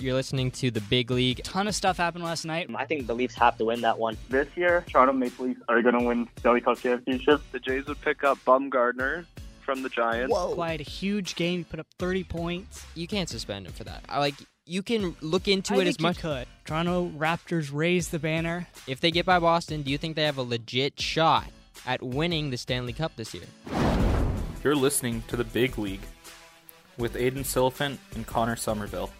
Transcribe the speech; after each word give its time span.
You're 0.00 0.14
listening 0.14 0.52
to 0.52 0.70
the 0.70 0.80
Big 0.82 1.10
League. 1.10 1.42
ton 1.42 1.66
of 1.66 1.74
stuff 1.74 1.96
happened 1.96 2.22
last 2.22 2.44
night. 2.44 2.70
I 2.72 2.84
think 2.84 3.08
the 3.08 3.14
Leafs 3.14 3.34
have 3.34 3.58
to 3.58 3.64
win 3.64 3.80
that 3.80 3.98
one. 3.98 4.16
This 4.28 4.46
year, 4.54 4.84
Toronto 4.88 5.12
Maple 5.12 5.46
Leafs 5.46 5.60
are 5.68 5.82
going 5.82 5.98
to 5.98 6.04
win 6.04 6.28
the 6.36 6.40
Stanley 6.40 6.60
Cup 6.60 6.78
championship. 6.78 7.40
The 7.50 7.58
Jays 7.58 7.84
would 7.86 8.00
pick 8.00 8.22
up 8.22 8.38
Bumgarner 8.46 9.26
from 9.60 9.82
the 9.82 9.88
Giants. 9.88 10.32
Whoa! 10.32 10.54
Quite 10.54 10.80
a 10.80 10.84
huge 10.84 11.34
game. 11.34 11.58
He 11.58 11.64
put 11.64 11.80
up 11.80 11.88
30 11.98 12.22
points. 12.22 12.86
You 12.94 13.08
can't 13.08 13.28
suspend 13.28 13.66
him 13.66 13.72
for 13.72 13.82
that. 13.84 14.04
I 14.08 14.20
like 14.20 14.34
you 14.66 14.84
can 14.84 15.16
look 15.20 15.48
into 15.48 15.74
I 15.74 15.78
it 15.78 15.80
think 15.80 15.88
as 15.88 16.00
much. 16.00 16.16
you 16.18 16.22
could. 16.22 16.46
Toronto 16.64 17.08
Raptors 17.18 17.70
raise 17.72 18.10
the 18.10 18.20
banner. 18.20 18.68
If 18.86 19.00
they 19.00 19.10
get 19.10 19.26
by 19.26 19.40
Boston, 19.40 19.82
do 19.82 19.90
you 19.90 19.98
think 19.98 20.14
they 20.14 20.22
have 20.22 20.38
a 20.38 20.42
legit 20.42 21.00
shot 21.00 21.46
at 21.88 22.04
winning 22.04 22.50
the 22.50 22.56
Stanley 22.56 22.92
Cup 22.92 23.16
this 23.16 23.34
year? 23.34 23.46
You're 24.62 24.76
listening 24.76 25.24
to 25.26 25.36
the 25.36 25.42
Big 25.44 25.76
League 25.76 26.02
with 26.98 27.14
Aiden 27.14 27.44
Silphant 27.44 27.98
and 28.14 28.24
Connor 28.26 28.54
Somerville. 28.56 29.10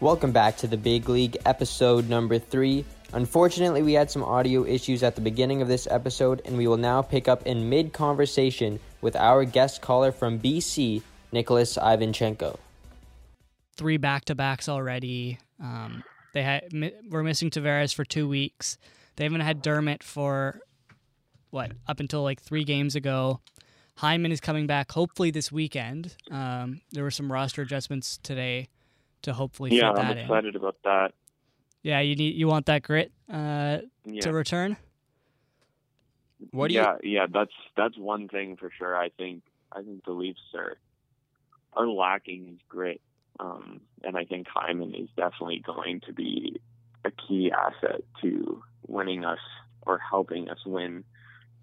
Welcome 0.00 0.32
back 0.32 0.56
to 0.56 0.66
the 0.66 0.78
Big 0.78 1.10
League, 1.10 1.36
episode 1.44 2.08
number 2.08 2.38
three. 2.38 2.86
Unfortunately, 3.12 3.82
we 3.82 3.92
had 3.92 4.10
some 4.10 4.24
audio 4.24 4.64
issues 4.64 5.02
at 5.02 5.14
the 5.14 5.20
beginning 5.20 5.60
of 5.60 5.68
this 5.68 5.86
episode, 5.90 6.40
and 6.46 6.56
we 6.56 6.66
will 6.66 6.78
now 6.78 7.02
pick 7.02 7.28
up 7.28 7.46
in 7.46 7.68
mid 7.68 7.92
conversation 7.92 8.80
with 9.02 9.14
our 9.14 9.44
guest 9.44 9.82
caller 9.82 10.10
from 10.10 10.40
BC, 10.40 11.02
Nicholas 11.32 11.76
Ivanchenko. 11.76 12.58
Three 13.76 13.98
back 13.98 14.24
to 14.24 14.34
backs 14.34 14.70
already. 14.70 15.38
Um, 15.62 16.02
they 16.32 16.44
had 16.44 16.72
mi- 16.72 16.94
were 17.10 17.22
missing 17.22 17.50
Tavares 17.50 17.94
for 17.94 18.06
two 18.06 18.26
weeks. 18.26 18.78
They 19.16 19.24
haven't 19.24 19.42
had 19.42 19.60
Dermott 19.60 20.02
for 20.02 20.62
what 21.50 21.72
up 21.86 22.00
until 22.00 22.22
like 22.22 22.40
three 22.40 22.64
games 22.64 22.96
ago. 22.96 23.40
Hyman 23.96 24.32
is 24.32 24.40
coming 24.40 24.66
back 24.66 24.92
hopefully 24.92 25.30
this 25.30 25.52
weekend. 25.52 26.16
Um, 26.30 26.80
there 26.90 27.04
were 27.04 27.10
some 27.10 27.30
roster 27.30 27.60
adjustments 27.60 28.18
today 28.22 28.68
to 29.22 29.32
hopefully 29.32 29.70
Yeah, 29.70 29.88
fit 29.90 29.96
that 29.96 30.04
I'm 30.04 30.18
in. 30.18 30.24
excited 30.24 30.56
about 30.56 30.76
that. 30.84 31.12
Yeah, 31.82 32.00
you 32.00 32.14
need 32.16 32.34
you 32.36 32.46
want 32.46 32.66
that 32.66 32.82
grit 32.82 33.12
uh, 33.32 33.78
Yeah. 34.04 34.20
to 34.22 34.32
return. 34.32 34.76
What 36.52 36.68
do 36.68 36.74
you 36.74 36.80
yeah, 36.80 36.96
yeah, 37.02 37.26
that's 37.32 37.52
that's 37.76 37.96
one 37.98 38.28
thing 38.28 38.56
for 38.56 38.70
sure. 38.76 38.96
I 38.96 39.10
think 39.10 39.42
I 39.72 39.82
think 39.82 40.04
the 40.04 40.12
Leafs 40.12 40.40
are 40.54 40.76
are 41.74 41.86
lacking 41.86 42.46
his 42.46 42.58
grit, 42.68 43.00
um, 43.38 43.80
and 44.02 44.16
I 44.16 44.24
think 44.24 44.46
Hyman 44.48 44.94
is 44.94 45.08
definitely 45.16 45.62
going 45.64 46.00
to 46.06 46.12
be 46.12 46.60
a 47.04 47.10
key 47.10 47.50
asset 47.52 48.02
to 48.22 48.62
winning 48.86 49.24
us 49.24 49.38
or 49.82 49.98
helping 49.98 50.48
us 50.50 50.58
win 50.66 51.04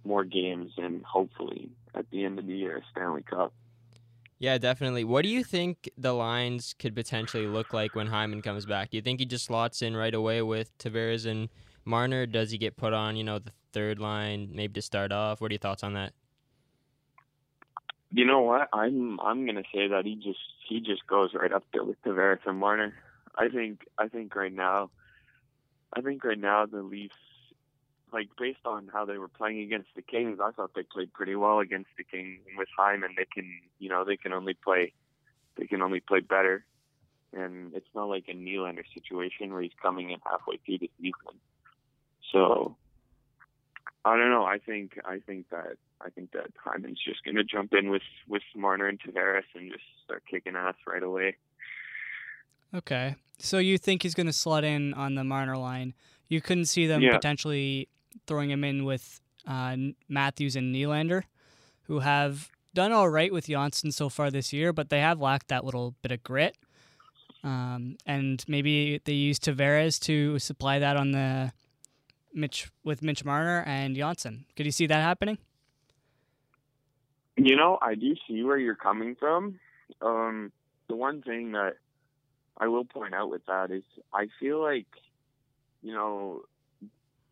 more 0.04 0.24
games 0.24 0.72
and 0.78 1.04
hopefully 1.04 1.70
at 1.94 2.10
the 2.12 2.24
end 2.24 2.40
of 2.40 2.48
the 2.48 2.56
year 2.56 2.78
a 2.78 2.82
Stanley 2.92 3.24
Cup. 3.24 3.54
Yeah, 4.40 4.58
definitely. 4.60 5.04
What 5.04 5.24
do 5.24 5.30
you 5.30 5.44
think 5.44 5.90
the 5.98 6.14
lines 6.14 6.76
could 6.78 6.94
potentially 6.94 7.48
look 7.48 7.74
like 7.74 7.96
when 7.96 8.08
Hyman 8.08 8.44
comes 8.44 8.66
back? 8.66 8.92
Do 8.92 8.98
you 8.98 9.02
think 9.02 9.20
he 9.20 9.26
just 9.26 9.46
slots 9.46 9.82
in 9.82 9.96
right 9.96 10.14
away 10.14 10.44
with 10.44 10.78
Tavares 10.78 11.26
and 11.26 11.50
Marner? 11.86 12.28
Does 12.28 12.52
he 12.52 12.60
get 12.60 12.78
put 12.78 12.94
on, 12.94 13.16
you 13.16 13.24
know, 13.24 13.40
the 13.40 13.52
third 13.74 13.98
line, 13.98 14.50
maybe 14.54 14.74
to 14.74 14.82
start 14.82 15.12
off? 15.12 15.42
What 15.42 15.52
are 15.52 15.54
your 15.54 15.60
thoughts 15.60 15.84
on 15.84 15.94
that? 15.94 16.14
You 18.12 18.26
know 18.26 18.42
what? 18.42 18.70
I'm 18.72 19.20
I'm 19.20 19.46
gonna 19.46 19.64
say 19.74 19.88
that 19.88 20.06
he 20.06 20.16
just 20.16 20.40
he 20.70 20.80
just 20.80 21.06
goes 21.08 21.32
right 21.34 21.52
up 21.52 21.64
there 21.74 21.84
with 21.84 22.02
Tavares 22.04 22.40
and 22.46 22.58
Marner. 22.58 22.94
I 23.36 23.50
think 23.50 23.82
I 23.98 24.08
think 24.08 24.36
right 24.36 24.54
now, 24.54 24.92
I 25.94 26.02
think 26.02 26.24
right 26.24 26.40
now 26.40 26.66
the 26.66 26.84
Leafs, 26.84 27.16
like 28.14 28.30
based 28.38 28.66
on 28.66 28.90
how 28.92 29.06
they 29.06 29.18
were 29.18 29.28
playing 29.28 29.60
against 29.62 29.90
the 29.96 30.02
Kings, 30.02 30.40
I 30.42 30.52
thought 30.52 30.72
they 30.76 30.84
played 30.84 31.14
pretty 31.14 31.36
well 31.36 31.60
against 31.60 31.90
the 31.98 32.04
Kings. 32.04 32.40
And 32.48 32.58
with 32.58 32.70
Hyman, 32.78 33.16
they 33.18 33.26
can 33.26 33.50
you 33.80 33.90
know 33.90 34.04
they 34.06 34.18
can 34.18 34.34
only 34.34 34.54
play, 34.54 34.94
they 35.58 35.68
can 35.68 35.82
only 35.82 36.00
play 36.00 36.20
better. 36.22 36.66
And 37.34 37.74
it's 37.76 37.90
not 37.94 38.06
like 38.06 38.26
a 38.30 38.34
Nylander 38.34 38.86
situation 38.94 39.52
where 39.52 39.62
he's 39.62 39.72
coming 39.82 40.12
in 40.12 40.20
halfway 40.26 40.58
through 40.66 40.78
the 40.80 40.90
season. 40.98 41.40
So 42.32 42.78
I 44.06 44.16
don't 44.16 44.30
know. 44.30 44.46
I 44.46 44.60
think 44.60 44.98
I 45.06 45.20
think 45.20 45.50
that 45.50 45.78
I 46.00 46.10
think 46.10 46.32
that 46.32 46.48
Hyman's 46.64 47.00
just 47.04 47.24
going 47.26 47.36
to 47.36 47.44
jump 47.44 47.74
in 47.74 47.90
with 47.90 48.02
with 48.28 48.44
Marner 48.56 48.88
and 48.88 49.00
Tavares 49.02 49.44
and 49.56 49.70
just 49.72 49.84
start 50.06 50.24
kicking 50.30 50.56
ass 50.56 50.76
right 50.88 51.04
away. 51.04 51.36
Okay. 52.74 53.16
So 53.40 53.58
you 53.60 53.78
think 53.78 54.04
he's 54.04 54.16
going 54.16 54.28
to 54.28 54.34
slot 54.34 54.64
in 54.64 54.94
on 54.94 55.16
the 55.16 55.24
Marner 55.24 55.58
line? 55.58 55.94
You 56.28 56.42
couldn't 56.42 56.66
see 56.66 56.88
them 56.88 57.02
Yeah. 57.02 57.14
potentially 57.16 57.88
throwing 58.26 58.50
him 58.50 58.64
in 58.64 58.86
with 58.86 59.22
uh, 59.48 59.76
Matthews 60.10 60.56
and 60.56 60.74
Nylander, 60.74 61.24
who 61.84 62.00
have 62.00 62.50
done 62.74 62.92
all 62.92 63.10
right 63.10 63.32
with 63.34 63.48
Johnsson 63.48 63.92
so 63.92 64.10
far 64.10 64.30
this 64.30 64.54
year, 64.54 64.74
but 64.74 64.90
they 64.90 65.00
have 65.00 65.20
lacked 65.20 65.48
that 65.48 65.66
little 65.66 65.96
bit 66.02 66.12
of 66.12 66.24
grit. 66.24 66.58
Um, 67.44 67.98
and 68.06 68.44
maybe 68.48 69.02
they 69.06 69.14
use 69.14 69.40
Tavares 69.40 70.00
to 70.02 70.38
supply 70.40 70.80
that 70.80 70.98
on 70.98 71.12
the 71.12 71.52
Mitch 72.34 72.70
with 72.84 73.02
Mitch 73.02 73.24
Marner 73.24 73.64
and 73.66 73.96
Johnsson. 73.96 74.46
Could 74.56 74.66
you 74.66 74.72
see 74.72 74.88
that 74.88 75.02
happening? 75.02 75.38
You 77.36 77.56
know, 77.56 77.78
I 77.82 77.96
do 77.96 78.16
see 78.28 78.44
where 78.44 78.58
you're 78.58 78.76
coming 78.76 79.16
from. 79.16 79.60
Um, 80.02 80.52
the 80.88 80.96
one 80.96 81.22
thing 81.22 81.54
that 81.54 81.78
I 82.58 82.68
will 82.68 82.86
point 82.86 83.14
out 83.14 83.30
with 83.30 83.46
that 83.46 83.72
is 83.72 83.84
I 84.14 84.28
feel 84.40 84.62
like, 84.62 84.88
you 85.82 85.94
know, 85.94 86.44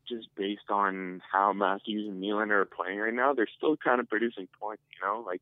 just 0.07 0.27
based 0.35 0.69
on 0.69 1.21
how 1.31 1.53
Matthews 1.53 2.07
and 2.07 2.21
Nylander 2.21 2.61
are 2.61 2.65
playing 2.65 2.99
right 2.99 3.13
now, 3.13 3.33
they're 3.33 3.47
still 3.57 3.77
kind 3.77 3.99
of 3.99 4.09
producing 4.09 4.47
points. 4.59 4.83
You 4.93 5.07
know, 5.07 5.23
like 5.25 5.41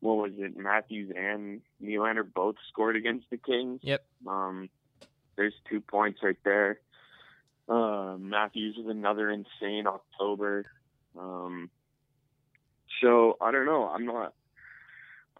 what 0.00 0.16
was 0.16 0.32
it? 0.38 0.56
Matthews 0.56 1.12
and 1.16 1.60
Nylander 1.82 2.24
both 2.32 2.56
scored 2.68 2.96
against 2.96 3.26
the 3.30 3.36
Kings. 3.36 3.80
Yep. 3.82 4.04
Um, 4.26 4.68
there's 5.36 5.54
two 5.68 5.80
points 5.80 6.20
right 6.22 6.38
there. 6.44 6.80
Uh, 7.68 8.16
Matthews 8.18 8.76
is 8.76 8.86
another 8.88 9.30
insane 9.30 9.86
October. 9.86 10.66
Um, 11.18 11.70
so 13.00 13.36
I 13.40 13.50
don't 13.52 13.66
know. 13.66 13.88
I'm 13.88 14.06
not. 14.06 14.34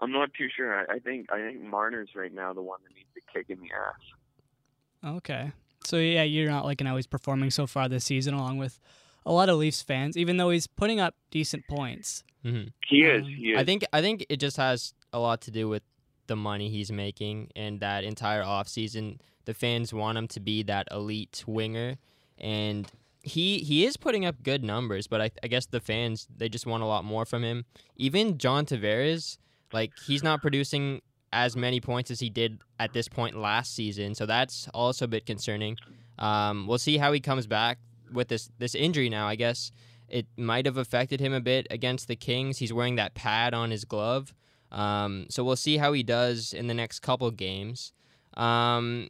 I'm 0.03 0.13
not 0.13 0.33
too 0.33 0.49
sure. 0.55 0.75
I, 0.75 0.95
I 0.95 0.99
think 0.99 1.31
I 1.33 1.39
think 1.39 1.63
Marner's 1.63 2.11
right 2.15 2.33
now 2.33 2.53
the 2.53 2.63
one 2.63 2.81
that 2.85 2.95
needs 2.95 3.09
the 3.15 3.21
kick 3.33 3.51
in 3.51 3.61
the 3.61 3.69
ass. 3.75 5.17
Okay. 5.17 5.53
So 5.85 5.97
yeah, 5.97 6.23
you're 6.23 6.51
not 6.51 6.65
liking 6.65 6.87
how 6.87 6.97
he's 6.97 7.07
performing 7.07 7.51
so 7.51 7.67
far 7.67 7.89
this 7.89 8.05
season, 8.05 8.35
along 8.35 8.59
with 8.59 8.79
a 9.27 9.33
lot 9.33 9.49
of 9.49 9.59
Leafs 9.59 9.83
fans, 9.83 10.17
even 10.17 10.37
though 10.37 10.51
he's 10.51 10.67
putting 10.67 11.01
up 11.01 11.15
decent 11.31 11.65
points. 11.69 12.23
Mm-hmm. 12.45 12.69
He 12.89 13.03
is. 13.03 13.23
Um, 13.23 13.29
He 13.29 13.53
is. 13.53 13.59
I 13.59 13.65
think 13.65 13.85
I 13.93 14.01
think 14.01 14.27
it 14.29 14.37
just 14.37 14.57
has 14.57 14.95
a 15.13 15.19
lot 15.19 15.41
to 15.43 15.51
do 15.51 15.69
with 15.69 15.83
the 16.27 16.37
money 16.37 16.71
he's 16.71 16.93
making 16.93 17.51
and 17.57 17.81
that 17.81 18.05
entire 18.05 18.43
offseason. 18.43 19.19
The 19.45 19.55
fans 19.55 19.93
want 19.93 20.17
him 20.17 20.29
to 20.29 20.41
be 20.41 20.63
that 20.65 20.87
elite 20.91 21.45
winger, 21.47 21.97
and 22.39 22.91
he 23.23 23.59
he 23.59 23.85
is 23.85 23.97
putting 23.97 24.25
up 24.25 24.43
good 24.43 24.63
numbers. 24.63 25.07
But 25.07 25.21
I, 25.21 25.31
I 25.43 25.49
guess 25.49 25.67
the 25.67 25.81
fans 25.81 26.29
they 26.35 26.49
just 26.49 26.67
want 26.67 26.83
a 26.83 26.87
lot 26.87 27.05
more 27.05 27.25
from 27.25 27.43
him. 27.43 27.65
Even 27.97 28.39
John 28.39 28.65
Tavares, 28.65 29.39
like 29.73 29.93
he's 30.07 30.23
not 30.23 30.41
producing 30.41 31.03
as 31.33 31.57
many 31.57 31.81
points 31.81 32.11
as 32.11 32.21
he 32.21 32.31
did 32.31 32.61
at 32.79 32.93
this 32.93 33.09
point 33.09 33.37
last 33.37 33.75
season, 33.75 34.15
so 34.15 34.27
that's 34.27 34.69
also 34.75 35.05
a 35.05 35.09
bit 35.09 35.27
concerning. 35.27 35.77
Um, 36.19 36.67
we'll 36.67 36.79
see 36.79 36.99
how 36.99 37.13
he 37.13 37.21
comes 37.21 37.47
back 37.47 37.79
with 38.13 38.29
this 38.29 38.51
this 38.59 38.75
injury 38.75 39.09
now. 39.09 39.27
I 39.27 39.37
guess 39.37 39.73
it 40.09 40.27
might 40.37 40.67
have 40.67 40.77
affected 40.77 41.21
him 41.21 41.33
a 41.33 41.41
bit 41.41 41.67
against 41.71 42.09
the 42.09 42.17
Kings. 42.17 42.59
He's 42.59 42.73
wearing 42.73 42.97
that 42.97 43.15
pad 43.15 43.55
on 43.55 43.71
his 43.71 43.85
glove. 43.85 44.35
Um, 44.73 45.27
so 45.31 45.43
we'll 45.43 45.57
see 45.57 45.79
how 45.79 45.93
he 45.93 46.03
does 46.03 46.53
in 46.53 46.67
the 46.67 46.75
next 46.75 47.01
couple 47.01 47.31
games. 47.31 47.93
Um, 48.35 49.09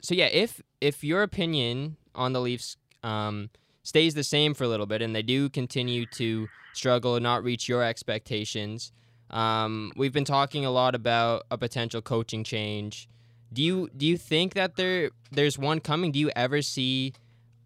so 0.00 0.14
yeah, 0.14 0.26
if 0.26 0.60
if 0.80 1.04
your 1.04 1.22
opinion 1.22 1.96
on 2.14 2.32
the 2.32 2.40
Leafs 2.40 2.76
um, 3.02 3.50
stays 3.82 4.14
the 4.14 4.24
same 4.24 4.54
for 4.54 4.64
a 4.64 4.68
little 4.68 4.86
bit 4.86 5.02
and 5.02 5.14
they 5.14 5.22
do 5.22 5.48
continue 5.48 6.06
to 6.06 6.48
struggle 6.72 7.16
and 7.16 7.22
not 7.22 7.44
reach 7.44 7.68
your 7.68 7.82
expectations, 7.82 8.92
um, 9.30 9.92
we've 9.96 10.12
been 10.12 10.24
talking 10.24 10.64
a 10.64 10.70
lot 10.70 10.94
about 10.94 11.44
a 11.50 11.58
potential 11.58 12.02
coaching 12.02 12.44
change. 12.44 13.08
Do 13.52 13.62
you 13.62 13.90
do 13.96 14.06
you 14.06 14.16
think 14.16 14.54
that 14.54 14.76
there 14.76 15.10
there's 15.30 15.58
one 15.58 15.80
coming? 15.80 16.12
Do 16.12 16.18
you 16.18 16.30
ever 16.36 16.62
see 16.62 17.14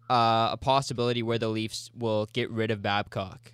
uh, 0.09 0.49
a 0.51 0.57
possibility 0.57 1.21
where 1.21 1.37
the 1.37 1.47
Leafs 1.47 1.91
will 1.97 2.27
get 2.33 2.49
rid 2.49 2.71
of 2.71 2.81
Babcock? 2.81 3.51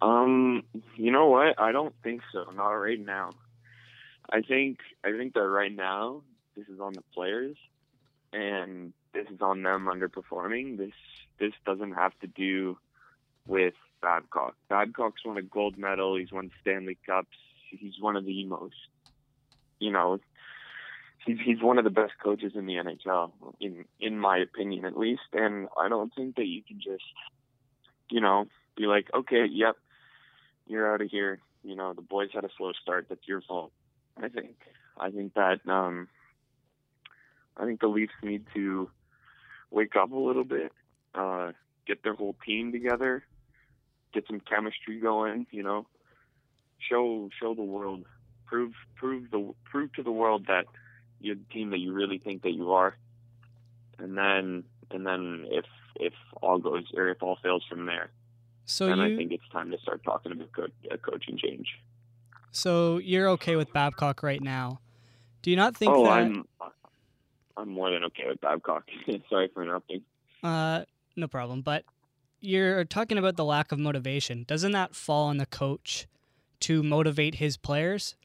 Um, 0.00 0.62
you 0.94 1.10
know 1.10 1.26
what? 1.26 1.60
I 1.60 1.72
don't 1.72 1.94
think 2.02 2.22
so. 2.32 2.44
Not 2.54 2.70
right 2.70 3.00
now. 3.00 3.30
I 4.30 4.42
think 4.42 4.78
I 5.04 5.12
think 5.12 5.34
that 5.34 5.46
right 5.46 5.74
now 5.74 6.22
this 6.56 6.68
is 6.68 6.80
on 6.80 6.92
the 6.92 7.02
players, 7.14 7.56
and 8.32 8.92
this 9.12 9.26
is 9.28 9.40
on 9.40 9.62
them 9.62 9.88
underperforming. 9.90 10.76
This 10.76 10.92
this 11.38 11.52
doesn't 11.66 11.92
have 11.92 12.12
to 12.20 12.26
do 12.26 12.78
with 13.46 13.74
Babcock. 14.00 14.54
Babcock's 14.68 15.24
won 15.24 15.38
a 15.38 15.42
gold 15.42 15.78
medal. 15.78 16.16
He's 16.16 16.32
won 16.32 16.50
Stanley 16.60 16.98
Cups. 17.06 17.36
He's 17.70 17.94
one 18.00 18.16
of 18.16 18.24
the 18.24 18.44
most, 18.46 18.74
you 19.78 19.90
know, 19.90 20.18
he's 21.26 21.38
he's 21.44 21.62
one 21.62 21.78
of 21.78 21.84
the 21.84 21.90
best 21.90 22.12
coaches 22.22 22.52
in 22.54 22.66
the 22.66 22.74
NHL, 22.74 23.32
in 23.60 23.84
in 24.00 24.18
my 24.18 24.38
opinion 24.38 24.84
at 24.84 24.96
least. 24.96 25.28
And 25.32 25.68
I 25.78 25.88
don't 25.88 26.12
think 26.14 26.36
that 26.36 26.46
you 26.46 26.62
can 26.62 26.80
just, 26.80 27.04
you 28.10 28.20
know, 28.20 28.46
be 28.76 28.86
like, 28.86 29.08
okay, 29.14 29.44
yep, 29.50 29.76
you're 30.66 30.92
out 30.92 31.02
of 31.02 31.10
here. 31.10 31.40
You 31.62 31.74
know, 31.74 31.92
the 31.92 32.02
boys 32.02 32.30
had 32.32 32.44
a 32.44 32.50
slow 32.56 32.72
start. 32.80 33.06
That's 33.08 33.26
your 33.26 33.42
fault. 33.42 33.72
I 34.16 34.28
think 34.28 34.56
I 34.98 35.10
think 35.10 35.34
that 35.34 35.60
um, 35.68 36.08
I 37.56 37.64
think 37.64 37.80
the 37.80 37.88
Leafs 37.88 38.12
need 38.22 38.44
to 38.54 38.90
wake 39.70 39.96
up 39.96 40.12
a 40.12 40.16
little 40.16 40.44
bit, 40.44 40.72
uh, 41.14 41.52
get 41.86 42.02
their 42.02 42.14
whole 42.14 42.36
team 42.46 42.72
together, 42.72 43.24
get 44.12 44.26
some 44.26 44.40
chemistry 44.40 45.00
going. 45.00 45.46
You 45.50 45.62
know, 45.62 45.86
show 46.78 47.28
show 47.40 47.54
the 47.54 47.62
world, 47.62 48.04
prove 48.46 48.72
prove 48.96 49.30
the 49.30 49.54
prove 49.64 49.92
to 49.94 50.02
the 50.02 50.12
world 50.12 50.46
that 50.48 50.64
you're 51.20 51.34
the 51.36 51.52
team 51.52 51.70
that 51.70 51.78
you 51.78 51.92
really 51.92 52.18
think 52.18 52.42
that 52.42 52.52
you 52.52 52.72
are, 52.72 52.96
and 53.98 54.16
then 54.16 54.64
and 54.90 55.06
then 55.06 55.46
if 55.50 55.64
if 55.96 56.12
all 56.42 56.58
goes 56.58 56.84
or 56.96 57.08
if 57.08 57.22
all 57.22 57.38
fails 57.42 57.64
from 57.68 57.86
there, 57.86 58.10
So 58.66 58.86
then 58.86 59.00
I 59.00 59.16
think 59.16 59.32
it's 59.32 59.48
time 59.50 59.70
to 59.72 59.78
start 59.78 60.02
talking 60.04 60.32
about 60.32 60.52
co- 60.52 60.66
a 60.90 60.98
coaching 60.98 61.36
change. 61.36 61.66
so 62.52 62.98
you're 62.98 63.28
okay 63.30 63.56
with 63.56 63.72
Babcock 63.72 64.22
right 64.22 64.42
now. 64.42 64.80
Do 65.42 65.50
you 65.50 65.56
not 65.56 65.76
think 65.76 65.92
oh, 65.94 66.04
that 66.04 66.10
I'm 66.10 66.44
I'm 67.56 67.68
more 67.68 67.90
than 67.90 68.04
okay 68.04 68.24
with 68.28 68.40
Babcock. 68.40 68.84
Sorry 69.30 69.48
for 69.52 69.62
interrupting. 69.62 70.02
uh 70.42 70.84
no 71.16 71.26
problem, 71.26 71.62
but 71.62 71.84
you're 72.40 72.84
talking 72.84 73.18
about 73.18 73.36
the 73.36 73.44
lack 73.44 73.72
of 73.72 73.78
motivation. 73.78 74.44
Doesn't 74.46 74.72
that 74.72 74.94
fall 74.94 75.26
on 75.26 75.38
the 75.38 75.46
coach 75.46 76.06
to 76.60 76.82
motivate 76.82 77.36
his 77.36 77.56
players? 77.56 78.16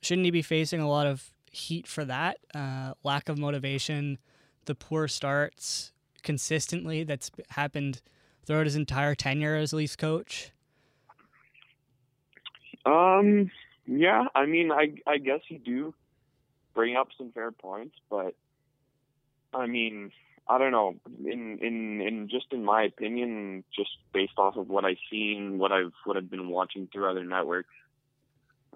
Shouldn't 0.00 0.24
he 0.24 0.30
be 0.30 0.42
facing 0.42 0.80
a 0.80 0.88
lot 0.88 1.06
of 1.06 1.30
heat 1.50 1.86
for 1.86 2.04
that? 2.04 2.38
Uh, 2.54 2.94
lack 3.04 3.28
of 3.28 3.38
motivation, 3.38 4.18
the 4.64 4.74
poor 4.74 5.08
starts 5.08 5.92
consistently 6.22 7.04
that's 7.04 7.30
happened 7.50 8.00
throughout 8.44 8.66
his 8.66 8.76
entire 8.76 9.14
tenure 9.14 9.56
as 9.56 9.72
Leafs 9.72 9.96
coach. 9.96 10.52
Um, 12.84 13.50
yeah, 13.86 14.26
I 14.34 14.46
mean, 14.46 14.72
I 14.72 14.94
I 15.06 15.18
guess 15.18 15.40
you 15.48 15.58
do 15.58 15.94
bring 16.74 16.96
up 16.96 17.08
some 17.16 17.30
fair 17.32 17.52
points, 17.52 17.94
but 18.10 18.34
I 19.54 19.66
mean, 19.66 20.10
I 20.48 20.58
don't 20.58 20.72
know. 20.72 20.96
In 21.24 21.58
in 21.60 22.00
in 22.00 22.28
just 22.28 22.46
in 22.52 22.64
my 22.64 22.82
opinion, 22.82 23.64
just 23.74 23.90
based 24.12 24.38
off 24.38 24.56
of 24.56 24.68
what 24.68 24.84
I've 24.84 24.96
seen, 25.10 25.58
what 25.58 25.72
I've 25.72 25.92
what 26.04 26.16
I've 26.16 26.30
been 26.30 26.48
watching 26.48 26.88
through 26.92 27.10
other 27.10 27.24
networks, 27.24 27.74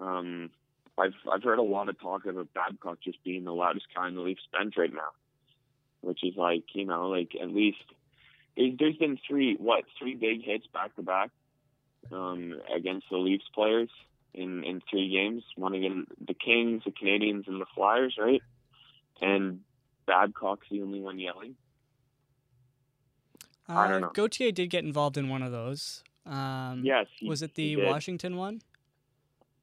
um, 0.01 0.49
I've 0.97 1.15
I've 1.31 1.43
heard 1.43 1.59
a 1.59 1.63
lot 1.63 1.89
of 1.89 1.99
talk 1.99 2.25
about 2.25 2.53
Babcock 2.53 2.99
just 3.03 3.23
being 3.23 3.43
the 3.43 3.53
loudest 3.53 3.87
guy 3.93 4.07
in 4.07 4.15
the 4.15 4.21
Leafs 4.21 4.47
bench 4.51 4.75
right 4.77 4.93
now, 4.93 5.11
which 6.01 6.23
is 6.23 6.35
like 6.37 6.63
you 6.73 6.85
know 6.85 7.09
like 7.09 7.31
at 7.39 7.49
least 7.49 7.83
there's, 8.55 8.97
been 8.97 9.19
three 9.27 9.55
what 9.59 9.83
three 9.99 10.15
big 10.15 10.43
hits 10.43 10.65
back 10.73 10.95
to 10.95 11.01
back 11.01 11.29
um, 12.11 12.59
against 12.73 13.07
the 13.11 13.17
Leafs 13.17 13.45
players 13.53 13.89
in, 14.33 14.63
in 14.63 14.81
three 14.89 15.09
games. 15.09 15.43
One 15.55 15.73
against 15.73 16.11
the 16.25 16.33
Kings, 16.33 16.83
the 16.85 16.91
Canadiens, 16.91 17.47
and 17.47 17.61
the 17.61 17.65
Flyers, 17.75 18.17
right? 18.19 18.41
And 19.21 19.61
Babcock's 20.07 20.65
the 20.71 20.81
only 20.81 20.99
one 21.01 21.19
yelling. 21.19 21.55
I 23.67 23.87
don't 23.87 23.95
Uh, 24.03 24.07
know. 24.07 24.11
Gauthier 24.13 24.51
did 24.51 24.69
get 24.69 24.83
involved 24.85 25.17
in 25.17 25.29
one 25.29 25.43
of 25.43 25.51
those. 25.51 26.03
Um, 26.25 26.83
Yes. 26.83 27.07
he- 27.19 27.27
was 27.27 27.41
it 27.41 27.53
the. 27.55 27.75
Washington 27.75 28.37
one? 28.37 28.61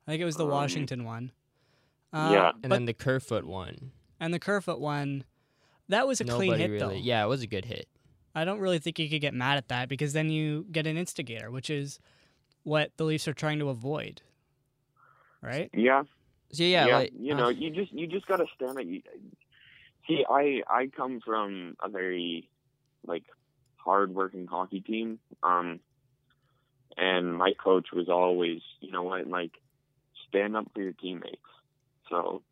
I 0.06 0.12
think 0.12 0.22
it 0.22 0.26
was 0.26 0.36
the 0.36 0.44
Um, 0.44 0.50
Washington 0.50 1.04
one. 1.04 1.32
Uh, 2.12 2.30
yeah. 2.32 2.52
And 2.62 2.70
then 2.70 2.84
the 2.84 2.94
Kerfoot 2.94 3.44
one. 3.44 3.92
and 4.20 4.32
the 4.32 4.38
Kerfoot 4.38 4.78
one, 4.78 5.24
that 5.88 6.06
was 6.06 6.20
a 6.20 6.24
Nobody 6.24 6.48
clean 6.50 6.60
hit 6.60 6.70
really. 6.70 6.78
though. 6.96 7.02
Yeah, 7.02 7.24
it 7.24 7.28
was 7.28 7.42
a 7.42 7.46
good 7.46 7.64
hit. 7.64 7.88
I 8.34 8.44
don't 8.44 8.58
really 8.60 8.78
think 8.78 8.98
you 8.98 9.08
could 9.08 9.20
get 9.20 9.34
mad 9.34 9.56
at 9.58 9.68
that 9.68 9.88
because 9.88 10.12
then 10.12 10.28
you 10.30 10.66
get 10.70 10.86
an 10.86 10.96
instigator, 10.96 11.50
which 11.50 11.70
is 11.70 11.98
what 12.62 12.96
the 12.96 13.04
Leafs 13.04 13.26
are 13.28 13.34
trying 13.34 13.58
to 13.58 13.68
avoid. 13.68 14.22
Right? 15.40 15.70
Yeah. 15.74 16.04
So 16.52 16.62
yeah, 16.62 16.86
yeah, 16.86 16.96
like, 16.98 17.12
you 17.18 17.34
uh, 17.34 17.36
know, 17.36 17.48
you 17.48 17.70
just 17.70 17.92
you 17.92 18.06
just 18.06 18.26
gotta 18.26 18.46
stand 18.54 18.78
at 18.78 18.86
you. 18.86 19.02
See, 20.06 20.24
I 20.28 20.62
I 20.68 20.90
come 20.94 21.20
from 21.24 21.76
a 21.82 21.88
very 21.88 22.48
like 23.06 23.24
hard-working 23.76 24.46
hockey 24.46 24.80
team, 24.80 25.18
um, 25.42 25.80
and 26.96 27.36
my 27.36 27.52
coach 27.62 27.88
was 27.92 28.08
always, 28.08 28.60
you 28.80 28.90
know 28.90 29.02
what, 29.02 29.26
like 29.26 29.52
stand 30.28 30.56
up 30.56 30.66
for 30.74 30.82
your 30.82 30.92
teammates. 30.92 31.36
So 32.08 32.42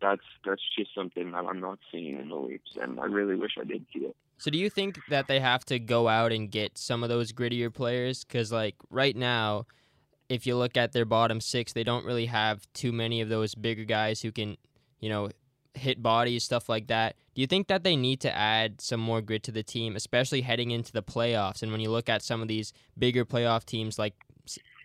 that's 0.00 0.22
that's 0.44 0.62
just 0.76 0.94
something 0.94 1.32
that 1.32 1.44
I'm 1.44 1.60
not 1.60 1.78
seeing 1.90 2.18
in 2.18 2.28
the 2.28 2.36
Leafs, 2.36 2.76
and 2.80 3.00
I 3.00 3.04
really 3.04 3.36
wish 3.36 3.52
I 3.60 3.64
did 3.64 3.86
see 3.92 4.00
it. 4.00 4.16
So 4.38 4.50
do 4.50 4.58
you 4.58 4.68
think 4.68 4.98
that 5.08 5.28
they 5.28 5.40
have 5.40 5.64
to 5.66 5.78
go 5.78 6.08
out 6.08 6.32
and 6.32 6.50
get 6.50 6.76
some 6.76 7.02
of 7.02 7.08
those 7.08 7.32
grittier 7.32 7.72
players? 7.72 8.24
Because 8.24 8.52
like 8.52 8.74
right 8.90 9.16
now, 9.16 9.66
if 10.28 10.46
you 10.46 10.56
look 10.56 10.76
at 10.76 10.92
their 10.92 11.04
bottom 11.04 11.40
six, 11.40 11.72
they 11.72 11.84
don't 11.84 12.04
really 12.04 12.26
have 12.26 12.66
too 12.74 12.92
many 12.92 13.20
of 13.20 13.28
those 13.28 13.54
bigger 13.54 13.84
guys 13.84 14.20
who 14.20 14.32
can, 14.32 14.56
you 15.00 15.08
know, 15.08 15.30
hit 15.74 16.02
bodies, 16.02 16.44
stuff 16.44 16.68
like 16.68 16.86
that. 16.88 17.16
Do 17.34 17.40
you 17.40 17.46
think 17.46 17.68
that 17.68 17.84
they 17.84 17.96
need 17.96 18.20
to 18.20 18.36
add 18.36 18.80
some 18.80 19.00
more 19.00 19.20
grit 19.20 19.42
to 19.44 19.52
the 19.52 19.62
team, 19.62 19.96
especially 19.96 20.42
heading 20.42 20.70
into 20.70 20.92
the 20.92 21.02
playoffs? 21.02 21.62
And 21.62 21.72
when 21.72 21.80
you 21.80 21.90
look 21.90 22.08
at 22.08 22.22
some 22.22 22.42
of 22.42 22.48
these 22.48 22.72
bigger 22.98 23.24
playoff 23.24 23.64
teams 23.64 23.98
like 23.98 24.14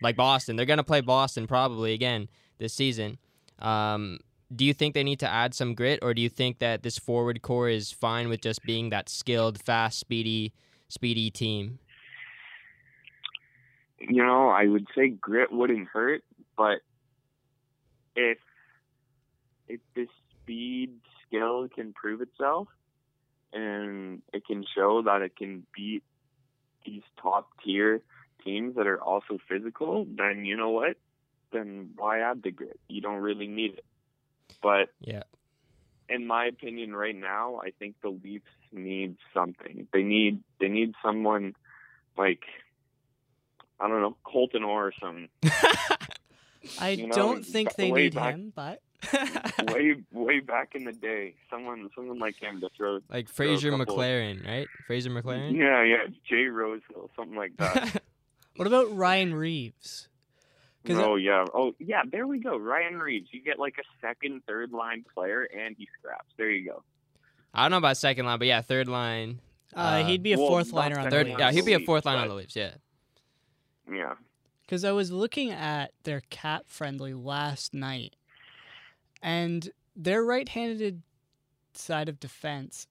like 0.02 0.16
Boston, 0.16 0.56
they're 0.56 0.66
gonna 0.66 0.82
play 0.84 1.00
Boston 1.00 1.46
probably 1.46 1.92
again 1.92 2.28
this 2.58 2.74
season. 2.74 3.18
Um, 3.58 4.18
do 4.54 4.64
you 4.64 4.74
think 4.74 4.94
they 4.94 5.04
need 5.04 5.20
to 5.20 5.30
add 5.30 5.54
some 5.54 5.74
grit, 5.74 6.00
or 6.02 6.12
do 6.14 6.22
you 6.22 6.28
think 6.28 6.58
that 6.58 6.82
this 6.82 6.98
forward 6.98 7.40
core 7.42 7.68
is 7.68 7.92
fine 7.92 8.28
with 8.28 8.40
just 8.40 8.62
being 8.64 8.90
that 8.90 9.08
skilled, 9.08 9.62
fast, 9.62 10.00
speedy, 10.00 10.52
speedy 10.88 11.30
team? 11.30 11.78
you 14.00 14.24
know, 14.24 14.48
I 14.48 14.66
would 14.66 14.86
say 14.94 15.08
grit 15.08 15.52
wouldn't 15.52 15.88
hurt, 15.88 16.22
but 16.56 16.80
if 18.16 18.38
if 19.68 19.80
this 19.94 20.08
speed 20.50 20.90
skill 21.26 21.68
can 21.72 21.92
prove 21.92 22.20
itself 22.20 22.66
and 23.52 24.20
it 24.32 24.44
can 24.46 24.64
show 24.76 25.02
that 25.02 25.22
it 25.22 25.36
can 25.36 25.64
beat 25.76 26.02
these 26.84 27.02
top 27.22 27.48
tier 27.64 28.02
teams 28.44 28.74
that 28.76 28.86
are 28.86 29.00
also 29.00 29.38
physical, 29.48 30.06
then 30.08 30.44
you 30.44 30.56
know 30.56 30.70
what? 30.70 30.96
Then 31.52 31.90
why 31.96 32.20
add 32.20 32.42
the 32.42 32.50
grit? 32.50 32.80
You 32.88 33.00
don't 33.00 33.20
really 33.20 33.46
need 33.46 33.74
it. 33.74 33.84
But 34.62 34.88
Yeah. 35.00 35.22
in 36.08 36.26
my 36.26 36.46
opinion 36.46 36.94
right 36.94 37.14
now, 37.16 37.60
I 37.62 37.70
think 37.78 37.96
the 38.02 38.08
Leafs 38.10 38.44
need 38.72 39.16
something. 39.34 39.86
They 39.92 40.02
need 40.02 40.42
they 40.58 40.68
need 40.68 40.94
someone 41.04 41.54
like 42.16 42.42
I 43.78 43.88
don't 43.88 44.00
know, 44.00 44.16
Colton 44.24 44.62
Orr 44.64 44.88
or 44.88 44.92
something. 45.00 45.28
I 46.78 46.90
You 46.90 47.06
know, 47.08 47.14
don't 47.14 47.44
think 47.46 47.74
they 47.76 47.90
need 47.90 48.14
back- 48.14 48.34
him, 48.34 48.52
but 48.54 48.80
way 49.72 49.96
way 50.12 50.40
back 50.40 50.74
in 50.74 50.84
the 50.84 50.92
day, 50.92 51.34
someone 51.50 51.88
someone 51.94 52.18
like 52.18 52.36
him 52.36 52.60
to 52.60 52.68
throw. 52.76 53.00
like 53.08 53.28
Fraser 53.28 53.70
couple- 53.70 53.96
McLaren, 53.96 54.46
right? 54.46 54.66
Fraser 54.86 55.10
McLaren. 55.10 55.56
Yeah, 55.56 55.82
yeah, 55.84 56.06
Jay 56.28 56.44
Rosehill, 56.46 57.10
something 57.16 57.36
like 57.36 57.56
that. 57.58 58.02
what 58.56 58.66
about 58.66 58.94
Ryan 58.96 59.34
Reaves? 59.34 60.08
'Cause 60.84 60.96
oh 60.96 61.16
yeah, 61.16 61.44
oh 61.52 61.74
yeah. 61.78 62.02
There 62.10 62.26
we 62.26 62.38
go. 62.38 62.56
Ryan 62.56 62.98
Reaves. 62.98 63.28
You 63.32 63.42
get 63.42 63.58
like 63.58 63.76
a 63.78 63.84
second, 64.06 64.42
third 64.46 64.72
line 64.72 65.04
player, 65.14 65.42
and 65.42 65.76
he 65.76 65.86
scraps. 65.98 66.30
There 66.38 66.50
you 66.50 66.64
go. 66.70 66.82
I 67.52 67.62
don't 67.62 67.70
know 67.72 67.76
about 67.78 67.96
second 67.98 68.24
line, 68.26 68.38
but 68.38 68.48
yeah, 68.48 68.62
third 68.62 68.88
line. 68.88 69.40
Uh, 69.76 69.78
Uh, 69.80 70.04
he'd 70.04 70.22
be 70.22 70.32
a 70.32 70.38
well, 70.38 70.48
fourth 70.48 70.68
not 70.72 70.76
liner 70.80 70.98
on 70.98 71.04
the 71.04 71.10
Third, 71.10 71.26
Leafs. 71.26 71.38
yeah, 71.38 71.50
he'd 71.52 71.64
be 71.64 71.74
a 71.74 71.80
fourth 71.80 72.04
line 72.06 72.18
on 72.18 72.28
the 72.28 72.34
Leafs. 72.34 72.56
Yeah. 72.56 72.72
Yeah. 73.92 74.14
Because 74.62 74.84
I 74.84 74.92
was 74.92 75.10
looking 75.12 75.50
at 75.50 75.92
their 76.04 76.22
cap 76.30 76.62
friendly 76.66 77.12
last 77.12 77.74
night, 77.74 78.14
and 79.22 79.70
their 79.96 80.24
right-handed 80.24 81.02
side 81.74 82.08
of 82.08 82.20
defense, 82.20 82.86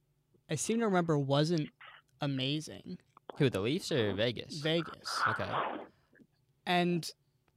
I 0.50 0.56
seem 0.56 0.80
to 0.80 0.86
remember 0.86 1.18
wasn't 1.18 1.70
amazing. 2.22 2.98
Who 3.38 3.50
the 3.50 3.62
Leafs 3.62 3.92
or 3.92 4.14
Vegas? 4.14 4.60
Vegas. 4.60 5.22
Okay. 5.30 5.50
And 6.66 7.10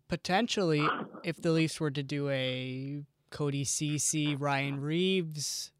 potentially, 0.08 0.86
if 1.24 1.40
the 1.40 1.50
Leafs 1.50 1.80
were 1.80 1.90
to 1.90 2.02
do 2.02 2.28
a 2.28 3.02
Cody 3.30 3.64
Ceci, 3.64 4.36
Ryan 4.36 4.80
Reaves 4.80 5.72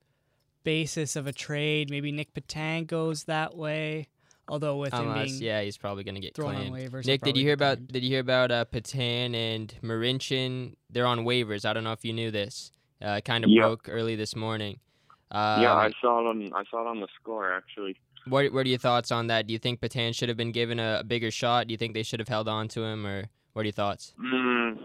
basis 0.65 1.17
of 1.17 1.27
a 1.27 1.33
trade, 1.33 1.91
maybe 1.91 2.13
Nick 2.13 2.35
Petan 2.35 2.87
goes 2.87 3.25
that 3.25 3.57
way. 3.57 4.09
Although 4.49 4.77
with 4.79 4.93
him 4.93 5.09
Unless, 5.09 5.31
being 5.31 5.43
yeah, 5.43 5.63
he's 5.63 5.79
probably 5.79 6.03
gonna 6.03 6.21
get 6.21 6.35
thrown 6.35 6.55
claimed. 6.55 6.75
on 6.75 6.81
waivers, 6.81 7.07
Nick, 7.07 7.23
did 7.23 7.37
you 7.37 7.45
hear 7.45 7.55
about? 7.55 7.77
claimed. 7.79 7.93
Did 7.93 8.03
you 8.03 8.11
hear 8.11 8.21
about 8.21 8.51
uh, 8.51 8.65
Petan 8.65 9.35
and 9.35 9.73
Marincin? 9.83 10.75
They're 10.91 11.07
on 11.07 11.21
waivers. 11.21 11.65
I 11.65 11.73
don't 11.73 11.85
know 11.85 11.93
if 11.93 12.05
you 12.05 12.13
knew 12.13 12.31
this. 12.31 12.73
Uh, 13.03 13.21
kind 13.21 13.45
of 13.45 13.51
Yeah. 13.51 13.63
broke 13.63 13.89
early 13.89 14.17
this 14.17 14.37
morning. 14.37 14.79
Um, 15.31 15.63
yeah, 15.63 15.75
I 15.75 15.91
saw 16.01 16.21
it 16.21 16.27
on 16.27 16.53
I 16.55 16.63
saw 16.71 16.83
it 16.83 16.87
on 16.87 17.01
the 17.01 17.09
score 17.21 17.53
actually. 17.53 17.97
What 18.27 18.53
What 18.53 18.67
are 18.67 18.69
your 18.69 18.79
thoughts 18.79 19.11
on 19.11 19.27
that? 19.29 19.47
Do 19.47 19.53
you 19.53 19.59
think 19.59 19.81
Petan 19.81 20.15
should 20.15 20.29
have 20.29 20.37
been 20.37 20.53
given 20.53 20.79
a, 20.79 20.99
a 21.01 21.05
bigger 21.05 21.31
shot? 21.31 21.67
Do 21.67 21.73
you 21.73 21.79
think 21.79 21.95
they 21.95 22.03
should 22.03 22.21
have 22.21 22.29
held 22.29 22.49
on 22.49 22.69
to 22.69 22.85
him, 22.85 23.07
or 23.07 23.25
what 23.53 23.63
are 23.63 23.65
your 23.65 23.73
thoughts? 23.73 24.15
Mm, 24.23 24.79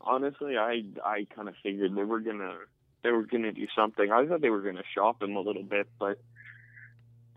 honestly, 0.00 0.56
I 0.56 0.84
I 1.04 1.26
kind 1.34 1.48
of 1.48 1.54
figured 1.62 1.94
they 1.96 2.04
were 2.04 2.20
gonna 2.20 2.54
they 3.02 3.10
were 3.10 3.24
gonna 3.24 3.52
do 3.52 3.66
something. 3.74 4.12
I 4.12 4.26
thought 4.26 4.42
they 4.42 4.50
were 4.50 4.60
gonna 4.60 4.84
shop 4.94 5.22
him 5.22 5.34
a 5.34 5.40
little 5.40 5.64
bit, 5.64 5.88
but 5.98 6.20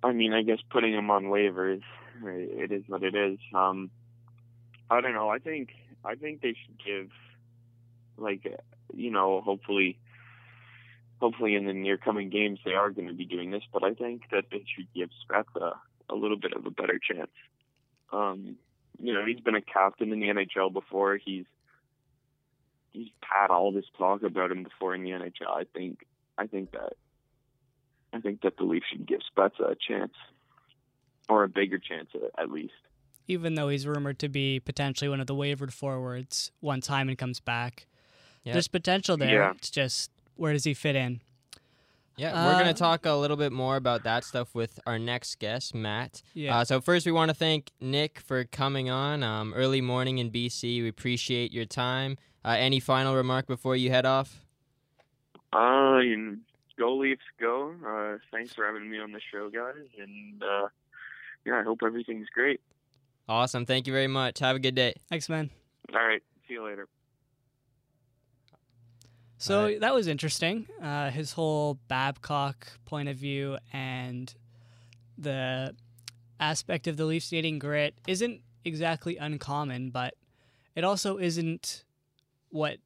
I 0.03 0.11
mean, 0.11 0.33
I 0.33 0.43
guess 0.43 0.59
putting 0.69 0.93
him 0.93 1.09
on 1.09 1.25
waivers, 1.25 1.81
it 2.23 2.71
is 2.71 2.83
what 2.87 3.03
it 3.03 3.15
is. 3.15 3.39
Um, 3.55 3.89
I 4.89 5.01
don't 5.01 5.13
know. 5.13 5.29
I 5.29 5.39
think 5.39 5.69
I 6.03 6.15
think 6.15 6.41
they 6.41 6.55
should 6.65 6.77
give 6.85 7.09
like 8.17 8.45
you 8.93 9.09
know 9.09 9.41
hopefully 9.41 9.97
hopefully 11.23 11.55
in 11.55 11.65
the 11.65 11.71
near 11.73 11.95
coming 11.97 12.29
games 12.29 12.59
they 12.65 12.73
are 12.73 12.89
going 12.89 13.07
to 13.07 13.13
be 13.13 13.23
doing 13.25 13.49
this. 13.49 13.63
But 13.71 13.81
I 13.83 13.93
think 13.93 14.23
that 14.31 14.45
they 14.51 14.65
should 14.75 14.87
give 14.93 15.09
Spezza 15.23 15.73
a 16.09 16.15
little 16.15 16.35
bit 16.37 16.51
of 16.53 16.65
a 16.65 16.69
better 16.69 16.99
chance. 16.99 17.31
Um, 18.11 18.57
you 19.01 19.13
know, 19.13 19.25
he's 19.25 19.39
been 19.39 19.55
a 19.55 19.61
captain 19.61 20.11
in 20.11 20.19
the 20.19 20.27
NHL 20.27 20.73
before. 20.73 21.15
He's 21.17 21.45
he's 22.91 23.07
had 23.21 23.47
all 23.49 23.71
this 23.71 23.85
talk 23.97 24.21
about 24.23 24.51
him 24.51 24.63
before 24.63 24.93
in 24.95 25.03
the 25.03 25.11
NHL. 25.11 25.49
I 25.49 25.63
think 25.73 26.05
I 26.37 26.45
think 26.47 26.71
that 26.71 26.93
I 28.11 28.19
think 28.19 28.41
that 28.41 28.57
the 28.57 28.63
Leafs 28.65 28.85
should 28.91 29.07
give 29.07 29.21
Spezza 29.35 29.71
a 29.71 29.75
chance, 29.75 30.13
or 31.29 31.43
a 31.45 31.49
bigger 31.49 31.79
chance 31.79 32.09
at, 32.13 32.43
at 32.43 32.51
least. 32.51 32.73
Even 33.29 33.55
though 33.55 33.69
he's 33.69 33.87
rumored 33.87 34.19
to 34.19 34.27
be 34.29 34.59
potentially 34.59 35.07
one 35.09 35.21
of 35.21 35.27
the 35.27 35.33
wavered 35.35 35.73
forwards 35.73 36.51
once 36.59 36.87
Hyman 36.87 37.15
comes 37.15 37.39
back, 37.39 37.87
Yeah. 38.43 38.51
there's 38.53 38.67
potential 38.67 39.15
there. 39.15 39.33
Yeah. 39.43 39.51
It's 39.55 39.69
just 39.71 40.11
where 40.35 40.53
does 40.53 40.63
he 40.63 40.73
fit 40.73 40.95
in? 40.95 41.21
Yeah, 42.15 42.45
we're 42.45 42.53
Uh, 42.53 42.59
gonna 42.59 42.73
talk 42.75 43.05
a 43.07 43.13
little 43.13 43.37
bit 43.37 43.51
more 43.51 43.75
about 43.75 44.03
that 44.03 44.23
stuff 44.23 44.53
with 44.53 44.79
our 44.85 44.99
next 44.99 45.39
guest, 45.39 45.73
Matt. 45.73 46.21
Yeah. 46.35 46.57
Uh, 46.59 46.63
so 46.65 46.79
first, 46.79 47.05
we 47.07 47.11
want 47.11 47.29
to 47.29 47.33
thank 47.35 47.71
Nick 47.81 48.19
for 48.19 48.43
coming 48.43 48.87
on 48.89 49.23
um, 49.23 49.51
early 49.55 49.81
morning 49.81 50.19
in 50.19 50.29
BC. 50.29 50.81
We 50.83 50.87
appreciate 50.89 51.51
your 51.51 51.65
time. 51.65 52.17
Uh, 52.45 52.49
any 52.59 52.79
final 52.79 53.15
remark 53.15 53.47
before 53.47 53.75
you 53.75 53.89
head 53.89 54.05
off? 54.05 54.43
Uh, 55.51 56.01
go 56.77 56.95
Leafs, 56.97 57.21
go! 57.39 57.73
Uh, 57.85 58.17
thanks 58.31 58.53
for 58.53 58.65
having 58.65 58.89
me 58.91 58.99
on 58.99 59.11
the 59.11 59.21
show, 59.31 59.49
guys, 59.49 59.87
and 59.99 60.43
uh, 60.43 60.67
yeah, 61.45 61.59
I 61.59 61.63
hope 61.63 61.79
everything's 61.83 62.29
great. 62.29 62.61
Awesome. 63.27 63.65
Thank 63.65 63.87
you 63.87 63.93
very 63.93 64.07
much. 64.07 64.39
Have 64.39 64.55
a 64.55 64.59
good 64.59 64.75
day. 64.75 64.93
Thanks, 65.09 65.29
man. 65.29 65.49
All 65.93 66.05
right, 66.05 66.21
see 66.47 66.55
you 66.55 66.63
later. 66.65 66.87
So 69.43 69.57
Alright. 69.57 69.81
that 69.81 69.93
was 69.93 70.07
interesting. 70.07 70.67
Uh, 70.81 71.09
his 71.09 71.33
whole 71.33 71.77
Babcock 71.89 72.65
point 72.85 73.09
of 73.09 73.17
view 73.17 73.57
and 73.73 74.33
the 75.17 75.75
aspect 76.39 76.87
of 76.87 76.95
the 76.95 77.03
Leafs 77.03 77.29
needing 77.29 77.59
grit 77.59 77.93
isn't 78.07 78.39
exactly 78.63 79.17
uncommon, 79.17 79.89
but 79.89 80.13
it 80.77 80.85
also 80.85 81.17
isn't 81.17 81.83
what 82.51 82.77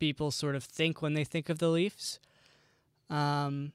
people 0.00 0.30
sort 0.30 0.54
of 0.54 0.62
think 0.64 1.00
when 1.00 1.14
they 1.14 1.24
think 1.24 1.48
of 1.48 1.60
the 1.60 1.70
Leafs. 1.70 2.20
Um, 3.08 3.72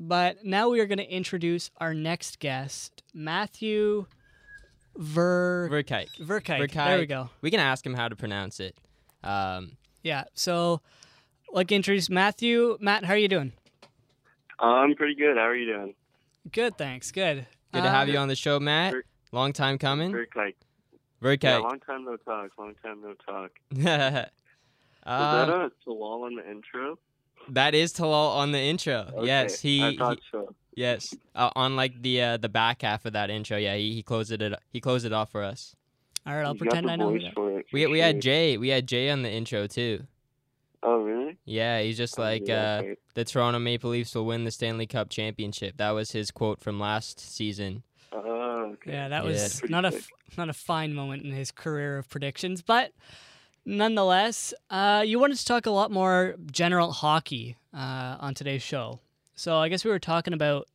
but 0.00 0.46
now 0.46 0.70
we 0.70 0.80
are 0.80 0.86
going 0.86 0.96
to 0.96 1.12
introduce 1.12 1.70
our 1.76 1.92
next 1.92 2.38
guest, 2.38 3.02
Matthew 3.12 4.06
Ver 4.96 5.68
Verkaik. 5.68 6.08
Verkaik. 6.18 6.72
There 6.72 6.98
we 7.00 7.04
go. 7.04 7.28
We 7.42 7.50
can 7.50 7.60
ask 7.60 7.84
him 7.84 7.92
how 7.92 8.08
to 8.08 8.16
pronounce 8.16 8.60
it. 8.60 8.78
Um, 9.22 9.72
Yeah. 10.02 10.24
So, 10.32 10.80
like, 11.54 11.72
introduce 11.72 12.10
Matthew. 12.10 12.76
Matt, 12.80 13.04
how 13.04 13.14
are 13.14 13.18
you 13.18 13.28
doing? 13.28 13.52
I'm 14.58 14.94
pretty 14.94 15.14
good. 15.14 15.36
How 15.36 15.44
are 15.44 15.54
you 15.56 15.72
doing? 15.72 15.94
Good, 16.52 16.76
thanks. 16.76 17.10
Good. 17.10 17.46
good 17.72 17.82
to 17.82 17.90
have 17.90 18.08
you 18.08 18.18
on 18.18 18.28
the 18.28 18.36
show, 18.36 18.60
Matt. 18.60 18.92
Ver- 18.92 19.04
Long 19.32 19.52
time 19.52 19.78
coming. 19.78 20.12
Very 20.12 20.28
like, 20.36 20.56
yeah, 21.20 21.28
Verkaik. 21.36 21.62
long 21.62 21.80
time 21.80 22.04
no 22.04 22.16
talk. 22.18 22.50
Long 22.58 22.74
time 22.84 23.00
no 23.02 23.14
talk. 23.14 23.50
uh, 23.72 23.76
Is 23.76 23.84
that 23.84 25.48
a 25.48 25.70
Talal 25.86 26.28
in 26.28 26.36
the 26.36 26.48
intro? 26.48 26.98
that 27.50 27.74
is 27.74 27.92
Talal 27.92 28.36
on 28.36 28.52
the 28.52 28.58
intro. 28.60 29.06
Okay, 29.14 29.26
Yes, 29.26 29.60
he, 29.60 29.82
I 29.82 29.90
he 29.90 29.96
thought 29.98 30.18
so. 30.30 30.54
Yes, 30.76 31.14
uh, 31.34 31.50
on 31.56 31.74
like 31.76 32.00
the 32.02 32.22
uh, 32.22 32.36
the 32.36 32.48
back 32.48 32.82
half 32.82 33.04
of 33.06 33.12
that 33.14 33.28
intro. 33.30 33.56
Yeah, 33.56 33.74
he, 33.76 33.92
he 33.92 34.02
closed 34.02 34.30
it. 34.32 34.54
He 34.72 34.80
closed 34.80 35.04
it 35.04 35.12
off 35.12 35.30
for 35.32 35.42
us. 35.42 35.74
All 36.26 36.34
right, 36.34 36.44
I'll 36.44 36.52
He's 36.54 36.60
pretend 36.62 36.90
I 36.90 36.96
know. 36.96 37.12
that- 37.12 37.22
it. 37.24 37.66
We 37.72 37.84
for 37.84 37.90
we 37.90 37.98
had. 37.98 38.20
Jay. 38.22 38.56
We 38.56 38.68
had 38.68 38.86
Jay 38.86 39.10
on 39.10 39.22
the 39.22 39.30
intro 39.30 39.66
too. 39.66 40.04
Oh 40.82 40.98
really? 41.00 41.13
Yeah, 41.44 41.80
he's 41.80 41.96
just 41.96 42.18
like 42.18 42.48
uh, 42.48 42.82
the 43.14 43.24
Toronto 43.24 43.58
Maple 43.58 43.90
Leafs 43.90 44.14
will 44.14 44.26
win 44.26 44.44
the 44.44 44.50
Stanley 44.50 44.86
Cup 44.86 45.08
championship. 45.10 45.76
That 45.76 45.90
was 45.90 46.12
his 46.12 46.30
quote 46.30 46.60
from 46.60 46.78
last 46.80 47.20
season. 47.20 47.82
Oh, 48.12 48.70
okay. 48.74 48.92
Yeah, 48.92 49.08
that 49.08 49.24
was 49.24 49.60
Pretty 49.60 49.72
not 49.72 49.84
a 49.84 49.92
sick. 49.92 50.04
f- 50.30 50.38
not 50.38 50.48
a 50.48 50.52
fine 50.52 50.94
moment 50.94 51.24
in 51.24 51.32
his 51.32 51.50
career 51.50 51.98
of 51.98 52.08
predictions, 52.08 52.62
but 52.62 52.92
nonetheless, 53.64 54.54
uh, 54.70 55.02
you 55.06 55.18
wanted 55.18 55.36
to 55.38 55.44
talk 55.44 55.66
a 55.66 55.70
lot 55.70 55.90
more 55.90 56.36
general 56.50 56.92
hockey 56.92 57.56
uh, 57.72 58.16
on 58.20 58.34
today's 58.34 58.62
show. 58.62 59.00
So 59.34 59.56
I 59.58 59.68
guess 59.68 59.84
we 59.84 59.90
were 59.90 59.98
talking 59.98 60.32
about 60.34 60.68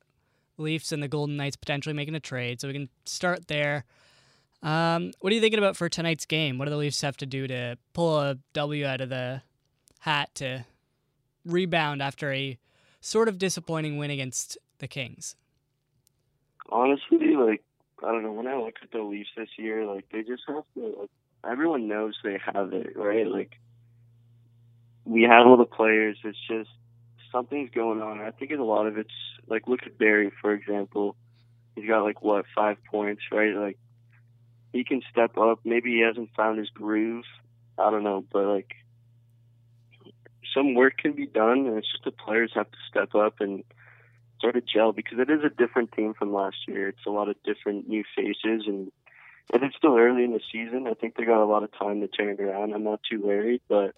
Leafs 0.58 0.92
and 0.92 1.02
the 1.02 1.08
Golden 1.08 1.38
Knights 1.38 1.56
potentially 1.56 1.94
making 1.94 2.16
a 2.16 2.20
trade. 2.20 2.60
So 2.60 2.68
we 2.68 2.74
can 2.74 2.90
start 3.06 3.48
there. 3.48 3.86
Um, 4.62 5.12
what 5.22 5.32
are 5.32 5.36
you 5.36 5.42
thinking 5.42 5.60
about 5.60 5.78
for 5.78 5.88
tonight's 5.88 6.26
game? 6.26 6.58
What 6.58 6.66
do 6.66 6.72
the 6.72 6.78
Leafs 6.78 7.00
have 7.02 7.16
to 7.18 7.26
do 7.26 7.48
to 7.48 7.78
pull 7.94 8.20
a 8.20 8.38
W 8.54 8.86
out 8.86 9.00
of 9.00 9.08
the 9.10 9.42
hat 10.10 10.34
to 10.36 10.66
rebound 11.46 12.02
after 12.02 12.32
a 12.34 12.58
sort 13.02 13.28
of 13.28 13.38
disappointing 13.38 13.98
win 13.98 14.12
against 14.12 14.58
the 14.80 14.88
Kings? 14.88 15.36
honestly, 16.72 17.36
like 17.36 17.64
I 18.04 18.12
don't 18.12 18.24
know. 18.24 18.32
When 18.32 18.48
I 18.48 18.56
look 18.56 18.76
at 18.82 18.92
the 18.92 19.02
Leafs 19.02 19.30
this 19.36 19.50
year, 19.58 19.86
like 19.86 20.06
they 20.12 20.24
just 20.24 20.44
have 20.48 20.64
to. 20.76 20.96
Like, 21.00 21.10
everyone 21.50 21.88
knows 21.88 22.16
they 22.24 22.40
have 22.54 22.74
it, 22.74 22.96
right? 22.96 23.28
Like 23.28 23.60
we 25.06 25.24
have 25.24 25.46
all 25.46 25.58
the 25.58 25.66
players. 25.66 26.18
It's 26.24 26.38
just 26.48 26.70
something's 27.32 27.72
going 27.72 28.02
on. 28.02 28.20
I 28.20 28.32
think 28.32 28.52
a 28.52 28.56
lot 28.56 28.88
of 28.88 28.98
it's 28.98 29.10
like 29.48 29.68
look 29.68 29.82
at 29.86 29.98
Barrie 29.98 30.32
for 30.42 30.54
example. 30.54 31.16
He's 31.76 31.88
got 31.88 32.04
like 32.04 32.22
what 32.22 32.46
five 32.56 32.78
points, 32.90 33.24
right? 33.32 33.56
Like 33.56 33.78
he 34.74 34.84
can 34.84 35.02
step 35.12 35.38
up. 35.38 35.60
Maybe 35.64 35.92
he 35.92 36.00
hasn't 36.02 36.30
found 36.36 36.60
his 36.60 36.70
groove. 36.70 37.26
I 37.78 37.90
don't 37.92 38.04
know, 38.04 38.24
but 38.32 38.46
like 38.46 38.76
some 40.54 40.74
work 40.74 40.98
can 40.98 41.14
be 41.14 41.26
done, 41.26 41.66
and 41.68 41.78
it's 41.78 41.92
just 41.92 42.04
the 42.04 42.12
players 42.12 42.52
have 42.56 42.70
to 42.72 42.78
step 42.90 43.16
up 43.16 43.40
and 43.40 43.64
sort 44.42 44.56
of 44.56 44.66
gel 44.66 44.92
because 44.94 45.20
it 45.20 45.30
is 45.30 45.44
a 45.44 45.50
different 45.50 45.92
team 45.92 46.14
from 46.14 46.34
last 46.34 46.58
year. 46.68 46.88
It's 46.88 47.06
a 47.06 47.12
lot 47.12 47.30
of 47.30 47.36
different 47.44 47.88
new 47.88 48.04
faces, 48.16 48.64
and 48.68 48.92
and 49.52 49.64
it's 49.64 49.76
still 49.76 49.98
early 49.98 50.24
in 50.24 50.34
the 50.34 50.42
season. 50.52 50.88
I 50.88 50.94
think 50.94 51.16
they 51.16 51.26
got 51.26 51.44
a 51.44 51.46
lot 51.46 51.64
of 51.64 51.72
time 51.78 52.02
to 52.02 52.08
turn 52.08 52.30
it 52.30 52.40
around. 52.40 52.74
I'm 52.74 52.84
not 52.84 53.02
too 53.10 53.22
worried, 53.22 53.62
but 53.68 53.96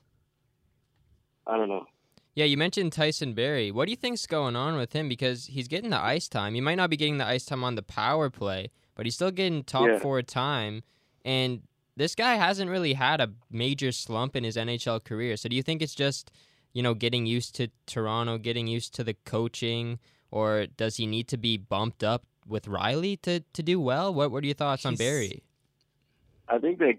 I 1.46 1.58
don't 1.58 1.70
know. 1.70 1.86
Yeah, 2.34 2.46
you 2.46 2.56
mentioned 2.56 2.94
Tyson 2.94 3.34
Barrie. 3.34 3.72
What 3.72 3.86
do 3.86 3.92
you 3.92 3.98
think's 3.98 4.26
going 4.26 4.56
on 4.56 4.78
with 4.78 4.94
him? 4.94 5.10
Because 5.10 5.48
he's 5.48 5.68
getting 5.68 5.90
the 5.90 6.00
ice 6.00 6.30
time. 6.30 6.54
He 6.54 6.62
might 6.62 6.76
not 6.76 6.90
be 6.90 6.96
getting 6.96 7.18
the 7.18 7.26
ice 7.26 7.44
time 7.44 7.64
on 7.64 7.76
the 7.76 7.84
power 7.84 8.30
play, 8.30 8.70
but 8.96 9.06
he's 9.06 9.16
still 9.16 9.32
getting 9.32 9.64
top 9.66 9.90
Yeah. 9.90 10.00
four 10.00 10.22
time. 10.22 10.84
And 11.26 11.64
this 12.02 12.16
guy 12.16 12.34
hasn't 12.34 12.72
really 12.72 12.94
had 12.94 13.22
a 13.22 13.30
major 13.52 13.92
slump 13.92 14.36
in 14.36 14.44
his 14.44 14.58
NHL 14.58 15.04
career. 15.04 15.38
So 15.38 15.48
do 15.48 15.56
you 15.56 15.62
think 15.62 15.84
it's 15.84 15.94
just, 15.94 16.32
you 16.74 16.82
know, 16.82 16.96
getting 16.96 17.28
used 17.28 17.54
to 17.56 17.68
Toronto, 17.86 18.40
getting 18.40 18.66
used 18.66 18.96
to 18.96 19.04
the 19.04 19.14
coaching, 19.26 20.00
or 20.32 20.66
does 20.66 20.98
he 20.98 21.06
need 21.06 21.28
to 21.28 21.38
be 21.38 21.58
bumped 21.58 22.04
up 22.04 22.24
with 22.48 22.66
Rielly 22.66 23.22
to, 23.22 23.42
to 23.54 23.62
do 23.62 23.80
well? 23.80 24.12
What 24.12 24.32
what 24.32 24.44
are 24.44 24.48
your 24.48 24.56
thoughts 24.56 24.84
on 24.84 24.96
Barrie? 24.96 25.44
I 26.48 26.58
think 26.58 26.80
that 26.80 26.96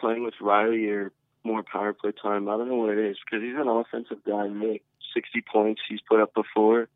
playing 0.00 0.24
with 0.24 0.34
Rielly 0.40 0.90
or 0.90 1.12
more 1.44 1.62
power 1.62 1.92
play 1.92 2.12
time. 2.20 2.48
I 2.48 2.56
don't 2.56 2.68
know 2.68 2.74
what 2.74 2.90
it 2.90 2.98
is 2.98 3.18
because 3.24 3.44
he's 3.44 3.56
an 3.56 3.68
offensive 3.68 4.18
guy. 4.26 4.46
Like 4.46 4.82
60 5.14 5.44
points 5.52 5.80
he's 5.88 6.00
put 6.08 6.20
up 6.20 6.34
before. 6.34 6.88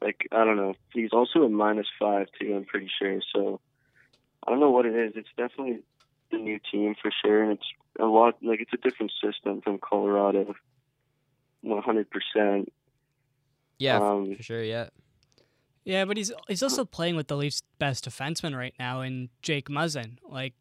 Like 0.00 0.26
I 0.32 0.44
don't 0.44 0.56
know. 0.56 0.74
He's 0.92 1.12
also 1.12 1.44
a 1.44 1.48
minus 1.48 1.86
five 2.00 2.26
too. 2.40 2.52
I'm 2.56 2.64
pretty 2.64 2.90
sure. 2.98 3.20
So 3.32 3.60
I 4.44 4.50
don't 4.50 4.58
know 4.58 4.70
what 4.70 4.86
it 4.86 4.96
is. 4.96 5.12
It's 5.14 5.28
definitely 5.36 5.82
the 6.30 6.38
new 6.38 6.58
team 6.70 6.94
for 7.00 7.10
sure, 7.24 7.42
and 7.42 7.52
it's 7.52 7.66
a 7.98 8.04
lot 8.06 8.36
like 8.42 8.60
it's 8.60 8.72
a 8.72 8.76
different 8.76 9.12
system 9.22 9.60
from 9.62 9.78
Colorado. 9.78 10.54
100 11.62 12.08
percent. 12.10 12.72
Yeah, 13.78 13.98
Um, 13.98 14.34
for 14.36 14.42
sure. 14.42 14.62
Yeah. 14.62 14.88
Yeah, 15.84 16.04
but 16.04 16.16
he's 16.16 16.30
he's 16.48 16.62
also 16.62 16.84
playing 16.84 17.16
with 17.16 17.28
the 17.28 17.36
Leafs' 17.36 17.62
best 17.78 18.04
defenseman 18.08 18.56
right 18.56 18.74
now 18.78 19.00
in 19.00 19.30
Jake 19.42 19.68
Muzzin. 19.68 20.18
Like, 20.28 20.54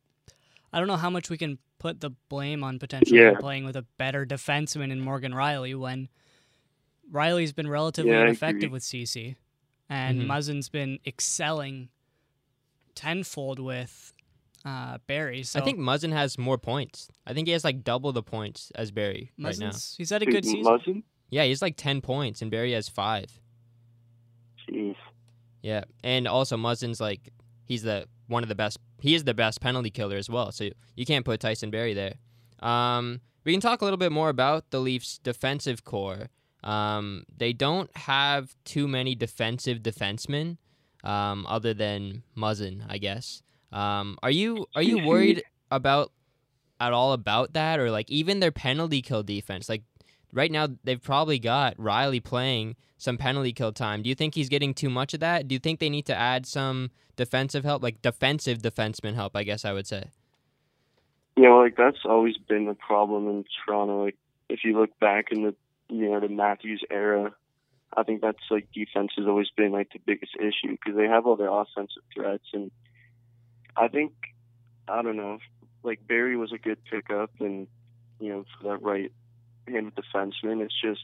I 0.71 0.79
don't 0.79 0.87
know 0.87 0.95
how 0.97 1.09
much 1.09 1.29
we 1.29 1.37
can 1.37 1.59
put 1.77 1.99
the 2.01 2.11
blame 2.29 2.63
on 2.63 2.79
potentially 2.79 3.19
Yeah. 3.19 3.37
playing 3.39 3.65
with 3.65 3.75
a 3.75 3.83
better 3.97 4.25
defenseman 4.25 4.91
in 4.91 4.99
Morgan 5.01 5.33
Rielly 5.33 5.77
when 5.77 6.09
Rielly's 7.11 7.53
been 7.53 7.69
relatively 7.69 8.11
Yeah, 8.11 8.21
ineffective 8.23 8.71
with 8.71 8.83
Ceci, 8.83 9.35
and 9.89 10.21
Mhm. 10.21 10.27
Muzzin's 10.27 10.69
been 10.69 10.99
excelling 11.05 11.89
tenfold 12.95 13.59
with 13.59 14.13
uh, 14.65 14.97
Barrie. 15.07 15.43
So 15.43 15.59
I 15.59 15.63
think 15.63 15.79
Muzzin 15.79 16.11
has 16.11 16.37
more 16.37 16.57
points. 16.57 17.09
I 17.25 17.33
think 17.33 17.47
he 17.47 17.53
has 17.53 17.63
like 17.63 17.83
double 17.83 18.11
the 18.11 18.23
points 18.23 18.71
as 18.75 18.91
Barrie 18.91 19.31
right 19.39 19.57
now. 19.57 19.71
He's 19.97 20.09
had 20.09 20.21
a 20.21 20.25
good 20.25 20.45
season. 20.45 20.63
Muzzin? 20.63 21.03
Yeah, 21.29 21.43
he's 21.43 21.61
like 21.61 21.77
10 21.77 22.01
points 22.01 22.41
and 22.41 22.51
Barrie 22.51 22.73
has 22.73 22.89
5. 22.89 23.39
Jeez. 24.69 24.95
Yeah. 25.61 25.83
And 26.03 26.27
also 26.27 26.57
Muzzin's 26.57 26.99
like 26.99 27.29
he's 27.65 27.83
the 27.83 28.05
one 28.27 28.43
of 28.43 28.49
the 28.49 28.55
best 28.55 28.79
he 29.01 29.15
is 29.15 29.23
the 29.23 29.33
best 29.33 29.61
penalty 29.61 29.89
killer 29.89 30.17
as 30.17 30.29
well. 30.29 30.51
So 30.51 30.69
you 30.95 31.05
can't 31.05 31.25
put 31.25 31.39
Tyson 31.39 31.71
Barrie 31.71 31.93
there. 31.93 32.15
Um 32.61 33.21
we 33.45 33.53
can 33.53 33.61
talk 33.61 33.81
a 33.81 33.85
little 33.85 33.97
bit 33.97 34.11
more 34.11 34.29
about 34.29 34.69
the 34.71 34.79
Leafs 34.79 35.19
defensive 35.19 35.83
core. 35.83 36.27
Um 36.63 37.23
they 37.35 37.53
don't 37.53 37.95
have 37.95 38.55
too 38.65 38.87
many 38.87 39.15
defensive 39.15 39.79
defensemen 39.79 40.57
um 41.03 41.45
other 41.47 41.73
than 41.73 42.23
Muzzin, 42.35 42.83
I 42.89 42.97
guess. 42.97 43.41
Um 43.71 44.17
are 44.23 44.31
you 44.31 44.65
are 44.75 44.83
you 44.83 45.03
worried 45.05 45.43
about 45.71 46.11
at 46.79 46.93
all 46.93 47.13
about 47.13 47.53
that 47.53 47.79
or 47.79 47.91
like 47.91 48.09
even 48.09 48.39
their 48.39 48.51
penalty 48.51 49.01
kill 49.01 49.23
defense? 49.23 49.69
Like 49.69 49.83
right 50.33 50.51
now 50.51 50.67
they've 50.83 51.01
probably 51.01 51.39
got 51.39 51.75
Rielly 51.77 52.23
playing 52.23 52.75
some 52.97 53.17
penalty 53.17 53.53
kill 53.53 53.71
time. 53.71 54.01
Do 54.01 54.09
you 54.09 54.15
think 54.15 54.35
he's 54.35 54.49
getting 54.49 54.73
too 54.73 54.89
much 54.89 55.13
of 55.13 55.19
that? 55.21 55.47
Do 55.47 55.55
you 55.55 55.59
think 55.59 55.79
they 55.79 55.89
need 55.89 56.05
to 56.07 56.15
add 56.15 56.45
some 56.45 56.91
defensive 57.15 57.63
help, 57.63 57.81
like 57.81 58.01
defensive 58.01 58.59
defenseman 58.59 59.15
help? 59.15 59.35
I 59.35 59.43
guess 59.43 59.65
I 59.65 59.73
would 59.73 59.87
say. 59.87 60.05
Yeah, 61.37 61.53
like 61.53 61.77
that's 61.77 61.99
always 62.05 62.37
been 62.37 62.65
the 62.65 62.73
problem 62.73 63.29
in 63.29 63.45
Toronto. 63.65 64.03
Like 64.03 64.17
if 64.49 64.59
you 64.63 64.77
look 64.77 64.97
back 64.99 65.27
in 65.31 65.43
the 65.43 65.55
you 65.87 66.09
know 66.09 66.19
the 66.19 66.27
Matthews 66.27 66.83
era, 66.91 67.33
I 67.95 68.03
think 68.03 68.21
that's 68.21 68.43
like 68.51 68.67
defense 68.73 69.11
has 69.17 69.25
always 69.25 69.49
been 69.55 69.71
like 69.71 69.91
the 69.93 69.99
biggest 69.99 70.33
issue 70.37 70.71
because 70.71 70.97
they 70.97 71.07
have 71.07 71.25
all 71.25 71.37
their 71.37 71.51
offensive 71.51 72.03
threats, 72.13 72.43
and 72.53 72.71
I 73.79 73.87
think 73.87 74.11
I 74.87 75.01
don't 75.01 75.15
know, 75.17 75.39
like 75.83 76.05
Barrie 76.07 76.35
was 76.37 76.51
a 76.51 76.57
good 76.57 76.83
pickup, 76.85 77.31
and 77.39 77.67
you 78.19 78.29
know 78.29 78.45
for 78.57 78.69
that 78.69 78.81
right 78.83 79.11
hand 79.67 79.93
defenseman, 79.95 80.61
it's 80.61 80.79
just 80.81 81.01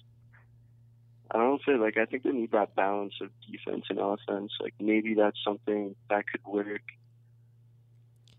I 1.31 1.37
don't 1.37 1.61
say 1.65 1.75
like 1.75 1.97
I 1.97 2.05
think 2.05 2.23
they 2.23 2.31
need 2.31 2.51
that 2.51 2.75
balance 2.75 3.13
of 3.21 3.29
defense 3.51 3.85
and 3.89 3.99
offense. 3.99 4.51
Like 4.59 4.73
maybe 4.79 5.13
that's 5.13 5.37
something 5.43 5.95
that 6.09 6.25
could 6.27 6.41
work. 6.45 6.81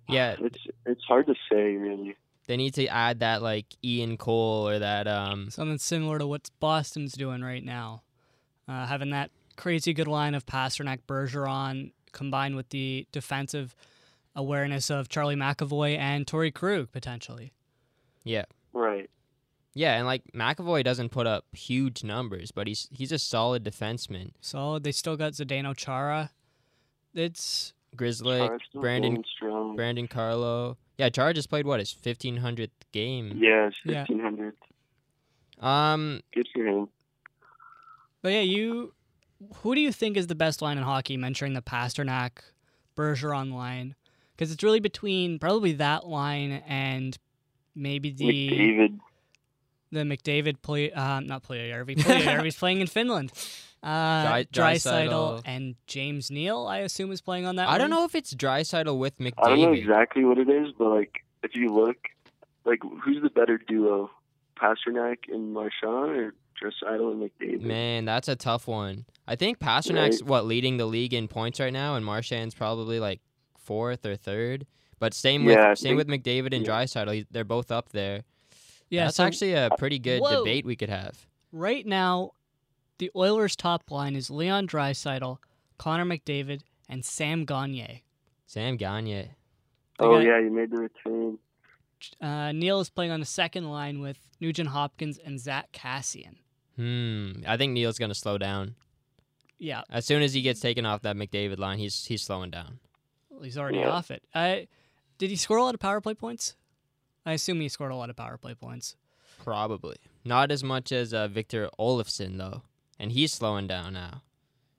Yeah, 0.09 0.37
It's 0.39 0.67
it's 0.85 1.05
hard 1.05 1.27
to 1.27 1.35
say 1.51 1.75
really. 1.77 2.17
they 2.47 2.57
need 2.57 2.75
to 2.75 2.87
add 2.87 3.21
that 3.21 3.43
like 3.43 3.67
Ian 3.85 4.17
Cole 4.17 4.69
or 4.69 4.79
that 4.79 5.09
um 5.09 5.51
Something 5.51 5.79
similar 5.79 6.19
to 6.19 6.27
what 6.27 6.49
Boston's 6.61 7.13
doing 7.15 7.43
right 7.43 7.65
now. 7.65 8.03
Uh, 8.69 8.87
having 8.87 9.11
that 9.11 9.31
crazy 9.57 9.93
good 9.93 10.07
line 10.09 10.35
of 10.35 10.45
Pastrnak 10.47 11.01
Bergeron 11.09 11.93
combined 12.13 12.55
with 12.57 12.69
the 12.71 13.07
defensive 13.13 13.75
awareness 14.37 14.91
of 14.91 15.09
Charlie 15.09 15.35
McAvoy 15.35 15.99
and 15.99 16.27
Torey 16.27 16.53
Krug 16.55 16.93
potentially. 16.93 17.53
yeah. 18.23 18.45
Right. 18.73 19.11
Yeah, 19.75 19.95
and 19.97 20.07
like 20.07 20.23
McAvoy 20.35 20.85
doesn't 20.85 21.11
put 21.11 21.27
up 21.27 21.45
huge 21.53 22.05
numbers, 22.05 22.51
but 22.51 22.67
he's 22.67 22.89
he's 22.93 23.11
a 23.13 23.19
solid 23.19 23.65
defenseman. 23.65 24.31
So 24.41 24.79
they 24.79 24.93
still 24.93 25.17
got 25.17 25.33
Zdeno 25.33 25.77
Chara. 25.77 26.31
It's 27.15 27.73
Grizzly, 27.95 28.49
Brandon 28.75 29.23
going. 29.41 29.77
Brandon 29.77 30.09
Carlo. 30.09 30.77
Yeah, 30.99 31.09
Char 31.11 31.33
just 31.35 31.49
played 31.51 31.67
what 31.67 31.79
his 31.81 31.91
fifteen 31.91 32.39
hundredth 32.39 32.91
game. 32.93 33.33
Yeah, 33.37 33.67
it's 33.69 33.77
Yeah. 33.85 34.03
fifteen 34.05 34.21
hundred. 34.21 34.55
Um, 35.61 36.21
Good 36.35 36.49
for 36.55 36.67
him. 36.67 36.89
but 38.23 38.33
yeah, 38.33 38.41
you 38.41 38.93
who 39.57 39.75
do 39.75 39.81
you 39.83 39.93
think 39.93 40.17
is 40.17 40.27
the 40.27 40.35
best 40.35 40.61
line 40.63 40.79
in 40.79 40.85
hockey 40.85 41.17
mentioning 41.19 41.53
the 41.55 41.63
Pastrnak 41.63 42.39
Bergeron 42.97 43.53
line? 43.53 43.95
Because 44.37 44.53
it's 44.53 44.63
really 44.63 44.81
between 44.81 45.39
probably 45.39 45.73
that 45.75 46.07
line 46.07 46.63
and 46.67 47.17
maybe 47.75 48.11
the 48.11 48.25
McDavid. 48.25 48.99
the 49.93 50.01
McDavid 50.01 50.61
play 50.63 50.93
uh, 50.93 51.21
not 51.21 51.43
play 51.43 51.71
Puljujärvi. 51.71 51.97
Puljujärvi's 52.03 52.57
playing 52.57 52.81
in 52.81 52.87
Finland. 52.87 53.33
Uh, 53.83 54.23
Dry- 54.23 54.45
Draisaitl 54.53 55.09
Draisaitl. 55.09 55.43
and 55.45 55.75
James 55.87 56.31
Neal, 56.31 56.67
I 56.67 56.79
assume, 56.79 57.13
is 57.13 57.21
playing 57.21 57.47
on 57.47 57.57
that. 57.57 57.69
I 57.69 57.79
don't 57.79 57.91
know 57.91 58.05
if 58.05 58.15
it's 58.15 58.35
Draisaitl 58.35 58.99
with 58.99 59.19
McDavid. 59.19 59.33
I 59.39 59.49
don't 59.51 59.61
know 59.61 59.73
exactly 59.73 60.25
what 60.25 60.39
it 60.39 60.49
is, 60.51 60.73
but 60.77 60.89
like 60.89 61.25
if 61.43 61.55
you 61.55 61.69
look, 61.69 61.97
like 62.65 62.81
who's 63.05 63.23
the 63.23 63.31
better 63.31 63.59
duo, 63.59 64.11
Pastrnak 64.61 65.29
and 65.29 65.53
Marchand, 65.55 66.11
or 66.17 66.35
Draisaitl 66.61 67.13
and 67.13 67.23
McDavid? 67.31 67.61
Man, 67.63 68.05
that's 68.05 68.29
a 68.29 68.37
tough 68.37 68.67
one. 68.67 69.05
I 69.27 69.37
think 69.37 69.59
Pastrnak's 69.61 70.23
what 70.23 70.47
leading 70.47 70.77
the 70.79 70.87
league 70.87 71.15
in 71.15 71.29
points 71.29 71.61
right 71.61 71.73
now, 71.73 71.95
and 71.95 72.05
Marchand's 72.05 72.55
probably 72.55 72.99
like 72.99 73.21
fourth 73.67 74.07
or 74.07 74.17
third. 74.17 74.67
But 74.99 75.13
same 75.13 75.45
with 75.45 75.57
Yeah, 75.57 75.71
I 75.71 75.75
same 75.75 75.97
with 75.97 76.09
McDavid 76.09 76.55
and 76.55 76.65
yeah. 76.67 76.73
Draisaitl. 76.85 77.27
They're 77.31 77.45
both 77.45 77.71
up 77.71 77.91
there. 77.91 78.23
Yeah, 78.89 79.05
that's 79.05 79.17
so 79.17 79.25
actually 79.25 79.53
a 79.55 79.69
pretty 79.77 79.99
good 79.99 80.23
Whoa. 80.23 80.39
debate 80.39 80.65
we 80.65 80.77
could 80.77 80.89
have. 80.89 81.27
right 81.53 81.85
now, 81.87 82.31
the 82.99 83.11
Oilers' 83.15 83.57
top 83.57 83.91
line 83.91 84.17
is 84.17 84.31
Leon 84.31 84.69
Draisaitl, 84.69 85.37
Connor 85.77 86.05
McDavid, 86.07 86.63
and 86.89 87.05
Sam 87.05 87.45
Gagne. 87.45 88.03
Sam 88.47 88.77
Gagne. 88.77 89.13
They 89.13 89.31
Oh 89.99 90.13
got- 90.15 90.25
yeah, 90.25 90.39
you 90.39 90.51
made 90.51 90.71
the 90.71 90.77
return. 90.79 91.39
Uh, 92.21 92.53
Neal 92.53 92.81
is 92.81 92.89
playing 92.91 93.11
on 93.11 93.21
the 93.21 93.27
second 93.27 93.69
line 93.71 94.01
with 94.01 94.19
Nugent 94.41 94.69
Hopkins 94.71 95.19
and 95.19 95.41
Zack 95.41 95.73
Kassian. 95.73 96.37
Hmm. 96.77 97.33
I 97.47 97.57
think 97.57 97.73
Neal's 97.73 97.99
gonna 97.99 98.15
slow 98.15 98.37
down 98.39 98.77
Yeah, 99.59 99.83
as 99.91 100.05
soon 100.07 100.23
as 100.23 100.33
he 100.35 100.43
gets 100.43 100.61
taken 100.61 100.85
off 100.87 101.03
that 101.03 101.17
McDavid 101.17 101.59
line. 101.59 101.79
He's 101.79 102.05
he's 102.07 102.23
slowing 102.23 102.51
down. 102.51 102.79
Well, 103.37 103.45
he's 103.45 103.59
already 103.59 103.79
Yeah. 103.79 103.91
off 103.91 104.11
it. 104.11 104.23
Uh, 104.35 104.61
did 105.19 105.31
he 105.31 105.37
score 105.37 105.57
a 105.59 105.65
lot 105.65 105.75
of 105.75 105.81
power 105.81 106.01
play 106.01 106.15
points? 106.15 106.57
I 107.25 107.33
assume 107.33 107.61
he 107.61 107.69
scored 107.69 107.93
a 107.93 107.97
lot 107.97 108.11
of 108.11 108.17
power 108.17 108.37
play 108.39 108.55
points. 108.55 108.97
Probably 109.43 109.97
not 110.25 110.51
as 110.51 110.65
much 110.65 110.91
as 110.93 111.13
uh, 111.13 111.29
Victor 111.29 111.69
Olofsson 111.79 112.39
though, 112.39 112.63
and 112.99 113.13
he's 113.13 113.33
slowing 113.33 113.67
down 113.67 113.93
now. 113.93 114.23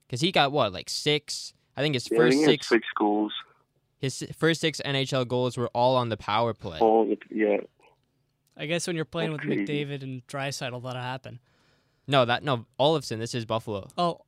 Cause 0.09 0.21
he 0.21 0.31
got 0.31 0.51
what 0.51 0.73
like 0.73 0.89
six. 0.89 1.53
I 1.75 1.81
think 1.81 1.93
his 1.95 2.07
Yeah, 2.09 2.17
first 2.17 2.37
think 2.37 2.45
six 2.45 2.69
six 2.69 2.87
goals. 2.97 3.33
his 3.99 4.25
first 4.37 4.61
six 4.61 4.81
NHL 4.85 5.27
goals 5.27 5.57
were 5.57 5.67
all 5.73 5.95
on 5.95 6.09
the 6.09 6.17
power 6.17 6.53
play. 6.53 6.79
All 6.79 7.05
with, 7.05 7.19
yeah, 7.29 7.57
I 8.55 8.65
guess 8.65 8.87
when 8.87 8.95
you're 8.95 9.05
playing 9.05 9.31
That's 9.33 9.45
with 9.45 9.57
crazy. 9.57 9.85
McDavid 9.85 10.01
and 10.03 10.25
Draisaitl, 10.27 10.81
that'll 10.81 11.01
happen. 11.01 11.39
No, 12.07 12.23
that 12.25 12.41
no 12.43 12.65
Olofsson. 12.79 13.19
This 13.19 13.35
is 13.35 13.45
Buffalo. 13.45 13.89
Oh, 13.97 14.21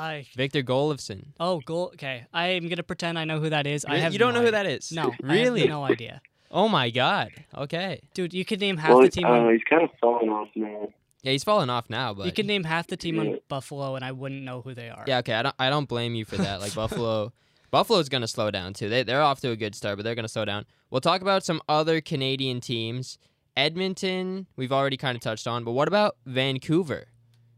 I 0.00 0.26
Victor 0.34 0.62
Golofsson. 0.62 1.26
oh 1.38 1.60
goal. 1.60 1.90
Okay, 1.94 2.24
I'm 2.32 2.68
gonna 2.68 2.82
pretend 2.82 3.18
I 3.18 3.24
know 3.24 3.38
who 3.40 3.50
that 3.50 3.66
is. 3.66 3.84
I 3.84 3.94
Re- 3.94 4.00
have 4.00 4.12
you 4.12 4.18
don't 4.18 4.32
no 4.34 4.40
know 4.40 4.42
who 4.50 4.54
idea. 4.56 4.64
that 4.64 4.78
is? 4.78 4.92
No, 4.92 5.12
really? 5.22 5.60
I 5.60 5.64
have 5.64 5.70
no 5.70 5.84
idea, 5.84 6.22
Oh 6.50 6.68
my 6.68 6.90
god. 6.90 7.30
Okay. 7.56 8.00
dude. 8.14 8.32
You 8.34 8.44
could 8.44 8.60
name 8.60 8.76
half 8.78 8.90
well, 8.90 9.02
the 9.02 9.08
team. 9.10 9.22
don't. 9.22 9.46
On, 9.46 9.52
He's 9.52 9.62
kind 9.68 9.82
of 9.84 9.90
falling 10.00 10.28
off 10.30 10.48
now. 10.56 10.88
Yeah, 11.22 11.32
he's 11.32 11.44
falling 11.44 11.68
off 11.70 11.90
now, 11.90 12.14
but 12.14 12.24
you 12.26 12.32
could 12.32 12.46
name 12.46 12.64
half 12.64 12.86
the 12.86 12.96
team 12.96 13.18
on 13.20 13.38
Buffalo, 13.48 13.94
and 13.94 14.02
I 14.04 14.12
wouldn't 14.12 14.42
know 14.42 14.62
who 14.62 14.72
they 14.74 14.88
are. 14.88 15.04
yeah, 15.06 15.18
okay. 15.18 15.34
I 15.34 15.42
don't. 15.42 15.54
I 15.58 15.68
don't 15.70 15.88
blame 15.88 16.14
you 16.14 16.24
for 16.24 16.36
that. 16.38 16.60
Like 16.60 16.74
Buffalo. 16.82 17.32
Buffalo's 17.70 18.08
gonna 18.08 18.26
slow 18.26 18.50
down 18.50 18.72
too. 18.72 18.88
They 18.88 19.02
they're 19.02 19.22
off 19.22 19.40
to 19.42 19.50
a 19.50 19.56
good 19.56 19.74
start, 19.74 19.96
but 19.96 20.02
they're 20.04 20.14
gonna 20.16 20.28
slow 20.28 20.44
down. 20.44 20.64
We'll 20.90 21.00
talk 21.02 21.20
about 21.20 21.44
some 21.44 21.60
other 21.68 22.00
Canadian 22.00 22.60
teams. 22.60 23.18
Edmonton, 23.56 24.46
we've 24.56 24.72
already 24.72 24.96
kind 24.96 25.14
of 25.14 25.20
touched 25.22 25.46
on, 25.46 25.62
but 25.64 25.72
what 25.72 25.86
about 25.88 26.16
Vancouver? 26.24 27.08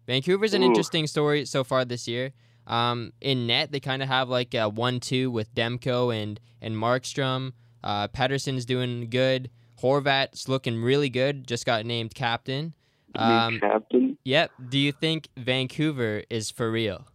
Vancouver's 0.06 0.54
an 0.54 0.62
Ooh. 0.62 0.66
interesting 0.66 1.06
story 1.06 1.44
so 1.44 1.64
far 1.64 1.84
this 1.84 2.08
year. 2.08 2.32
Um, 2.66 3.12
in 3.20 3.46
net, 3.46 3.72
they 3.72 3.80
kind 3.80 4.02
of 4.02 4.08
have 4.08 4.28
like 4.28 4.54
a 4.54 4.68
one-two 4.68 5.30
with 5.30 5.54
Demko 5.54 6.14
and 6.14 6.38
and 6.60 6.76
Markstrom. 6.76 7.52
Uh, 7.82 8.08
Pettersson's 8.08 8.64
doing 8.64 9.10
good. 9.10 9.50
Horvat's 9.80 10.48
looking 10.48 10.80
really 10.80 11.10
good. 11.10 11.46
Just 11.46 11.66
got 11.66 11.84
named 11.84 12.14
captain. 12.14 12.74
Um, 13.14 13.58
captain. 13.58 14.16
Yep. 14.24 14.52
Do 14.68 14.78
you 14.78 14.92
think 14.92 15.28
Vancouver 15.36 16.22
is 16.30 16.50
for 16.50 16.70
real? 16.70 17.06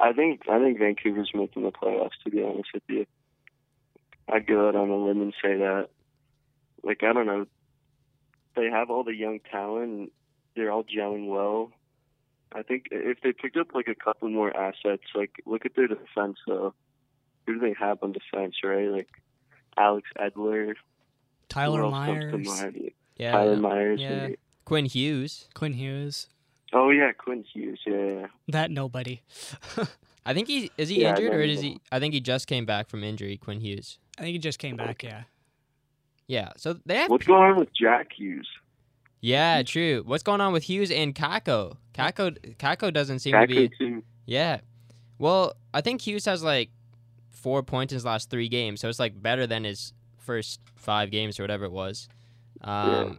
I 0.00 0.12
think 0.12 0.42
I 0.50 0.58
think 0.58 0.78
Vancouver's 0.78 1.30
making 1.34 1.62
the 1.62 1.70
playoffs. 1.70 2.10
To 2.24 2.30
be 2.30 2.42
honest 2.42 2.70
with 2.74 2.82
you, 2.88 3.06
I'd 4.28 4.46
go 4.46 4.68
out 4.68 4.74
on 4.74 4.88
a 4.88 4.96
limb 4.96 5.20
and 5.20 5.34
say 5.42 5.58
that. 5.58 5.88
Like 6.82 7.02
I 7.04 7.12
don't 7.12 7.26
know, 7.26 7.46
they 8.56 8.68
have 8.70 8.90
all 8.90 9.04
the 9.04 9.14
young 9.14 9.38
talent. 9.50 10.12
And 10.54 10.64
they're 10.64 10.72
all 10.72 10.84
gelling 10.84 11.28
well. 11.28 11.70
I 12.54 12.62
think 12.62 12.88
if 12.90 13.20
they 13.22 13.32
picked 13.32 13.56
up 13.56 13.68
like 13.74 13.88
a 13.88 13.94
couple 13.94 14.28
more 14.28 14.54
assets, 14.56 15.04
like 15.14 15.30
look 15.46 15.64
at 15.64 15.74
their 15.74 15.88
defense 15.88 16.36
though. 16.46 16.74
Who 17.46 17.54
do 17.54 17.60
they 17.60 17.74
have 17.78 17.98
on 18.02 18.12
defense, 18.12 18.56
right? 18.62 18.88
Like 18.88 19.08
Alex 19.76 20.08
Edler, 20.18 20.74
Tyler 21.48 21.80
who 21.80 21.86
else 21.86 22.06
comes 22.06 22.30
to 22.30 22.38
Myers, 22.38 22.62
mind? 22.62 22.90
Yeah. 23.16 23.32
Tyler 23.32 23.56
Myers. 23.56 24.00
yeah. 24.00 24.08
and- 24.10 24.36
Quinn 24.64 24.84
Hughes. 24.84 25.48
Quinn 25.54 25.72
Hughes. 25.72 26.28
Oh 26.72 26.90
yeah, 26.90 27.10
Quinn 27.12 27.44
Hughes. 27.52 27.80
Yeah, 27.86 27.94
yeah. 27.96 28.26
That 28.48 28.70
nobody. 28.70 29.22
I 30.24 30.34
think 30.34 30.46
he 30.46 30.70
is 30.78 30.88
he 30.88 31.00
Yeah, 31.02 31.10
injured 31.10 31.34
or 31.34 31.40
is 31.40 31.60
he? 31.60 31.80
I 31.90 31.98
think 31.98 32.14
he 32.14 32.20
just 32.20 32.46
came 32.46 32.64
back 32.64 32.88
from 32.88 33.02
injury. 33.02 33.36
Quinn 33.38 33.60
Hughes. 33.60 33.98
I 34.18 34.22
think 34.22 34.32
he 34.34 34.38
just 34.38 34.58
came 34.60 34.76
back. 34.76 35.02
Yeah. 35.02 35.22
Yeah. 36.28 36.50
So 36.56 36.74
they 36.86 36.96
have. 36.98 37.10
What's 37.10 37.26
going 37.26 37.42
on 37.42 37.56
with 37.58 37.70
Jack 37.74 38.12
Hughes? 38.16 38.46
Yeah, 39.22 39.62
true. 39.62 40.02
What's 40.04 40.22
going 40.24 40.40
on 40.40 40.52
with 40.52 40.64
Hughes 40.64 40.90
and 40.90 41.14
Kakko? 41.14 41.76
Kakko 41.94 42.56
Kakko 42.56 42.92
doesn't 42.92 43.20
seem 43.20 43.32
to 43.40 43.46
be. 43.46 43.68
too. 43.68 44.02
Yeah. 44.26 44.60
Well, 45.18 45.54
I 45.72 45.80
think 45.80 46.00
Hughes 46.02 46.24
has 46.26 46.42
like 46.42 46.70
four 47.30 47.62
points 47.62 47.92
in 47.92 47.96
his 47.96 48.04
last 48.04 48.30
three 48.30 48.48
games, 48.48 48.80
so 48.80 48.88
it's 48.88 48.98
like 48.98 49.20
better 49.22 49.46
than 49.46 49.62
his 49.64 49.92
first 50.18 50.60
five 50.74 51.10
games 51.10 51.38
or 51.38 51.44
whatever 51.44 51.64
it 51.64 51.72
was. 51.72 52.08
Um, 52.62 53.18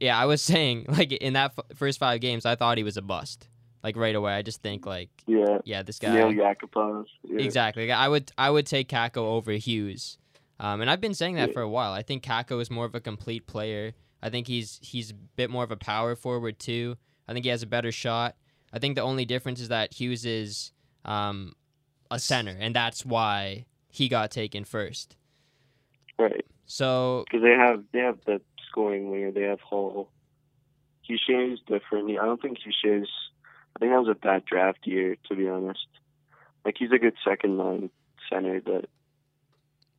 yeah. 0.00 0.18
I 0.18 0.24
was 0.24 0.40
saying 0.52 0.86
like 0.88 1.12
in 1.12 1.34
that 1.34 1.52
f- 1.58 1.76
first 1.76 1.98
five 1.98 2.20
games, 2.20 2.46
I 2.46 2.54
thought 2.54 2.78
he 2.78 2.84
was 2.84 2.96
a 2.96 3.02
bust. 3.02 3.46
Like 3.82 3.96
right 3.98 4.14
away, 4.14 4.32
I 4.32 4.40
just 4.40 4.62
think 4.62 4.86
like, 4.86 5.10
Yeah. 5.26 5.58
yeah, 5.64 5.82
this 5.82 5.98
guy. 5.98 6.14
Nail 6.14 6.32
Yakupov. 6.32 7.04
Yeah. 7.22 7.40
Exactly. 7.44 7.86
Like, 7.88 7.98
I 7.98 8.08
would 8.08 8.32
I 8.38 8.48
would 8.48 8.64
take 8.66 8.88
Kakko 8.88 9.18
over 9.18 9.52
Hughes. 9.52 10.16
Um, 10.58 10.80
and 10.80 10.88
I've 10.88 11.02
been 11.02 11.12
saying 11.12 11.34
that 11.34 11.48
Yeah. 11.48 11.52
for 11.52 11.60
a 11.60 11.68
while. 11.68 11.92
I 11.92 12.00
think 12.02 12.22
Kakko 12.24 12.62
is 12.62 12.70
more 12.70 12.86
of 12.86 12.94
a 12.94 13.00
complete 13.00 13.46
player. 13.46 13.92
I 14.24 14.30
think 14.30 14.46
he's 14.46 14.80
he's 14.82 15.10
a 15.10 15.14
bit 15.14 15.50
more 15.50 15.62
of 15.62 15.70
a 15.70 15.76
power 15.76 16.16
forward 16.16 16.58
too. 16.58 16.96
I 17.28 17.34
think 17.34 17.44
he 17.44 17.50
has 17.50 17.62
a 17.62 17.66
better 17.66 17.92
shot. 17.92 18.36
I 18.72 18.78
think 18.78 18.96
the 18.96 19.02
only 19.02 19.26
difference 19.26 19.60
is 19.60 19.68
that 19.68 19.92
Hughes 19.92 20.24
is 20.24 20.72
um, 21.04 21.52
a 22.10 22.18
center, 22.18 22.56
and 22.58 22.74
that's 22.74 23.04
why 23.04 23.66
he 23.90 24.08
got 24.08 24.30
taken 24.30 24.64
first. 24.64 25.16
Right. 26.18 26.44
So 26.64 27.24
Because 27.30 27.44
they 27.44 27.52
have 27.52 27.84
they 27.92 27.98
have 27.98 28.18
the 28.24 28.40
scoring 28.66 29.10
winger. 29.10 29.30
They 29.30 29.42
have 29.42 29.60
Hall. 29.60 30.08
Hughes 31.02 31.20
is 31.28 31.60
different. 31.66 32.10
I 32.18 32.24
don't 32.24 32.40
think 32.40 32.58
Hussein's. 32.64 33.10
I 33.76 33.80
think 33.80 33.92
that 33.92 34.00
was 34.00 34.08
a 34.08 34.14
bad 34.14 34.46
draft 34.46 34.86
year, 34.86 35.16
to 35.28 35.36
be 35.36 35.48
honest. 35.48 35.86
Like 36.64 36.76
he's 36.78 36.92
a 36.92 36.98
good 36.98 37.14
second 37.22 37.58
line 37.58 37.90
center, 38.30 38.62
but 38.62 38.86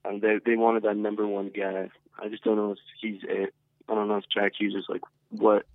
um, 0.04 0.20
they 0.20 0.40
they 0.44 0.56
wanted 0.56 0.82
that 0.84 0.98
number 0.98 1.28
one 1.28 1.52
guy. 1.56 1.92
I 2.18 2.28
just 2.30 2.44
don't 2.44 2.56
know 2.56 2.72
if 2.72 2.80
he's 3.00 3.22
it. 3.22 3.54
I 3.90 3.96
don't 3.96 4.08
know 4.08 4.18
if 4.18 4.26
Jack 4.34 4.54
Hughes 4.60 4.74
is 4.76 4.86
like 4.90 5.02
what 5.30 5.66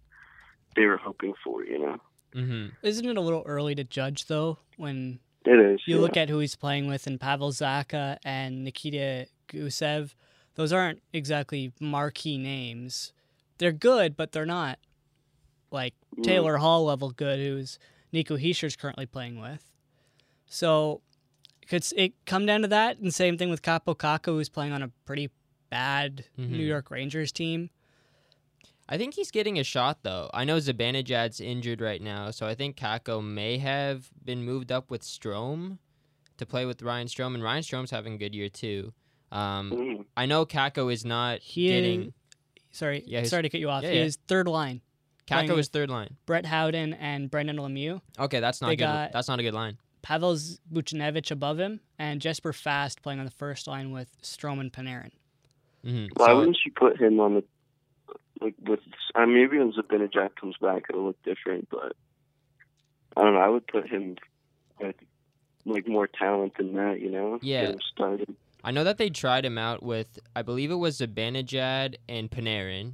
they 0.77 0.87
were 0.87 0.97
hoping 0.97 1.35
for. 1.45 1.65
You 1.65 1.79
know, 1.79 1.97
hmm 2.33 2.67
Isn't 2.83 3.07
it 3.09 3.17
a 3.17 3.21
little 3.21 3.43
early 3.47 3.75
to 3.75 3.85
judge 3.85 4.27
though 4.27 4.59
when 4.77 5.21
it 5.45 5.59
is. 5.59 5.81
you 5.87 5.97
yeah. 5.97 6.01
look 6.03 6.17
at 6.17 6.29
who 6.29 6.39
he's 6.39 6.57
playing 6.57 6.87
with 6.89 7.07
and 7.07 7.21
Pavel 7.21 7.51
Zacha 7.51 8.19
and 8.25 8.65
Nikita 8.65 9.27
Gusev? 9.49 10.15
Those 10.57 10.73
aren't 10.73 11.01
exactly 11.13 11.73
marquee 11.81 12.37
names. 12.39 13.13
They're 13.59 13.73
good, 13.73 14.17
but 14.17 14.33
they're 14.33 14.47
not 14.47 14.79
like 15.71 15.95
Mm. 16.17 16.25
Taylor 16.25 16.57
Hall 16.57 16.85
level 16.85 17.11
good, 17.13 17.39
who's 17.39 17.79
Nico 18.13 18.37
Hischier's 18.37 18.75
currently 18.75 19.07
playing 19.07 19.41
with. 19.41 19.65
So 20.47 21.03
could 21.69 21.87
it 21.97 22.15
come 22.27 22.47
down 22.47 22.63
to 22.63 22.69
that? 22.69 22.99
And 22.99 23.15
same 23.15 23.39
thing 23.39 23.49
with 23.51 23.63
Kaapo 23.63 23.95
Kakko, 23.97 24.27
who's 24.33 24.49
playing 24.49 24.73
on 24.73 24.83
a 24.83 24.91
pretty 25.07 25.31
bad 25.71 26.25
Mhm. 26.37 26.51
New 26.51 26.65
York 26.67 26.91
Rangers 26.91 27.31
team. 27.31 27.71
I 28.93 28.99
think 28.99 29.15
he's 29.15 29.31
getting 29.31 29.59
a 29.59 29.63
shot 29.65 29.99
though. 30.03 30.29
I 30.35 30.45
know 30.45 30.57
Zibanejad's 30.57 31.41
injured 31.41 31.81
right 31.81 32.03
now, 32.03 32.31
so 32.33 32.47
I 32.47 32.55
think 32.57 32.77
Kakko 32.77 33.23
may 33.25 33.59
have 33.59 34.11
been 34.25 34.43
moved 34.45 34.73
up 34.73 34.91
with 34.91 35.03
Strome 35.03 35.79
to 36.39 36.45
play 36.47 36.67
with 36.67 36.83
Ryan 36.83 37.07
Strome, 37.07 37.35
and 37.35 37.43
Ryan 37.43 37.63
Strome's 37.63 37.91
having 37.93 38.15
a 38.15 38.19
good 38.19 38.35
year 38.35 38.49
too. 38.49 38.93
Um, 39.31 39.71
Mm. 39.71 40.05
I 40.17 40.27
know 40.27 40.45
Kakko 40.45 40.93
is 40.93 41.05
not 41.05 41.39
He 41.41 41.69
getting. 41.69 42.03
is, 42.03 42.13
sorry, 42.73 43.05
Yeah, 43.07 43.23
sorry 43.25 43.43
to 43.45 43.49
cut 43.49 43.61
you 43.61 43.71
off. 43.71 43.85
yeah, 43.85 43.91
he 43.91 43.99
yeah. 43.99 44.05
is 44.05 44.17
third 44.27 44.49
line. 44.49 44.81
playing 45.27 45.49
Kakko 45.49 45.59
is 45.59 45.69
third 45.69 45.89
line. 45.91 46.17
Brett 46.27 46.45
Howden 46.47 46.95
and 46.95 47.31
Brendan 47.31 47.59
Lemieux. 47.59 48.01
Okay, 48.19 48.41
that's 48.41 48.61
not 48.61 48.69
They 48.69 48.77
good. 48.77 48.85
got- 48.87 49.13
that's 49.13 49.29
not 49.29 49.39
a 49.39 49.43
good 49.45 49.55
line. 49.55 49.79
Pavel 50.03 50.35
Buchnevich 50.73 51.31
above 51.31 51.61
him, 51.61 51.79
and 51.99 52.21
Jesper 52.21 52.53
Fast 52.53 53.03
playing 53.03 53.21
on 53.21 53.27
the 53.27 53.31
first 53.31 53.69
line 53.69 53.93
with 53.93 54.09
Strome 54.23 54.59
and 54.61 54.73
Panarin. 54.73 55.11
hmm 55.85 56.07
Why 56.17 56.33
wouldn't 56.33 56.59
you 56.65 56.73
put 56.75 56.99
him 57.01 57.21
on 57.21 57.35
the 57.35 57.45
like 58.41 58.55
with? 58.67 58.81
I 59.15 59.27
mean, 59.27 59.35
maybe 59.35 59.59
when 59.59 59.73
Zibanejad 59.73 60.37
comes 60.37 60.57
back, 60.61 60.85
it'll 60.89 61.05
look 61.05 61.23
different. 61.23 61.69
But 61.71 61.93
I 63.17 63.23
don't 63.23 63.35
know. 63.35 63.41
I 63.41 63.49
would 63.49 63.67
put 63.67 63.89
him 63.89 64.17
with 64.81 64.97
like 65.65 65.87
more 65.87 66.07
talent 66.07 66.57
than 66.57 66.75
that. 66.75 67.01
You 67.01 67.11
know? 67.11 67.39
Yeah. 67.43 67.63
Get 67.63 67.75
him 67.75 67.81
started. 67.93 68.37
I 68.63 68.71
know 68.71 68.85
that 68.85 68.99
they 68.99 69.09
tried 69.11 69.45
him 69.45 69.57
out 69.57 69.83
with, 69.83 70.19
I 70.37 70.43
believe 70.43 70.71
it 70.71 70.75
was 70.75 70.99
Zibanejad 70.99 71.95
and 72.09 72.31
Panarin. 72.31 72.93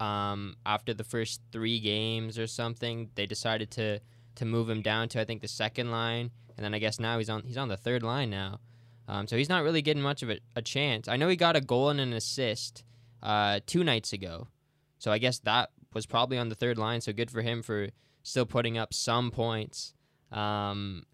Um, 0.00 0.56
after 0.66 0.94
the 0.94 1.04
first 1.04 1.40
three 1.52 1.80
games 1.80 2.38
or 2.38 2.46
something, 2.46 3.10
they 3.14 3.26
decided 3.26 3.70
to 3.72 4.00
to 4.36 4.44
move 4.44 4.70
him 4.70 4.82
down 4.82 5.08
to 5.08 5.20
I 5.20 5.24
think 5.24 5.42
the 5.42 5.48
second 5.48 5.90
line, 5.90 6.30
and 6.56 6.64
then 6.64 6.72
I 6.72 6.78
guess 6.78 7.00
now 7.00 7.18
he's 7.18 7.28
on 7.28 7.42
he's 7.42 7.56
on 7.56 7.66
the 7.66 7.76
third 7.76 8.04
line 8.04 8.30
now. 8.30 8.60
Um, 9.08 9.26
so 9.26 9.36
he's 9.36 9.48
not 9.48 9.64
really 9.64 9.82
getting 9.82 10.02
much 10.02 10.22
of 10.22 10.30
a, 10.30 10.38
a 10.54 10.62
chance. 10.62 11.08
I 11.08 11.16
know 11.16 11.26
he 11.28 11.34
got 11.34 11.56
a 11.56 11.60
goal 11.60 11.88
and 11.88 11.98
an 11.98 12.12
assist 12.12 12.84
uh, 13.22 13.58
two 13.66 13.82
nights 13.82 14.12
ago, 14.12 14.46
so 14.98 15.12
I 15.12 15.18
guess 15.18 15.38
that 15.40 15.70
was 15.94 16.06
probably 16.06 16.38
on 16.38 16.48
the 16.48 16.54
third 16.54 16.78
line. 16.78 17.00
So 17.00 17.12
good 17.12 17.30
for 17.30 17.42
him 17.42 17.62
for 17.62 17.88
still 18.22 18.46
putting 18.46 18.76
up 18.76 18.92
some 18.92 19.30
points. 19.30 19.94
Um, 20.30 21.04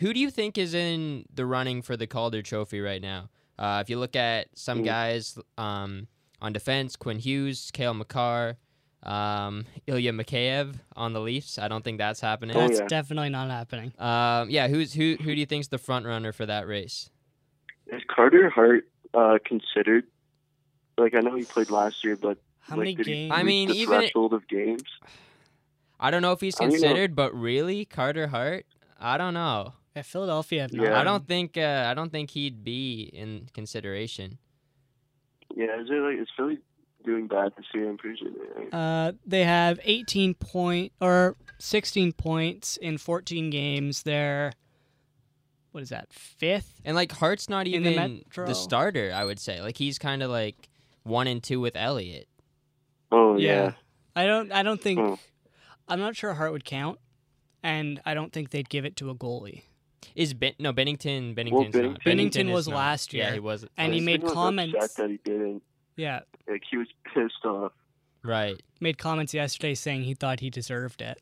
who 0.00 0.12
do 0.12 0.20
you 0.20 0.30
think 0.30 0.58
is 0.58 0.74
in 0.74 1.24
the 1.32 1.46
running 1.46 1.82
for 1.82 1.96
the 1.96 2.06
Calder 2.06 2.42
Trophy 2.42 2.80
right 2.80 3.00
now? 3.00 3.30
Uh, 3.58 3.78
if 3.82 3.90
you 3.90 3.98
look 3.98 4.14
at 4.14 4.48
some 4.54 4.82
guys 4.82 5.38
um, 5.56 6.06
on 6.40 6.52
defense, 6.52 6.94
Quinn 6.94 7.18
Hughes, 7.18 7.70
Cale 7.72 7.94
Makar, 7.94 8.56
um, 9.02 9.64
Ilya 9.86 10.12
Mikheyev 10.12 10.74
on 10.96 11.12
the 11.12 11.20
Leafs. 11.20 11.58
I 11.58 11.68
don't 11.68 11.82
think 11.82 11.98
that's 11.98 12.20
happening. 12.20 12.56
Oh, 12.56 12.60
That's 12.60 12.80
yeah. 12.80 12.86
definitely 12.86 13.30
not 13.30 13.50
happening. 13.50 13.92
Um, 13.98 14.50
yeah, 14.50 14.68
who's 14.68 14.92
who? 14.92 15.16
Who 15.20 15.34
do 15.34 15.40
you 15.40 15.46
think's 15.46 15.68
the 15.68 15.78
front 15.78 16.04
runner 16.06 16.32
for 16.32 16.46
that 16.46 16.66
race? 16.66 17.10
Is 17.86 18.02
Carter 18.14 18.50
Hart 18.50 18.88
uh, 19.14 19.38
considered? 19.44 20.04
Like 20.96 21.14
I 21.14 21.20
know 21.20 21.36
he 21.36 21.44
played 21.44 21.70
last 21.70 22.04
year, 22.04 22.16
but 22.16 22.38
How 22.68 22.76
like, 22.76 22.84
many 22.84 22.94
games? 22.94 23.32
I 23.34 23.42
mean, 23.42 23.68
the 23.68 23.74
even 23.74 23.94
it- 23.96 24.00
threshold 24.12 24.34
of 24.34 24.46
games. 24.48 24.84
I 26.00 26.10
don't 26.10 26.22
know 26.22 26.32
if 26.32 26.40
he's 26.40 26.54
I 26.60 26.64
don't 26.64 26.68
know. 26.68 26.78
considered, 26.78 27.16
but 27.16 27.34
really, 27.34 27.84
Carter 27.84 28.28
Hart. 28.28 28.66
I 29.00 29.18
don't 29.18 29.34
know. 29.34 29.72
Yeah, 29.96 30.02
Philadelphia 30.02 30.62
have. 30.62 30.72
Yeah. 30.72 31.00
I 31.00 31.02
don't 31.02 31.26
think. 31.26 31.56
Uh, 31.56 31.86
I 31.88 31.94
don't 31.94 32.12
think 32.12 32.30
he'd 32.30 32.62
be 32.62 33.10
in 33.12 33.48
consideration. 33.52 34.38
Yeah, 35.56 35.80
is 35.80 35.88
it 35.90 35.94
like 35.94 36.18
is 36.18 36.28
Philly 36.36 36.58
doing 37.04 37.26
bad 37.26 37.52
this 37.56 37.66
year? 37.74 37.88
I'm 37.88 37.96
pretty 37.96 38.18
sure 38.18 38.30
they 38.30 38.76
are. 38.76 39.08
Uh, 39.08 39.12
they 39.26 39.44
have 39.44 39.80
18 39.82 40.34
point 40.34 40.92
or 41.00 41.36
16 41.58 42.12
points 42.12 42.76
in 42.76 42.98
14 42.98 43.50
games. 43.50 44.02
They're 44.04 44.52
what 45.72 45.82
is 45.82 45.88
that? 45.90 46.12
Fifth. 46.12 46.80
And 46.84 46.94
like 46.96 47.12
Hart's 47.12 47.48
not 47.48 47.66
In 47.66 47.82
the 47.82 47.90
even 47.90 48.24
the 48.34 48.54
starter. 48.54 49.12
I 49.14 49.24
would 49.24 49.38
say 49.38 49.60
like 49.60 49.76
he's 49.76 49.98
kind 49.98 50.22
of 50.22 50.30
like 50.30 50.68
one 51.02 51.26
and 51.26 51.42
two 51.42 51.60
with 51.60 51.76
Elliott. 51.76 52.28
Oh 53.10 53.36
yeah. 53.36 53.72
I 54.16 54.26
don't. 54.26 54.52
I 54.52 54.62
don't 54.62 54.80
think. 54.80 54.98
Hmm. 55.00 55.14
I'm 55.88 56.00
not 56.00 56.16
sure 56.16 56.34
Hart 56.34 56.52
would 56.52 56.64
count, 56.64 56.98
and 57.62 58.00
I 58.04 58.14
don't 58.14 58.32
think 58.32 58.50
they'd 58.50 58.68
give 58.68 58.84
it 58.84 58.96
to 58.96 59.10
a 59.10 59.14
goalie. 59.14 59.62
Is 60.14 60.34
ben- 60.34 60.54
no 60.58 60.72
Binnington? 60.72 61.34
Binnington's 61.36 61.72
Benning- 61.72 61.92
not. 61.92 62.02
Binnington 62.02 62.52
was 62.52 62.68
not. 62.68 62.76
last 62.76 63.14
Yeah, 63.14 63.24
year. 63.26 63.32
he 63.34 63.40
was. 63.40 63.64
And 63.76 63.94
he 63.94 64.00
made 64.00 64.24
comments- 64.24 64.74
upset 64.74 64.96
that 64.96 65.10
he 65.10 65.18
didn't. 65.24 65.62
Yeah, 65.96 66.20
Like 66.48 66.62
he 66.70 66.76
was 66.76 66.88
pissed 67.14 67.44
off. 67.44 67.72
Right. 68.22 68.60
made 68.80 68.98
comments 68.98 69.32
yesterday 69.34 69.74
saying 69.74 70.02
he 70.04 70.14
thought 70.14 70.40
he 70.40 70.50
deserved 70.50 71.00
it, 71.02 71.20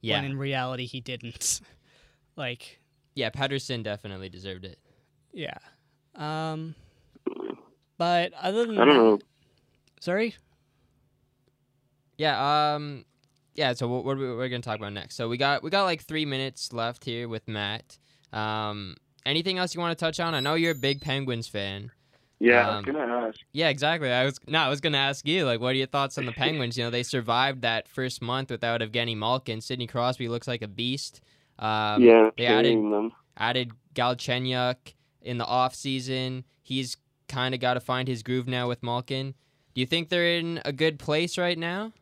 Yeah. 0.00 0.16
when 0.16 0.24
in 0.32 0.36
reality 0.38 0.86
he 0.86 1.00
didn't. 1.00 1.60
like, 2.36 2.80
Yeah. 3.14 3.30
Pettersson 3.30 3.82
definitely 3.82 4.28
deserved 4.28 4.64
it. 4.64 4.78
yeah. 5.32 5.58
Um, 6.14 6.74
but 7.98 8.32
other 8.34 8.66
than 8.66 8.78
I 8.78 8.84
don't 8.84 8.94
know. 8.96 9.18
Sorry. 10.02 10.34
Yeah. 12.18 12.74
Um. 12.74 13.04
Yeah. 13.54 13.72
So 13.74 13.86
what, 13.86 14.04
what 14.04 14.16
are 14.16 14.20
we, 14.20 14.34
we're 14.34 14.48
gonna 14.48 14.60
talk 14.60 14.78
about 14.78 14.92
next? 14.92 15.14
So 15.14 15.28
we 15.28 15.36
got 15.36 15.62
we 15.62 15.70
got 15.70 15.84
like 15.84 16.02
three 16.02 16.24
minutes 16.26 16.72
left 16.72 17.04
here 17.04 17.28
with 17.28 17.46
Matt. 17.46 17.98
Um. 18.32 18.96
Anything 19.24 19.58
else 19.58 19.76
you 19.76 19.80
want 19.80 19.96
to 19.96 20.04
touch 20.04 20.18
on? 20.18 20.34
I 20.34 20.40
know 20.40 20.54
you're 20.54 20.72
a 20.72 20.74
big 20.74 21.00
Penguins 21.00 21.46
fan. 21.46 21.92
Yeah, 22.40 22.68
I 22.68 22.70
Um, 22.70 22.76
was 22.84 22.84
gonna 22.86 23.26
ask. 23.28 23.38
Yeah, 23.52 23.68
exactly. 23.68 24.10
I 24.10 24.24
was 24.24 24.40
no, 24.48 24.58
I 24.58 24.68
was 24.68 24.80
gonna 24.80 24.98
ask 24.98 25.24
you, 25.28 25.44
like, 25.44 25.60
what 25.60 25.68
are 25.68 25.78
your 25.78 25.86
thoughts 25.86 26.18
on 26.18 26.26
the 26.26 26.32
Penguins? 26.32 26.76
You 26.76 26.82
know, 26.82 26.90
they 26.90 27.04
survived 27.04 27.62
that 27.62 27.86
first 27.86 28.20
month 28.20 28.50
without 28.50 28.80
Evgeny 28.80 29.16
Malkin. 29.16 29.60
Sidney 29.60 29.86
Crosby 29.86 30.26
looks 30.28 30.48
like 30.48 30.62
a 30.62 30.66
beast. 30.68 31.20
Um, 31.60 32.02
yeah, 32.02 32.30
they 32.36 32.46
added 32.46 32.76
them. 32.76 33.12
added 33.36 33.70
Galchenyuk 33.94 34.94
in 35.20 35.38
the 35.38 35.46
off 35.46 35.76
season. 35.76 36.42
He's 36.64 36.96
kind 37.28 37.54
of 37.54 37.60
got 37.60 37.74
to 37.74 37.80
find 37.80 38.08
his 38.08 38.24
groove 38.24 38.48
now 38.48 38.66
with 38.66 38.82
Malkin. 38.82 39.34
Do 39.74 39.80
you 39.80 39.86
think 39.86 40.08
they're 40.08 40.36
in 40.36 40.60
a 40.64 40.72
good 40.72 40.98
place 40.98 41.38
right 41.38 41.56
now? 41.56 41.92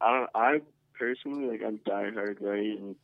I 0.00 0.12
don't. 0.12 0.30
I 0.34 0.60
personally 0.98 1.46
like. 1.46 1.62
I'm 1.64 1.78
diehard, 1.78 2.38
right? 2.40 2.78
And 2.78 2.96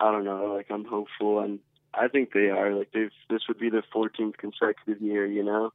I 0.00 0.12
don't 0.12 0.24
know. 0.24 0.54
Like 0.54 0.66
I'm 0.70 0.84
hopeful, 0.84 1.40
and 1.40 1.60
I 1.94 2.08
think 2.08 2.32
they 2.32 2.50
are. 2.50 2.74
Like 2.74 2.90
they've. 2.92 3.10
This 3.30 3.42
would 3.48 3.58
be 3.58 3.70
their 3.70 3.84
14th 3.94 4.36
consecutive 4.36 5.00
year. 5.00 5.26
You 5.26 5.42
know, 5.42 5.72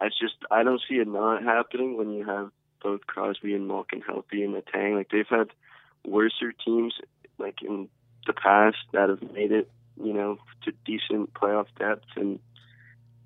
it's 0.00 0.18
just 0.18 0.34
I 0.50 0.62
don't 0.62 0.80
see 0.88 0.96
it 0.96 1.08
not 1.08 1.42
happening 1.42 1.96
when 1.96 2.10
you 2.12 2.24
have 2.24 2.50
both 2.82 3.06
Crosby 3.06 3.54
and 3.54 3.68
Malkin 3.68 4.00
healthy 4.00 4.42
in 4.42 4.52
the 4.52 4.62
tank. 4.62 4.96
Like 4.96 5.10
they've 5.10 5.26
had 5.28 5.50
worser 6.06 6.52
teams 6.52 6.94
like 7.38 7.60
in 7.62 7.88
the 8.26 8.32
past 8.32 8.78
that 8.92 9.10
have 9.10 9.22
made 9.32 9.52
it. 9.52 9.70
You 10.02 10.12
know, 10.12 10.38
to 10.64 10.72
decent 10.84 11.32
playoff 11.34 11.66
depth, 11.78 12.04
and 12.16 12.38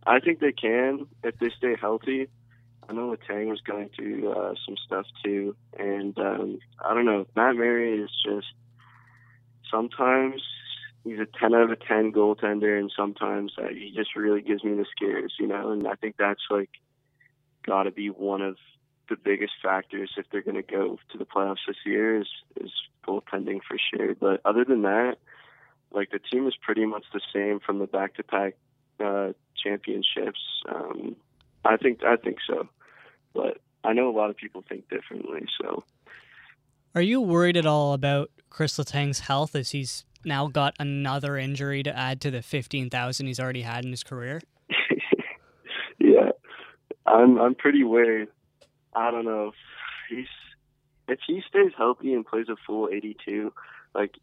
I 0.07 0.21
think 0.21 0.39
they 0.41 0.53
can 0.53 1.07
if 1.25 1.39
they 1.39 1.51
stay 1.57 1.77
healthy. 1.81 2.29
I 2.91 2.93
know 2.93 3.15
Letang 3.15 3.47
was 3.47 3.61
going 3.61 3.89
through 3.95 4.33
uh, 4.33 4.55
some 4.67 4.75
stuff 4.85 5.07
too, 5.25 5.55
and 5.79 6.19
um, 6.19 6.59
I 6.85 6.93
don't 6.93 7.05
know. 7.05 7.25
Matt 7.37 7.55
Murray 7.55 8.03
is 8.03 8.11
just 8.25 8.49
sometimes 9.71 10.43
he's 11.05 11.21
a 11.21 11.27
ten 11.39 11.55
out 11.55 11.71
of 11.71 11.81
ten 11.87 12.13
goaltender, 12.13 12.77
and 12.81 12.91
sometimes 12.97 13.53
uh, 13.57 13.69
he 13.69 13.93
just 13.95 14.17
really 14.17 14.43
gives 14.43 14.65
me 14.65 14.75
the 14.75 14.87
scares, 14.97 15.35
you 15.39 15.47
know. 15.47 15.71
And 15.71 15.87
I 15.87 15.95
think 15.95 16.17
that's 16.19 16.43
like 16.51 16.71
got 17.65 17.85
to 17.85 17.93
be 17.93 18.09
one 18.09 18.43
of 18.43 18.57
the 19.09 19.17
biggest 19.17 19.53
factors 19.63 20.11
if 20.17 20.27
they're 20.33 20.43
going 20.43 20.57
to 20.57 20.63
go 20.63 20.99
to 21.13 21.19
the 21.19 21.25
playoffs 21.25 21.67
this 21.69 21.77
year 21.87 22.21
is 22.21 22.29
is 22.61 22.73
goaltending 23.07 23.61
for 23.69 23.77
sure. 23.95 24.17
But 24.17 24.41
other 24.45 24.65
than 24.65 24.83
that, 24.83 25.19
like 25.93 26.11
the 26.11 26.19
team 26.19 26.49
is 26.49 26.57
pretty 26.61 26.87
much 26.87 27.05
the 27.13 27.21
same 27.33 27.61
from 27.61 27.79
the 27.79 27.87
back 27.87 28.15
to 28.17 28.25
back 28.25 28.57
championships. 29.63 30.41
Um, 30.69 31.15
I 31.65 31.77
think 31.77 32.03
I 32.05 32.17
think 32.17 32.39
so, 32.47 32.69
but 33.35 33.59
I 33.85 33.93
know 33.93 34.11
a 34.11 34.17
lot 34.17 34.31
of 34.31 34.37
people 34.37 34.63
think 34.69 34.89
differently. 34.89 35.47
So 35.61 35.85
Are 36.95 37.03
you 37.03 37.21
worried 37.21 37.57
at 37.57 37.67
all 37.67 37.93
about 37.93 38.31
Chris 38.51 38.79
Letang's 38.79 39.21
health 39.21 39.55
as 39.55 39.71
he's 39.71 40.05
now 40.25 40.49
got 40.49 40.75
another 40.79 41.37
injury 41.37 41.83
to 41.83 41.97
add 41.97 42.21
to 42.23 42.31
the 42.31 42.43
15,000 42.43 43.27
he's 43.27 43.41
already 43.41 43.63
had 43.63 43.85
in 43.85 43.91
his 43.91 44.03
career? 44.03 44.41
yeah, 45.99 46.31
I'm 47.07 47.39
I'm 47.41 47.55
pretty 47.55 47.85
worried. 47.85 48.29
I 48.95 49.11
don't 49.11 49.25
know. 49.25 49.53
He's 50.09 50.27
if 51.09 51.19
he 51.27 51.43
stays 51.49 51.73
healthy 51.77 52.15
and 52.15 52.25
plays 52.27 52.47
a 52.49 52.57
full 52.67 52.89
82, 52.93 53.53
like 53.95 54.15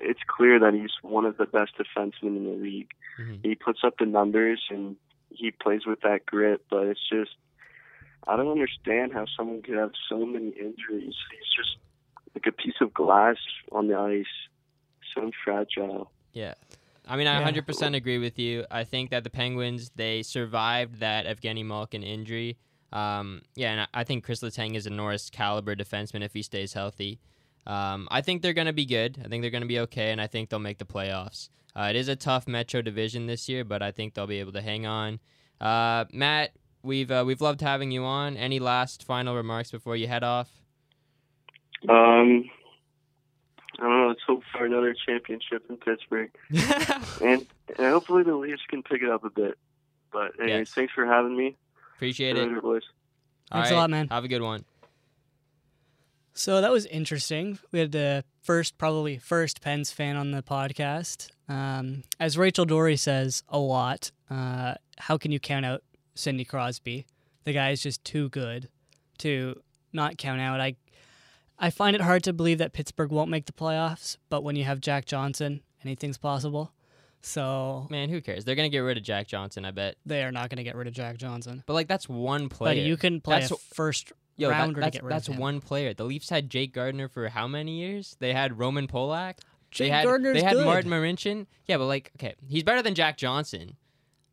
it's 0.00 0.20
clear 0.26 0.58
that 0.58 0.74
he's 0.74 0.90
one 1.02 1.24
of 1.24 1.36
the 1.36 1.46
best 1.46 1.72
defensemen 1.78 2.36
in 2.36 2.44
the 2.44 2.56
league. 2.62 2.90
Mhm. 3.20 3.40
He 3.44 3.54
puts 3.54 3.80
up 3.84 3.94
the 3.98 4.06
numbers 4.06 4.60
and 4.70 4.96
he 5.30 5.50
plays 5.52 5.86
with 5.86 6.00
that 6.02 6.26
grit, 6.26 6.62
but 6.68 6.86
it's 6.86 7.08
just 7.08 7.30
I 8.26 8.36
don't 8.36 8.50
understand 8.50 9.12
how 9.12 9.26
someone 9.36 9.62
could 9.62 9.76
have 9.76 9.92
so 10.08 10.24
many 10.24 10.48
injuries. 10.48 11.14
He's 11.30 11.50
just 11.56 11.76
like 12.34 12.46
a 12.46 12.52
piece 12.52 12.74
of 12.80 12.92
glass 12.94 13.36
on 13.72 13.88
the 13.88 13.96
ice, 13.96 14.26
so 15.14 15.30
fragile. 15.44 16.10
Yeah. 16.32 16.54
I 17.06 17.16
mean, 17.16 17.26
I 17.26 17.38
Yeah. 17.38 17.44
100% 17.44 17.94
agree 17.94 18.18
with 18.18 18.38
you. 18.38 18.64
I 18.70 18.84
think 18.84 19.10
that 19.10 19.24
the 19.24 19.30
Penguins, 19.30 19.90
they 19.94 20.22
survived 20.22 21.00
that 21.00 21.26
Evgeny 21.26 21.64
Malkin 21.64 22.02
injury. 22.02 22.56
Um, 22.92 23.42
yeah, 23.56 23.72
and 23.72 23.80
I- 23.82 24.00
I 24.00 24.04
think 24.04 24.24
Chris 24.24 24.40
Letang 24.40 24.74
is 24.74 24.86
a 24.86 24.90
Norris 24.90 25.28
caliber 25.28 25.74
defenseman 25.76 26.22
if 26.22 26.32
he 26.32 26.42
stays 26.42 26.72
healthy. 26.72 27.20
Um, 27.66 28.08
I 28.10 28.20
think 28.20 28.40
they're 28.42 28.52
going 28.52 28.66
to 28.66 28.72
be 28.72 28.86
good. 28.86 29.18
I 29.24 29.28
think 29.28 29.42
they're 29.42 29.50
going 29.50 29.62
to 29.62 29.68
be 29.68 29.80
okay, 29.80 30.10
and 30.12 30.20
I 30.20 30.26
think 30.26 30.48
they'll 30.48 30.58
make 30.60 30.78
the 30.78 30.84
playoffs. 30.84 31.48
Uh, 31.76 31.88
it 31.90 31.96
is 31.96 32.08
a 32.08 32.14
tough 32.16 32.46
Metro 32.46 32.82
division 32.82 33.26
this 33.26 33.48
year, 33.48 33.64
but 33.64 33.82
I 33.82 33.90
think 33.90 34.14
they'll 34.14 34.26
be 34.26 34.38
able 34.40 34.52
to 34.52 34.62
hang 34.62 34.86
on. 34.86 35.18
Uh, 35.60 36.04
Matt, 36.12 36.52
we've 36.84 37.10
uh, 37.10 37.24
we've 37.26 37.40
loved 37.40 37.60
having 37.60 37.90
you 37.90 38.04
on. 38.04 38.36
Any 38.36 38.58
last 38.60 39.04
final 39.04 39.34
remarks 39.34 39.70
before 39.70 39.96
you 39.96 40.06
head 40.06 40.22
off? 40.22 40.50
Um, 41.88 42.44
I 43.78 43.82
don't 43.82 43.90
know. 44.00 44.08
Let's 44.08 44.20
hope 44.26 44.42
for 44.52 44.64
another 44.64 44.94
championship 45.06 45.64
in 45.68 45.76
Pittsburgh, 45.76 46.30
and, 47.20 47.46
and 47.78 47.92
hopefully 47.92 48.22
the 48.22 48.34
Leafs 48.36 48.62
can 48.68 48.82
pick 48.82 49.02
it 49.02 49.10
up 49.10 49.24
a 49.24 49.30
bit. 49.30 49.58
But 50.12 50.32
anyways, 50.40 50.68
Yes. 50.68 50.74
thanks 50.74 50.92
for 50.92 51.04
having 51.06 51.36
me. 51.36 51.56
Appreciate 51.96 52.36
it. 52.36 52.46
Later, 52.48 52.60
boys. 52.60 52.82
Thanks 53.50 53.70
All 53.70 53.78
a 53.78 53.80
lot, 53.80 53.90
man. 53.90 54.08
Have 54.08 54.24
a 54.24 54.28
good 54.28 54.42
one. 54.42 54.64
So 56.36 56.60
that 56.60 56.72
was 56.72 56.86
interesting. 56.86 57.58
We 57.70 57.78
had 57.78 57.92
the 57.92 58.24
first, 58.42 58.76
probably 58.78 59.18
first 59.18 59.60
Pens 59.60 59.90
fan 59.92 60.16
on 60.16 60.32
the 60.32 60.42
podcast. 60.42 61.28
Um, 61.48 62.02
as 62.18 62.36
Rachel 62.36 62.64
Dory 62.64 62.96
says 62.96 63.42
a 63.48 63.58
lot, 63.58 64.10
uh, 64.30 64.74
how 64.98 65.16
can 65.18 65.30
you 65.30 65.38
count 65.38 65.64
out 65.64 65.82
Cindy 66.14 66.44
Crosby? 66.44 67.06
The 67.44 67.52
guy 67.52 67.70
is 67.70 67.82
just 67.82 68.04
too 68.04 68.28
good 68.30 68.68
to 69.18 69.60
not 69.92 70.16
count 70.18 70.40
out. 70.40 70.60
I, 70.60 70.76
I 71.58 71.70
find 71.70 71.94
it 71.94 72.02
hard 72.02 72.24
to 72.24 72.32
believe 72.32 72.58
that 72.58 72.72
Pittsburgh 72.72 73.10
won't 73.10 73.30
make 73.30 73.46
the 73.46 73.52
playoffs, 73.52 74.16
but 74.30 74.42
when 74.42 74.56
you 74.56 74.64
have 74.64 74.80
Jack 74.80 75.04
Johnson, 75.04 75.60
anything's 75.84 76.18
possible. 76.18 76.72
So 77.20 77.86
Man, 77.90 78.10
who 78.10 78.20
cares? 78.20 78.44
They're 78.44 78.54
gonna 78.54 78.68
get 78.68 78.80
rid 78.80 78.98
of 78.98 79.02
Jack 79.02 79.26
Johnson, 79.28 79.64
I 79.64 79.70
bet. 79.70 79.96
they 80.04 80.22
are 80.24 80.32
not 80.32 80.50
going 80.50 80.58
to 80.58 80.62
get 80.64 80.76
rid 80.76 80.86
of 80.86 80.92
Jack 80.92 81.16
Johnson. 81.16 81.62
But 81.66 81.72
like 81.74 81.88
that's 81.88 82.08
one 82.08 82.48
player. 82.50 82.74
But 82.74 82.82
you 82.84 82.96
can 82.98 83.20
play 83.20 83.40
That's 83.40 83.50
a 83.52 83.56
first 83.56 84.12
Yo, 84.36 84.50
rounder 84.50 84.80
that's 84.80 84.96
to 84.96 84.98
get 84.98 85.04
rid 85.04 85.12
that's 85.14 85.28
of 85.28 85.34
him. 85.34 85.40
one 85.40 85.60
player. 85.60 85.94
The 85.94 86.04
Leafs 86.04 86.28
had 86.28 86.50
Jake 86.50 86.74
Gardiner 86.74 87.08
for 87.08 87.28
how 87.28 87.46
many 87.48 87.78
years? 87.78 88.16
They 88.18 88.32
had 88.34 88.58
Roman 88.58 88.88
Polak. 88.88 89.38
Jake 89.70 89.86
they 89.86 89.90
had 89.90 90.04
Gardiner's 90.04 90.34
they 90.36 90.42
had 90.42 90.52
good. 90.54 90.66
Martin 90.66 90.90
Marincin. 90.90 91.46
Yeah, 91.66 91.78
but 91.78 91.86
like 91.86 92.10
okay, 92.18 92.34
he's 92.46 92.62
better 92.62 92.82
than 92.82 92.94
Jack 92.94 93.16
Johnson, 93.16 93.76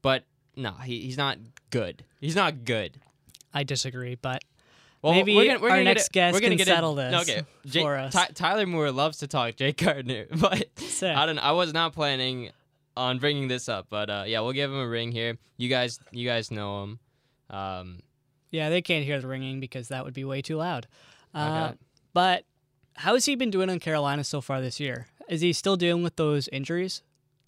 but 0.02 0.24
no, 0.58 0.72
he, 0.84 1.00
he's 1.02 1.17
not 1.17 1.38
good. 1.71 2.03
He's 2.19 2.36
not 2.36 2.63
good. 2.65 2.97
I 3.53 3.63
disagree, 3.63 4.15
but 4.15 4.43
Well, 5.01 5.13
Maybe 5.13 5.36
we're 5.36 5.47
gonna, 5.47 5.60
we're 5.60 5.69
our 5.69 5.77
gonna 5.77 5.84
next 5.86 6.07
it- 6.07 6.12
guest 6.13 6.34
we're 6.36 6.39
gonna 6.41 6.51
can 6.51 6.57
get 6.60 6.67
settle 6.67 6.97
it, 6.99 7.10
this 7.12 7.29
Okay, 7.29 7.41
Jake, 7.65 7.81
for 7.84 7.97
us. 7.97 8.13
Ty- 8.13 8.29
Tyler 8.36 8.67
Moore 8.67 8.91
loves 8.91 9.17
to 9.17 9.27
talk 9.27 9.55
Jake 9.55 9.77
Gardiner, 9.77 10.27
but 10.39 10.67
Sick. 10.77 11.15
I 11.15 11.25
don't. 11.25 11.39
I 11.39 11.51
was 11.53 11.73
not 11.73 11.93
planning 11.93 12.51
on 12.95 13.17
bringing 13.17 13.47
this 13.47 13.67
up, 13.67 13.88
but 13.89 14.10
uh, 14.10 14.23
yeah, 14.27 14.41
we'll 14.41 14.51
give 14.53 14.69
him 14.69 14.77
a 14.77 14.88
ring 14.88 15.12
here. 15.12 15.38
You 15.57 15.69
guys, 15.69 15.99
you 16.12 16.27
guys 16.27 16.51
know 16.51 16.84
him. 16.84 16.99
Um, 17.49 17.99
Yeah, 18.51 18.69
they 18.69 18.81
can't 18.81 19.03
hear 19.05 19.19
the 19.19 19.27
ringing 19.27 19.60
because 19.60 19.88
that 19.88 20.05
would 20.05 20.13
be 20.13 20.23
way 20.23 20.41
too 20.41 20.57
loud. 20.57 20.88
Uh, 21.34 21.69
Okay. 21.71 21.77
But 22.13 22.43
how 22.95 23.13
has 23.13 23.25
he 23.25 23.36
been 23.36 23.49
doing 23.49 23.69
in 23.69 23.79
Carolina 23.79 24.23
so 24.25 24.41
far 24.41 24.60
this 24.62 24.79
year? 24.79 25.07
Is 25.29 25.39
he 25.41 25.53
still 25.53 25.77
dealing 25.77 26.03
with 26.03 26.17
those 26.17 26.47
injuries? 26.49 27.01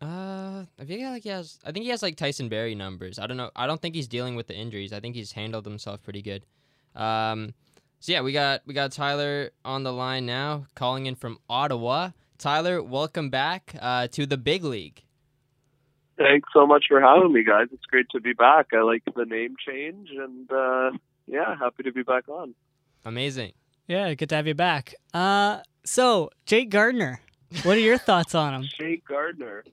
Uh, 0.03 0.65
I 0.79 0.83
think 0.83 1.01
like 1.03 1.23
he 1.23 1.29
has. 1.29 1.59
I 1.65 1.71
think 1.71 1.83
he 1.83 1.91
has 1.91 2.03
like 2.03 2.17
Tyson 2.17 2.49
Barrie 2.49 2.75
numbers. 2.75 3.19
I 3.19 3.27
don't 3.27 3.37
know. 3.37 3.51
I 3.55 3.67
don't 3.67 3.81
think 3.81 3.95
he's 3.95 4.07
dealing 4.07 4.35
with 4.35 4.47
the 4.47 4.55
injuries. 4.55 4.91
I 4.91 4.99
think 4.99 5.15
he's 5.15 5.31
handled 5.31 5.65
himself 5.65 6.03
pretty 6.03 6.21
good. 6.21 6.45
Um, 6.95 7.53
so 7.99 8.11
yeah, 8.11 8.21
we 8.21 8.33
got 8.33 8.61
we 8.65 8.73
got 8.73 8.91
Tyler 8.91 9.51
on 9.63 9.83
the 9.83 9.93
line 9.93 10.25
now, 10.25 10.65
calling 10.75 11.05
in 11.05 11.15
from 11.15 11.39
Ottawa. 11.49 12.09
Tyler, 12.37 12.83
welcome 12.83 13.29
back 13.29 13.75
uh, 13.79 14.07
to 14.07 14.25
the 14.25 14.35
big 14.37 14.65
league. 14.65 15.03
Thanks 16.17 16.49
so 16.53 16.67
much 16.67 16.85
for 16.89 16.99
having 16.99 17.31
me, 17.31 17.43
guys. 17.43 17.67
It's 17.71 17.85
great 17.85 18.07
to 18.11 18.19
be 18.19 18.33
back. 18.33 18.67
I 18.73 18.81
like 18.81 19.03
the 19.15 19.25
name 19.25 19.55
change, 19.65 20.09
and 20.11 20.51
uh, 20.51 20.91
yeah, 21.27 21.55
happy 21.57 21.83
to 21.83 21.93
be 21.93 22.03
back 22.03 22.27
on. 22.27 22.53
Amazing. 23.05 23.53
Yeah, 23.87 24.13
good 24.15 24.29
to 24.29 24.35
have 24.35 24.47
you 24.47 24.53
back. 24.53 24.95
Uh, 25.13 25.61
so 25.85 26.29
Jake 26.45 26.69
Gardiner, 26.69 27.21
what 27.63 27.77
are 27.77 27.81
your 27.81 27.97
thoughts 27.97 28.35
on 28.35 28.53
him? 28.53 28.69
Jake 28.77 29.05
Gardiner. 29.05 29.63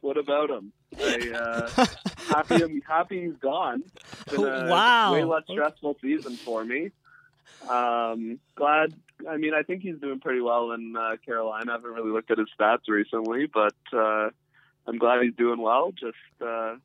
What 0.00 0.16
about 0.16 0.50
him? 0.50 0.72
I 0.98 1.30
uh, 1.34 1.86
happy 2.34 2.62
I'm 2.62 2.80
happy 2.82 3.22
he's 3.26 3.36
gone. 3.40 3.82
It's 4.26 4.36
been 4.36 4.44
a 4.44 4.66
Wow. 4.70 5.12
way 5.12 5.24
less 5.24 5.42
stressful 5.50 5.96
season 6.00 6.36
for 6.36 6.64
me. 6.64 6.90
Um, 7.68 8.38
glad. 8.56 8.94
I 9.28 9.36
mean, 9.36 9.52
I 9.54 9.62
think 9.62 9.82
he's 9.82 9.98
doing 9.98 10.18
pretty 10.20 10.40
well 10.40 10.72
in 10.72 10.96
uh, 10.96 11.16
Carolina. 11.24 11.72
I 11.72 11.74
haven't 11.74 11.90
really 11.92 12.10
looked 12.10 12.30
at 12.30 12.38
his 12.38 12.48
stats 12.58 12.88
recently, 12.88 13.46
but 13.46 13.74
uh, 13.92 14.30
I'm 14.86 14.96
glad 14.98 15.22
he's 15.22 15.34
doing 15.34 15.60
well. 15.60 15.92
Just 15.92 16.16
uh, 16.44 16.76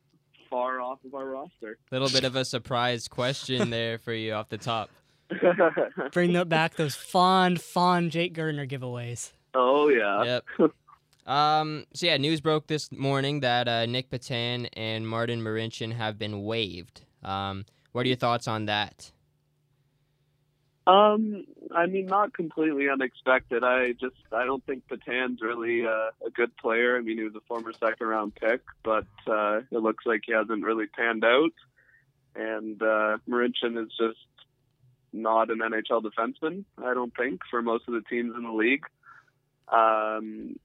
far 0.50 0.80
off 0.80 0.98
of 1.04 1.14
our 1.14 1.24
roster. 1.24 1.78
Little 1.90 2.10
bit 2.10 2.24
of 2.24 2.36
a 2.36 2.44
surprise 2.44 3.08
question 3.08 3.70
there 3.70 3.96
for 3.98 4.12
you 4.12 4.34
off 4.34 4.50
the 4.50 4.58
top. 4.58 4.90
Bring 6.12 6.44
back 6.44 6.76
those 6.76 6.94
fond, 6.94 7.60
fond 7.60 8.10
Jake 8.12 8.34
Gardiner 8.34 8.66
giveaways. 8.66 9.32
oh 9.54 9.88
yeah. 9.88 10.40
Yep. 10.58 10.70
Um, 11.26 11.84
so 11.92 12.06
yeah, 12.06 12.16
news 12.16 12.40
broke 12.40 12.68
this 12.68 12.90
morning 12.92 13.40
that 13.40 13.66
uh, 13.66 13.86
Nick 13.86 14.10
Petan 14.10 14.68
and 14.74 15.06
Martin 15.06 15.42
Marincin 15.42 15.92
have 15.92 16.18
been 16.18 16.44
waived. 16.44 17.02
Um, 17.24 17.64
what 17.92 18.06
are 18.06 18.08
your 18.08 18.16
thoughts 18.16 18.46
on 18.46 18.66
that? 18.66 19.10
Um, 20.86 21.44
I 21.74 21.86
mean, 21.86 22.06
not 22.06 22.32
completely 22.32 22.88
unexpected. 22.88 23.64
I 23.64 23.92
just 23.92 24.14
I 24.30 24.44
don't 24.44 24.64
think 24.66 24.84
Petan's 24.86 25.40
really 25.42 25.84
uh, 25.84 26.10
a 26.24 26.30
good 26.32 26.56
player. 26.56 26.96
I 26.96 27.00
mean, 27.00 27.18
he 27.18 27.24
was 27.24 27.34
a 27.34 27.40
former 27.48 27.72
second 27.72 28.06
round 28.06 28.36
pick, 28.36 28.60
but 28.84 29.06
uh, 29.26 29.62
it 29.70 29.78
looks 29.78 30.06
like 30.06 30.22
he 30.26 30.32
hasn't 30.32 30.64
really 30.64 30.86
panned 30.86 31.24
out. 31.24 31.50
And 32.36 32.80
uh, 32.80 33.18
Marincin 33.28 33.82
is 33.84 33.92
just 33.98 34.18
not 35.12 35.50
an 35.50 35.58
NHL 35.58 36.04
defenseman. 36.04 36.64
I 36.78 36.94
don't 36.94 37.14
think 37.16 37.40
for 37.50 37.62
most 37.62 37.88
of 37.88 37.94
the 37.94 38.02
teams 38.02 38.36
in 38.36 38.44
the 38.44 38.52
league. 38.52 38.84
Um, 39.68 40.56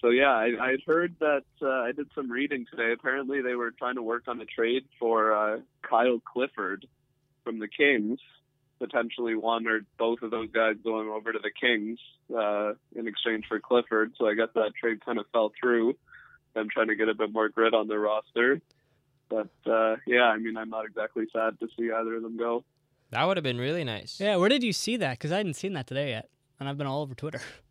so 0.00 0.10
yeah, 0.10 0.30
I, 0.30 0.52
I'd 0.60 0.82
heard 0.86 1.16
that. 1.20 1.44
Uh, 1.60 1.68
I 1.68 1.92
did 1.92 2.08
some 2.14 2.30
reading 2.30 2.66
today. 2.70 2.92
Apparently, 2.92 3.42
they 3.42 3.54
were 3.54 3.70
trying 3.70 3.96
to 3.96 4.02
work 4.02 4.24
on 4.28 4.40
a 4.40 4.44
trade 4.44 4.84
for 4.98 5.32
uh, 5.32 5.58
Kyle 5.82 6.20
Clifford 6.24 6.86
from 7.44 7.58
the 7.58 7.68
Kings 7.68 8.18
potentially 8.78 9.34
one 9.34 9.66
or 9.66 9.80
both 9.98 10.22
of 10.22 10.30
those 10.30 10.50
guys 10.50 10.76
going 10.82 11.08
over 11.08 11.32
to 11.32 11.38
the 11.38 11.50
Kings 11.50 11.98
uh, 12.36 12.72
in 12.94 13.08
exchange 13.08 13.44
for 13.48 13.58
Clifford. 13.60 14.12
So 14.18 14.26
I 14.26 14.34
guess 14.34 14.48
that 14.54 14.72
trade 14.78 15.04
kind 15.04 15.18
of 15.18 15.26
fell 15.32 15.52
through. 15.58 15.96
Them 16.54 16.68
trying 16.72 16.88
to 16.88 16.96
get 16.96 17.08
a 17.08 17.14
bit 17.14 17.32
more 17.32 17.48
grit 17.48 17.74
on 17.74 17.88
their 17.88 18.00
roster. 18.00 18.60
But 19.28 19.50
uh, 19.70 19.96
yeah, 20.06 20.24
I 20.24 20.38
mean, 20.38 20.56
I'm 20.56 20.70
not 20.70 20.86
exactly 20.86 21.24
sad 21.32 21.58
to 21.60 21.68
see 21.76 21.90
either 21.90 22.16
of 22.16 22.22
them 22.22 22.36
go. 22.36 22.64
That 23.10 23.24
would 23.24 23.36
have 23.36 23.44
been 23.44 23.58
really 23.58 23.84
nice. 23.84 24.18
Yeah, 24.20 24.36
where 24.36 24.48
did 24.48 24.62
you 24.62 24.72
see 24.72 24.96
that? 24.98 25.12
Because 25.12 25.32
I 25.32 25.38
hadn't 25.38 25.54
seen 25.54 25.74
that 25.74 25.86
today 25.86 26.10
yet, 26.10 26.28
and 26.58 26.68
I've 26.68 26.78
been 26.78 26.86
all 26.86 27.02
over 27.02 27.14
Twitter. 27.14 27.40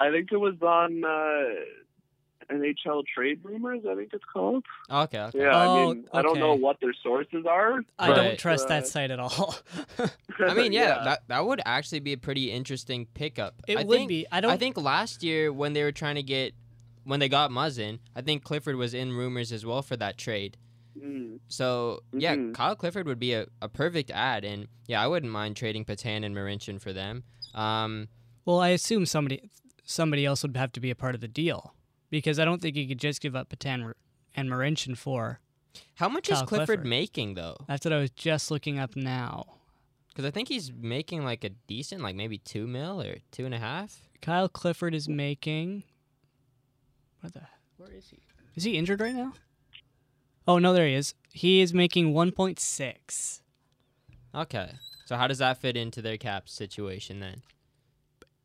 I 0.00 0.10
think 0.10 0.30
it 0.32 0.36
was 0.36 0.54
on 0.62 1.04
uh, 1.04 2.54
NHL 2.54 3.04
Trade 3.06 3.40
Rumors. 3.42 3.82
I 3.88 3.94
think 3.94 4.10
it's 4.14 4.24
called. 4.32 4.64
Okay. 4.90 5.18
okay. 5.20 5.38
Yeah, 5.40 5.48
I 5.56 5.66
Oh, 5.66 5.88
mean, 5.94 6.06
I 6.12 6.22
don't 6.22 6.38
know 6.38 6.54
what 6.54 6.80
their 6.80 6.94
sources 7.02 7.44
are. 7.46 7.82
I 7.98 8.08
Right. 8.10 8.16
don't 8.16 8.38
trust 8.38 8.66
uh, 8.66 8.68
that 8.68 8.86
site 8.86 9.10
at 9.10 9.20
all. 9.20 9.54
I 10.38 10.54
mean, 10.54 10.72
yeah, 10.72 11.04
That, 11.04 11.22
that 11.28 11.44
would 11.44 11.60
actually 11.66 12.00
be 12.00 12.12
a 12.14 12.16
pretty 12.18 12.50
interesting 12.50 13.06
pickup. 13.12 13.54
it 13.66 13.76
I 13.78 13.84
would 13.84 13.96
think, 13.98 14.08
be. 14.08 14.26
I 14.32 14.40
don't. 14.40 14.50
I 14.50 14.56
think 14.56 14.76
last 14.78 15.22
year 15.22 15.52
when 15.52 15.72
they 15.74 15.82
were 15.82 15.92
trying 15.92 16.14
to 16.14 16.22
get 16.22 16.54
when 17.04 17.20
they 17.20 17.28
got 17.28 17.50
Muzzin, 17.50 17.98
I 18.14 18.20
think 18.22 18.44
Clifford 18.44 18.76
was 18.76 18.92
in 18.94 19.12
rumors 19.12 19.50
as 19.50 19.64
well 19.64 19.80
for 19.82 19.96
that 19.96 20.18
trade. 20.18 20.58
Mm. 20.98 21.38
So 21.48 22.00
yeah, 22.12 22.34
Mhm. 22.36 22.54
Kyle 22.54 22.76
Clifford 22.76 23.06
would 23.06 23.18
be 23.18 23.32
a, 23.34 23.46
a 23.62 23.68
perfect 23.68 24.10
ad, 24.10 24.44
and 24.44 24.68
yeah, 24.86 25.02
I 25.02 25.06
wouldn't 25.06 25.32
mind 25.32 25.56
trading 25.56 25.84
Petan 25.84 26.24
and 26.24 26.34
Marincin 26.36 26.80
for 26.80 26.92
them. 26.92 27.24
Um, 27.54 28.08
Well, 28.44 28.60
I 28.60 28.68
assume 28.70 29.06
somebody 29.06 29.50
somebody 29.88 30.26
else 30.26 30.42
would 30.42 30.56
have 30.56 30.70
to 30.72 30.80
be 30.80 30.90
a 30.90 30.94
part 30.94 31.14
of 31.14 31.20
the 31.20 31.28
deal 31.28 31.74
because 32.10 32.38
I 32.38 32.44
don't 32.44 32.60
think 32.60 32.76
you 32.76 32.86
could 32.86 32.98
just 32.98 33.20
give 33.20 33.34
up 33.34 33.48
Petan 33.48 33.92
and 34.36 34.48
Marincin 34.50 34.96
for. 34.96 35.40
how 35.94 36.08
much 36.08 36.28
Kyle 36.28 36.42
is 36.42 36.48
Clifford, 36.48 36.66
Clifford. 36.66 36.86
making 36.86 37.34
though? 37.34 37.56
That's 37.66 37.84
what 37.84 37.92
I 37.92 37.98
was 37.98 38.10
just 38.10 38.50
looking 38.50 38.78
up 38.78 38.94
now. 38.94 39.46
Because 40.08 40.24
I 40.24 40.30
think 40.30 40.48
he's 40.48 40.72
making 40.72 41.24
like 41.24 41.42
a 41.42 41.50
decent, 41.50 42.02
like 42.02 42.16
maybe 42.16 42.38
two 42.38 42.66
mil 42.66 43.00
or 43.00 43.16
two 43.32 43.46
and 43.46 43.54
a 43.54 43.58
half. 43.58 44.02
Kyle 44.20 44.48
Clifford 44.48 44.94
is 44.94 45.08
making. 45.08 45.84
What 47.20 47.32
the? 47.32 47.42
Where 47.78 47.92
is 47.92 48.10
he? 48.10 48.18
Is 48.56 48.64
he 48.64 48.76
injured 48.76 49.00
right 49.00 49.14
now? 49.14 49.32
Oh 50.46 50.58
no, 50.58 50.72
there 50.72 50.86
he 50.86 50.94
is. 50.94 51.14
He 51.32 51.60
is 51.60 51.72
making 51.72 52.12
1.6. 52.14 53.40
Okay, 54.34 54.70
So 55.06 55.16
how 55.16 55.26
does 55.26 55.38
that 55.38 55.58
fit 55.58 55.76
into 55.76 56.02
their 56.02 56.16
cap 56.16 56.48
situation 56.48 57.20
then? 57.20 57.42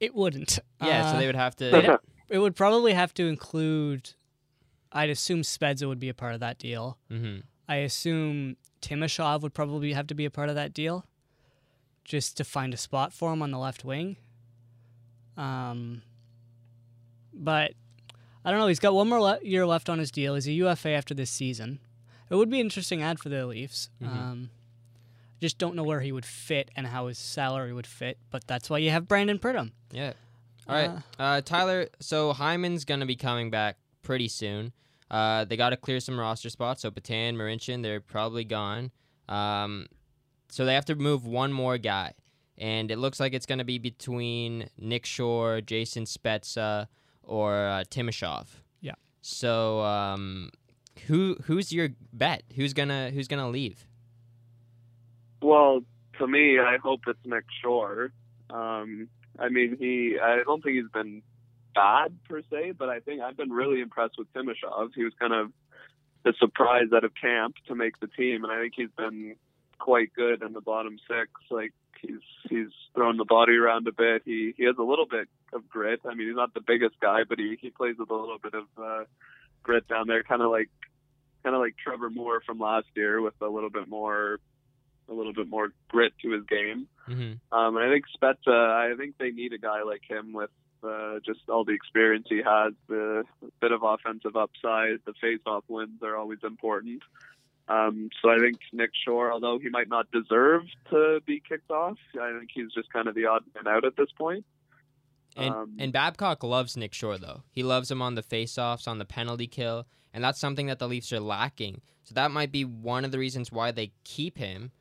It 0.03 0.13
wouldn't. 0.15 0.59
Yeah, 0.81 1.11
so 1.11 1.15
Uh, 1.15 1.19
they 1.19 1.25
would 1.27 1.35
have 1.35 1.55
to. 1.57 1.99
It 2.29 2.39
would 2.39 2.55
probably 2.55 2.93
have 2.93 3.13
to 3.15 3.27
include. 3.27 4.11
I'd 4.91 5.09
assume 5.09 5.41
Spezza 5.41 5.87
would 5.87 5.99
be 5.99 6.09
a 6.09 6.13
part 6.13 6.33
of 6.33 6.39
that 6.41 6.57
deal. 6.59 6.97
hmm 7.09 7.37
I 7.67 7.77
assume 7.77 8.57
Timashov 8.81 9.41
would 9.41 9.53
probably 9.53 9.93
have 9.93 10.07
to 10.07 10.13
be 10.15 10.25
a 10.25 10.29
part 10.29 10.49
of 10.49 10.55
that 10.55 10.73
deal, 10.73 11.05
just 12.03 12.35
to 12.37 12.43
find 12.43 12.73
a 12.73 12.77
spot 12.77 13.13
for 13.13 13.31
him 13.31 13.41
on 13.41 13.51
the 13.51 13.57
left 13.57 13.85
wing. 13.85 14.17
Um, 15.37 16.01
but 17.33 17.73
I 18.43 18.51
don't 18.51 18.59
know. 18.59 18.67
He's 18.67 18.79
got 18.79 18.93
one 18.93 19.07
more 19.09 19.21
le- 19.21 19.39
year 19.41 19.65
left 19.65 19.89
on 19.89 19.97
his 19.99 20.11
deal. 20.11 20.35
He's 20.35 20.47
a 20.47 20.51
UFA 20.51 20.89
after 20.89 21.13
this 21.13 21.31
season. 21.31 21.79
It 22.29 22.35
would 22.35 22.49
be 22.49 22.59
an 22.59 22.65
interesting 22.67 23.01
ad 23.01 23.19
for 23.19 23.29
the 23.29 23.45
Leafs. 23.45 23.89
Mhm. 24.01 24.07
Um, 24.07 24.49
just 25.43 25.57
don't 25.57 25.75
know 25.75 25.83
where 25.83 25.99
he 25.99 26.13
would 26.13 26.25
fit 26.25 26.71
and 26.73 26.87
how 26.87 27.07
his 27.07 27.17
salary 27.17 27.73
would 27.73 27.85
fit. 27.85 28.17
But 28.31 28.47
that's 28.47 28.69
why 28.69 28.77
you 28.77 28.91
have 28.91 29.09
Brandon 29.09 29.37
Pridham. 29.37 29.71
Yeah. 29.91 30.13
All 30.69 30.75
right, 30.75 30.91
uh, 31.19 31.41
Tyler. 31.41 31.89
So 31.99 32.31
Hyman's 32.31 32.85
gonna 32.85 33.05
be 33.05 33.17
coming 33.17 33.49
back 33.49 33.75
pretty 34.03 34.29
soon. 34.29 34.71
Uh, 35.11 35.43
they 35.43 35.57
got 35.57 35.71
to 35.71 35.77
clear 35.77 35.99
some 35.99 36.17
roster 36.17 36.49
spots. 36.49 36.83
So 36.83 36.91
Petan, 36.91 37.35
Marincin, 37.35 37.83
they're 37.83 37.99
probably 37.99 38.45
gone. 38.45 38.91
Um, 39.27 39.87
so 40.49 40.63
they 40.63 40.73
have 40.73 40.85
to 40.85 40.95
move 40.95 41.27
one 41.27 41.51
more 41.51 41.77
guy, 41.77 42.13
and 42.57 42.89
it 42.89 42.97
looks 42.97 43.19
like 43.19 43.33
it's 43.33 43.45
gonna 43.45 43.65
be 43.65 43.77
between 43.77 44.69
Nick 44.77 45.05
Shore, 45.05 45.59
Jason 45.59 46.05
Spezza, 46.05 46.87
or 47.21 47.53
uh, 47.53 47.83
Timashov. 47.91 48.45
Yeah. 48.79 48.93
So 49.21 49.81
um, 49.81 50.49
who 51.07 51.35
who's 51.43 51.73
your 51.73 51.89
bet? 52.13 52.43
Who's 52.55 52.73
gonna 52.73 53.11
who's 53.11 53.27
gonna 53.27 53.49
leave? 53.49 53.85
Well, 55.43 55.81
to 56.19 56.27
me, 56.27 56.57
I 56.57 56.77
hope 56.81 57.01
it's 57.07 57.19
Nick 57.25 57.43
Shore. 57.61 58.11
Um, 58.49 59.09
I 59.37 59.49
mean, 59.49 59.75
he. 59.77 60.17
I 60.21 60.37
don't 60.43 60.63
think 60.63 60.77
he's 60.77 60.91
been 60.91 61.21
bad 61.75 62.17
per 62.29 62.41
se, 62.49 62.73
but 62.77 62.89
I 62.89 62.99
think 62.99 63.21
I've 63.21 63.35
been 63.35 63.51
really 63.51 63.81
impressed 63.81 64.15
with 64.17 64.31
Timashov. 64.33 64.91
He 64.95 65.03
was 65.03 65.13
kind 65.19 65.33
of 65.33 65.51
the 66.23 66.33
surprise 66.39 66.87
out 66.95 67.03
of 67.03 67.11
camp 67.19 67.55
to 67.67 67.75
make 67.75 67.99
the 67.99 68.07
team, 68.07 68.43
and 68.43 68.53
I 68.53 68.61
think 68.61 68.73
he's 68.75 68.91
been 68.97 69.35
quite 69.79 70.13
good 70.13 70.41
in 70.43 70.53
the 70.53 70.61
bottom 70.61 70.97
six. 71.09 71.29
Like 71.51 71.73
he's 71.99 72.21
he's 72.49 72.71
thrown 72.95 73.17
the 73.17 73.25
body 73.25 73.53
around 73.53 73.87
a 73.87 73.91
bit. 73.91 74.21
He 74.25 74.53
he 74.55 74.63
has 74.65 74.75
a 74.79 74.83
little 74.83 75.07
bit 75.07 75.27
of 75.51 75.67
grit. 75.67 75.99
I 76.05 76.13
mean, 76.13 76.27
he's 76.27 76.37
not 76.37 76.53
the 76.53 76.61
biggest 76.65 76.99
guy, 77.01 77.23
but 77.27 77.37
he 77.37 77.57
he 77.59 77.69
plays 77.69 77.95
with 77.99 78.11
a 78.11 78.15
little 78.15 78.39
bit 78.41 78.53
of 78.53 78.65
uh, 78.81 79.03
grit 79.61 79.87
down 79.89 80.07
there, 80.07 80.23
kind 80.23 80.41
of 80.41 80.51
like 80.51 80.69
kind 81.43 81.55
of 81.55 81.61
like 81.61 81.75
Trevor 81.83 82.09
Moore 82.09 82.41
from 82.45 82.59
last 82.59 82.87
year 82.95 83.19
with 83.19 83.33
a 83.41 83.47
little 83.49 83.69
bit 83.69 83.89
more 83.89 84.39
a 85.09 85.13
little 85.13 85.33
bit 85.33 85.49
more 85.49 85.69
grit 85.89 86.13
to 86.21 86.31
his 86.31 86.43
game. 86.45 86.87
hmm 87.05 87.33
Um, 87.51 87.77
and 87.77 87.79
I 87.79 87.89
think 87.91 88.05
Spezza, 88.15 88.47
I 88.53 88.95
think 88.97 89.17
they 89.17 89.31
need 89.31 89.53
a 89.53 89.57
guy 89.57 89.83
like 89.83 90.01
him 90.07 90.33
with 90.33 90.49
uh, 90.83 91.19
just 91.25 91.39
all 91.49 91.63
the 91.63 91.73
experience 91.73 92.27
he 92.29 92.37
has, 92.37 92.73
the 92.87 93.23
bit 93.61 93.71
of 93.71 93.83
offensive 93.83 94.35
upside, 94.35 94.99
the 95.05 95.13
face-off 95.21 95.63
wins 95.67 96.01
are 96.03 96.17
always 96.17 96.39
important. 96.43 97.01
Um, 97.69 98.09
so 98.21 98.29
I 98.29 98.39
think 98.39 98.57
Nick 98.73 98.91
Shore, 99.05 99.31
although 99.31 99.57
he 99.57 99.69
might 99.69 99.87
not 99.87 100.11
deserve 100.11 100.63
to 100.89 101.21
be 101.25 101.41
kicked 101.47 101.71
off, 101.71 101.97
I 102.21 102.37
think 102.37 102.49
he's 102.53 102.73
just 102.73 102.91
kind 102.91 103.07
of 103.07 103.15
the 103.15 103.25
odd 103.27 103.43
man 103.55 103.73
out 103.73 103.85
at 103.85 103.95
this 103.95 104.11
point. 104.17 104.45
And 105.37 105.53
Um, 105.53 105.77
and 105.79 105.93
Babcock 105.93 106.43
loves 106.43 106.75
Nick 106.75 106.93
Shore 106.93 107.17
though. 107.17 107.43
He 107.49 107.63
loves 107.63 107.89
him 107.89 108.01
on 108.01 108.15
the 108.15 108.21
faceoffs, 108.21 108.87
on 108.87 108.97
the 108.97 109.05
penalty 109.05 109.47
kill, 109.47 109.87
and 110.13 110.23
that's 110.23 110.39
something 110.39 110.67
that 110.67 110.79
the 110.79 110.87
Leafs 110.87 111.13
are 111.13 111.21
lacking. 111.21 111.81
So 112.03 112.13
that 112.15 112.31
might 112.31 112.51
be 112.51 112.65
one 112.65 113.05
of 113.05 113.11
the 113.11 113.17
reasons 113.17 113.51
why 113.51 113.71
they 113.71 113.93
keep 114.03 114.37
him. 114.37 114.71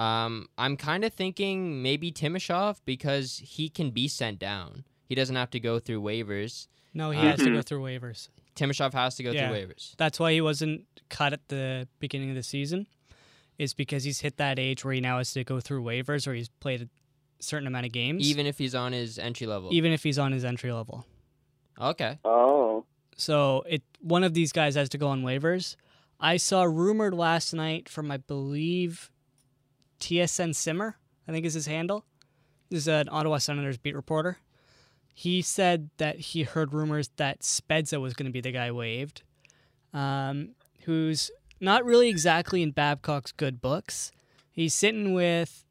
Um, 0.00 0.46
I'm 0.56 0.76
kind 0.76 1.04
of 1.04 1.12
thinking 1.12 1.82
maybe 1.82 2.10
Timashov 2.10 2.78
because 2.86 3.38
he 3.44 3.68
can 3.68 3.90
be 3.90 4.08
sent 4.08 4.38
down. 4.38 4.84
He 5.06 5.14
doesn't 5.14 5.36
have 5.36 5.50
to 5.50 5.60
go 5.60 5.78
through 5.78 6.00
waivers. 6.00 6.68
No, 6.94 7.10
he 7.10 7.18
Uh, 7.18 7.22
has 7.32 7.40
to 7.40 7.50
go 7.50 7.60
through 7.62 7.82
waivers. 7.82 8.28
Timashov 8.56 8.92
has 8.94 9.16
to 9.16 9.22
go 9.22 9.30
Yeah. 9.32 9.48
through 9.48 9.58
waivers. 9.58 9.94
That's 9.96 10.18
why 10.18 10.32
he 10.32 10.40
wasn't 10.40 10.86
cut 11.08 11.32
at 11.32 11.46
the 11.48 11.86
beginning 11.98 12.30
of 12.30 12.36
the 12.36 12.42
season, 12.42 12.86
is 13.58 13.74
because 13.74 14.04
he's 14.04 14.20
hit 14.20 14.38
that 14.38 14.58
age 14.58 14.84
where 14.84 14.94
he 14.94 15.00
now 15.00 15.18
has 15.18 15.32
to 15.34 15.44
go 15.44 15.60
through 15.60 15.82
waivers 15.84 16.26
or 16.26 16.32
he's 16.34 16.48
played 16.48 16.82
a 16.82 16.88
certain 17.42 17.66
amount 17.66 17.84
of 17.86 17.92
games, 17.92 18.26
Even 18.28 18.46
if 18.46 18.56
he's 18.58 18.74
on 18.74 18.92
his 18.92 19.18
entry 19.18 19.46
level. 19.46 19.68
even 19.72 19.92
if 19.92 20.02
he's 20.02 20.18
on 20.18 20.32
his 20.32 20.44
entry 20.44 20.72
level. 20.72 21.04
okay. 21.78 22.18
Oh, 22.24 22.86
So 23.16 23.64
it 23.68 23.82
one 24.00 24.24
of 24.24 24.32
these 24.32 24.50
guys 24.52 24.76
has 24.76 24.88
to 24.90 24.98
go 24.98 25.08
on 25.08 25.22
waivers. 25.22 25.76
I 26.18 26.38
saw 26.38 26.62
rumored 26.62 27.12
last 27.14 27.52
night 27.52 27.86
from 27.88 28.10
I 28.10 28.16
believe 28.16 29.10
TSN 30.00 30.54
Simmer, 30.54 30.96
I 31.28 31.32
think 31.32 31.46
is 31.46 31.54
his 31.54 31.66
handle. 31.66 32.04
This 32.70 32.80
is 32.80 32.88
an 32.88 33.08
Ottawa 33.10 33.38
Senators 33.38 33.78
beat 33.78 33.94
reporter. 33.94 34.38
He 35.14 35.42
said 35.42 35.90
that 35.98 36.18
he 36.18 36.44
heard 36.44 36.72
rumors 36.72 37.10
that 37.16 37.40
Spezza 37.40 38.00
was 38.00 38.14
going 38.14 38.26
to 38.26 38.32
be 38.32 38.40
the 38.40 38.52
guy 38.52 38.70
waived, 38.70 39.22
um, 39.92 40.50
who's 40.84 41.30
not 41.60 41.84
really 41.84 42.08
exactly 42.08 42.62
in 42.62 42.70
Babcock's 42.70 43.32
good 43.32 43.60
books. 43.60 44.12
He's 44.50 44.74
sitting 44.74 45.12
with 45.12 45.64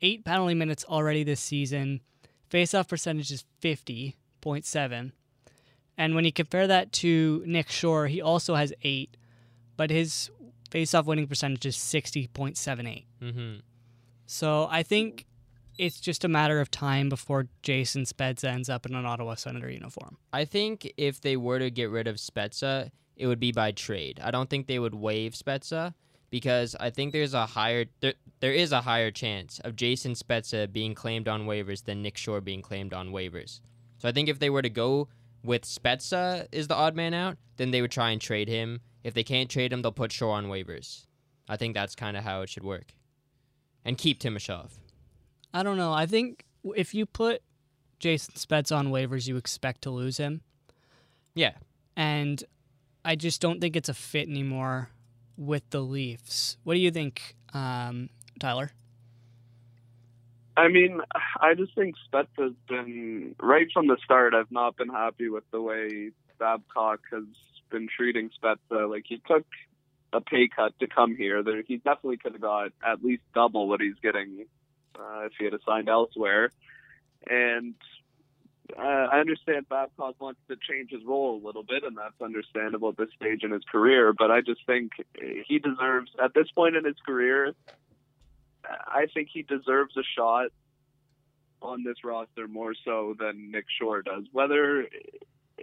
eight 0.00 0.24
penalty 0.24 0.54
minutes 0.54 0.84
already 0.84 1.22
this 1.22 1.40
season. 1.40 2.00
Faceoff 2.50 2.88
percentage 2.88 3.30
is 3.30 3.44
50.7. 3.62 5.12
And 5.96 6.14
when 6.14 6.24
you 6.24 6.32
compare 6.32 6.66
that 6.66 6.92
to 6.92 7.42
Nick 7.46 7.70
Shore, 7.70 8.08
he 8.08 8.20
also 8.20 8.54
has 8.54 8.72
eight, 8.82 9.16
but 9.76 9.90
his 9.90 10.30
faceoff 10.72 11.04
winning 11.04 11.26
percentage 11.26 11.66
is 11.66 11.76
60.78. 11.76 13.04
Mm-hmm. 13.22 13.58
So 14.26 14.68
I 14.70 14.82
think 14.82 15.26
it's 15.78 16.00
just 16.00 16.24
a 16.24 16.28
matter 16.28 16.60
of 16.60 16.70
time 16.70 17.08
before 17.08 17.48
Jason 17.62 18.04
Spezza 18.04 18.44
ends 18.44 18.68
up 18.68 18.86
in 18.86 18.94
an 18.94 19.04
Ottawa 19.04 19.34
Senator 19.34 19.70
uniform. 19.70 20.16
I 20.32 20.44
think 20.44 20.92
if 20.96 21.20
they 21.20 21.36
were 21.36 21.58
to 21.58 21.70
get 21.70 21.90
rid 21.90 22.06
of 22.06 22.16
Spezza, 22.16 22.90
it 23.16 23.26
would 23.26 23.40
be 23.40 23.52
by 23.52 23.72
trade. 23.72 24.20
I 24.22 24.30
don't 24.30 24.48
think 24.48 24.66
they 24.66 24.78
would 24.78 24.94
waive 24.94 25.32
Spezza 25.32 25.94
because 26.30 26.74
I 26.80 26.90
think 26.90 27.12
there's 27.12 27.34
a 27.34 27.44
higher 27.46 27.84
there, 28.00 28.14
there 28.40 28.52
is 28.52 28.72
a 28.72 28.80
higher 28.80 29.10
chance 29.10 29.60
of 29.60 29.76
Jason 29.76 30.14
Spezza 30.14 30.72
being 30.72 30.94
claimed 30.94 31.28
on 31.28 31.46
waivers 31.46 31.84
than 31.84 32.02
Nick 32.02 32.16
Shore 32.16 32.40
being 32.40 32.62
claimed 32.62 32.94
on 32.94 33.10
waivers. 33.10 33.60
So 33.98 34.08
I 34.08 34.12
think 34.12 34.28
if 34.28 34.38
they 34.38 34.50
were 34.50 34.62
to 34.62 34.70
go 34.70 35.08
with 35.44 35.64
Spezza 35.64 36.46
is 36.52 36.68
the 36.68 36.74
odd 36.74 36.96
man 36.96 37.14
out, 37.14 37.36
then 37.56 37.70
they 37.70 37.82
would 37.82 37.90
try 37.90 38.10
and 38.10 38.20
trade 38.20 38.48
him. 38.48 38.80
If 39.04 39.14
they 39.14 39.24
can't 39.24 39.50
trade 39.50 39.72
him, 39.72 39.82
they'll 39.82 39.92
put 39.92 40.12
Shore 40.12 40.34
on 40.34 40.46
waivers. 40.46 41.06
I 41.48 41.56
think 41.56 41.74
that's 41.74 41.94
kind 41.94 42.16
of 42.16 42.24
how 42.24 42.42
it 42.42 42.48
should 42.48 42.64
work. 42.64 42.94
And 43.84 43.98
keep 43.98 44.20
Timashov. 44.20 44.70
I 45.52 45.62
don't 45.62 45.76
know. 45.76 45.92
I 45.92 46.06
think 46.06 46.44
if 46.76 46.94
you 46.94 47.04
put 47.04 47.42
Jason 47.98 48.34
Spezza 48.34 48.76
on 48.76 48.88
waivers, 48.88 49.26
you 49.26 49.36
expect 49.36 49.82
to 49.82 49.90
lose 49.90 50.16
him. 50.18 50.42
Yeah. 51.34 51.52
And 51.96 52.42
I 53.04 53.16
just 53.16 53.40
don't 53.40 53.60
think 53.60 53.76
it's 53.76 53.88
a 53.88 53.94
fit 53.94 54.28
anymore 54.28 54.90
with 55.36 55.68
the 55.70 55.80
Leafs. 55.80 56.56
What 56.62 56.74
do 56.74 56.80
you 56.80 56.90
think, 56.90 57.34
um, 57.52 58.08
Tyler? 58.38 58.70
I 60.56 60.68
mean, 60.68 61.00
I 61.40 61.54
just 61.54 61.74
think 61.74 61.94
Spezza's 62.12 62.54
been 62.68 63.34
right 63.40 63.66
from 63.72 63.88
the 63.88 63.96
start. 64.04 64.34
I've 64.34 64.52
not 64.52 64.76
been 64.76 64.90
happy 64.90 65.28
with 65.28 65.44
the 65.50 65.60
way 65.60 66.10
Babcock 66.38 67.00
has 67.10 67.24
been 67.72 67.88
treating 67.88 68.30
Spezza. 68.30 68.88
Like 68.88 69.04
he 69.08 69.20
took 69.26 69.46
a 70.12 70.20
pay 70.20 70.48
cut 70.54 70.78
to 70.78 70.86
come 70.86 71.16
here. 71.16 71.42
There, 71.42 71.62
he 71.66 71.78
definitely 71.78 72.18
could 72.18 72.32
have 72.32 72.40
got 72.40 72.72
at 72.86 73.02
least 73.02 73.22
double 73.34 73.66
what 73.68 73.80
he's 73.80 73.98
getting 74.02 74.46
uh, 74.98 75.22
if 75.24 75.32
he 75.38 75.46
had 75.46 75.54
signed 75.66 75.88
elsewhere. 75.88 76.50
And 77.28 77.74
uh, 78.78 78.82
I 78.82 79.20
understand 79.20 79.68
Babcock 79.68 80.20
wants 80.20 80.40
to 80.48 80.56
change 80.56 80.90
his 80.90 81.04
role 81.04 81.40
a 81.42 81.44
little 81.44 81.62
bit, 81.62 81.82
and 81.84 81.96
that's 81.96 82.20
understandable 82.22 82.90
at 82.90 82.96
this 82.96 83.08
stage 83.16 83.42
in 83.42 83.50
his 83.50 83.64
career. 83.70 84.12
But 84.12 84.30
I 84.30 84.40
just 84.40 84.64
think 84.66 84.92
he 85.46 85.58
deserves, 85.58 86.10
at 86.22 86.34
this 86.34 86.50
point 86.54 86.76
in 86.76 86.84
his 86.84 86.96
career, 87.04 87.54
I 88.64 89.06
think 89.12 89.28
he 89.32 89.42
deserves 89.42 89.96
a 89.96 90.02
shot 90.16 90.48
on 91.60 91.84
this 91.84 92.04
roster 92.04 92.48
more 92.48 92.74
so 92.84 93.14
than 93.18 93.50
Nick 93.50 93.66
Shore 93.78 94.02
does. 94.02 94.24
Whether 94.32 94.88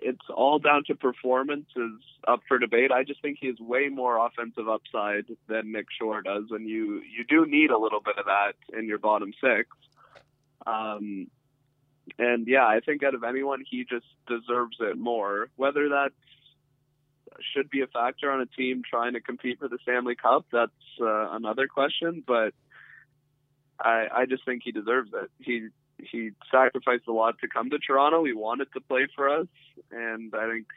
it's 0.01 0.25
all 0.33 0.59
down 0.59 0.83
to 0.87 0.95
performance 0.95 1.67
is 1.75 2.01
up 2.27 2.41
for 2.47 2.57
debate. 2.57 2.91
I 2.91 3.03
just 3.03 3.21
think 3.21 3.37
he 3.39 3.47
has 3.47 3.59
way 3.59 3.89
more 3.89 4.25
offensive 4.25 4.67
upside 4.67 5.25
than 5.47 5.71
Nick 5.71 5.87
Shore 5.97 6.21
does, 6.21 6.45
and 6.51 6.67
you 6.67 7.01
you 7.01 7.23
do 7.27 7.45
need 7.45 7.71
a 7.71 7.77
little 7.77 8.01
bit 8.01 8.17
of 8.17 8.25
that 8.25 8.53
in 8.77 8.87
your 8.87 8.97
bottom 8.97 9.33
six. 9.41 9.69
Um, 10.65 11.27
and 12.17 12.47
yeah, 12.47 12.65
I 12.65 12.79
think 12.79 13.03
out 13.03 13.13
of 13.13 13.23
anyone, 13.23 13.63
he 13.69 13.85
just 13.85 14.05
deserves 14.27 14.77
it 14.79 14.97
more. 14.97 15.49
Whether 15.55 15.89
that 15.89 16.11
should 17.53 17.69
be 17.69 17.81
a 17.81 17.87
factor 17.87 18.31
on 18.31 18.41
a 18.41 18.45
team 18.45 18.81
trying 18.87 19.13
to 19.13 19.21
compete 19.21 19.59
for 19.59 19.67
the 19.67 19.77
Stanley 19.83 20.15
Cup, 20.15 20.45
that's 20.51 20.71
uh, 20.99 21.31
another 21.31 21.67
question. 21.67 22.23
But 22.25 22.53
I, 23.79 24.07
I 24.13 24.25
just 24.25 24.45
think 24.45 24.63
he 24.63 24.71
deserves 24.71 25.11
it. 25.13 25.29
He 25.39 25.67
he 26.11 26.31
sacrificed 26.51 27.07
a 27.07 27.11
lot 27.11 27.39
to 27.39 27.47
come 27.47 27.69
to 27.69 27.79
Toronto. 27.79 28.23
He 28.23 28.33
wanted 28.33 28.67
to 28.73 28.81
play 28.81 29.07
for 29.15 29.29
us, 29.29 29.47
and 29.91 30.33
I 30.35 30.49
think 30.49 30.67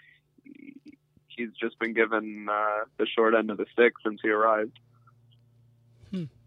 he's 1.29 1.51
just 1.61 1.79
been 1.79 1.95
given 1.95 2.49
uh, 2.51 2.85
the 2.99 3.07
short 3.07 3.35
end 3.35 3.51
of 3.51 3.57
the 3.57 3.67
stick 3.73 3.95
since 4.05 4.21
he 4.23 4.31
arrived. 4.31 4.79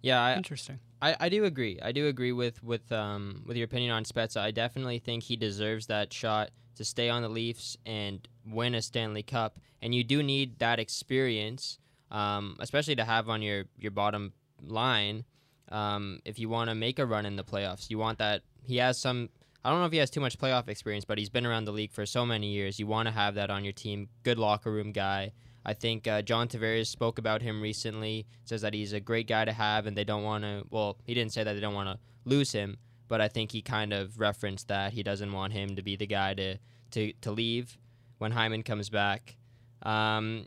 Yeah, 0.01 0.23
I, 0.23 0.35
Interesting. 0.35 0.79
I, 1.01 1.15
I 1.19 1.29
do 1.29 1.45
agree. 1.45 1.79
I 1.81 1.91
do 1.91 2.07
agree 2.07 2.31
with 2.31 2.63
with 2.63 2.91
um 2.91 3.43
with 3.47 3.57
your 3.57 3.65
opinion 3.65 3.91
on 3.91 4.03
Spezza. 4.03 4.37
I 4.37 4.51
definitely 4.51 4.99
think 4.99 5.23
he 5.23 5.35
deserves 5.35 5.87
that 5.87 6.13
shot 6.13 6.51
to 6.75 6.85
stay 6.85 7.09
on 7.09 7.21
the 7.23 7.29
Leafs 7.29 7.77
and 7.85 8.27
win 8.45 8.75
a 8.75 8.81
Stanley 8.81 9.23
Cup. 9.23 9.59
And 9.81 9.95
you 9.95 10.03
do 10.03 10.21
need 10.21 10.59
that 10.59 10.79
experience, 10.79 11.79
um, 12.11 12.55
especially 12.59 12.95
to 12.97 13.05
have 13.05 13.29
on 13.29 13.41
your 13.41 13.65
your 13.77 13.91
bottom 13.91 14.33
line. 14.61 15.25
Um, 15.69 16.19
if 16.25 16.37
you 16.37 16.49
want 16.49 16.69
to 16.69 16.75
make 16.75 16.99
a 16.99 17.05
run 17.05 17.25
in 17.25 17.35
the 17.35 17.43
playoffs, 17.43 17.89
you 17.89 17.97
want 17.97 18.19
that. 18.19 18.43
He 18.65 18.77
has 18.77 18.97
some. 18.99 19.29
I 19.63 19.71
don't 19.71 19.79
know 19.79 19.85
if 19.87 19.91
he 19.91 19.97
has 19.97 20.11
too 20.11 20.19
much 20.21 20.37
playoff 20.37 20.67
experience, 20.67 21.05
but 21.05 21.17
he's 21.17 21.29
been 21.29 21.45
around 21.45 21.65
the 21.65 21.71
league 21.71 21.91
for 21.91 22.05
so 22.05 22.23
many 22.25 22.51
years. 22.51 22.79
You 22.79 22.85
want 22.87 23.07
to 23.07 23.11
have 23.11 23.33
that 23.35 23.49
on 23.49 23.63
your 23.63 23.73
team. 23.73 24.09
Good 24.23 24.37
locker 24.37 24.71
room 24.71 24.91
guy. 24.91 25.31
I 25.65 25.73
think 25.73 26.07
uh, 26.07 26.21
John 26.21 26.47
Tavares 26.47 26.85
spoke 26.87 27.17
about 27.17 27.41
him 27.41 27.61
recently. 27.61 28.27
Says 28.43 28.61
that 28.61 28.75
he's 28.75 28.93
a 28.93 28.99
great 28.99 29.27
guy 29.27 29.43
to 29.45 29.51
have, 29.53 29.87
and 29.87 29.97
they 29.97 30.03
don't 30.03 30.21
want 30.23 30.43
to. 30.43 30.63
Well, 30.69 30.97
he 31.05 31.13
didn't 31.15 31.33
say 31.33 31.43
that 31.43 31.53
they 31.53 31.59
don't 31.59 31.73
want 31.73 31.89
to 31.89 31.97
lose 32.25 32.51
him, 32.51 32.77
but 33.07 33.21
I 33.21 33.27
think 33.27 33.51
he 33.51 33.61
kind 33.63 33.91
of 33.91 34.19
referenced 34.19 34.67
that 34.67 34.93
he 34.93 35.01
doesn't 35.01 35.31
want 35.31 35.53
him 35.53 35.75
to 35.75 35.81
be 35.81 35.95
the 35.95 36.05
guy 36.07 36.35
to 36.35 36.57
to, 36.91 37.13
to 37.21 37.31
leave 37.31 37.77
when 38.19 38.31
Hyman 38.31 38.61
comes 38.61 38.89
back. 38.91 39.35
Um, 39.81 40.45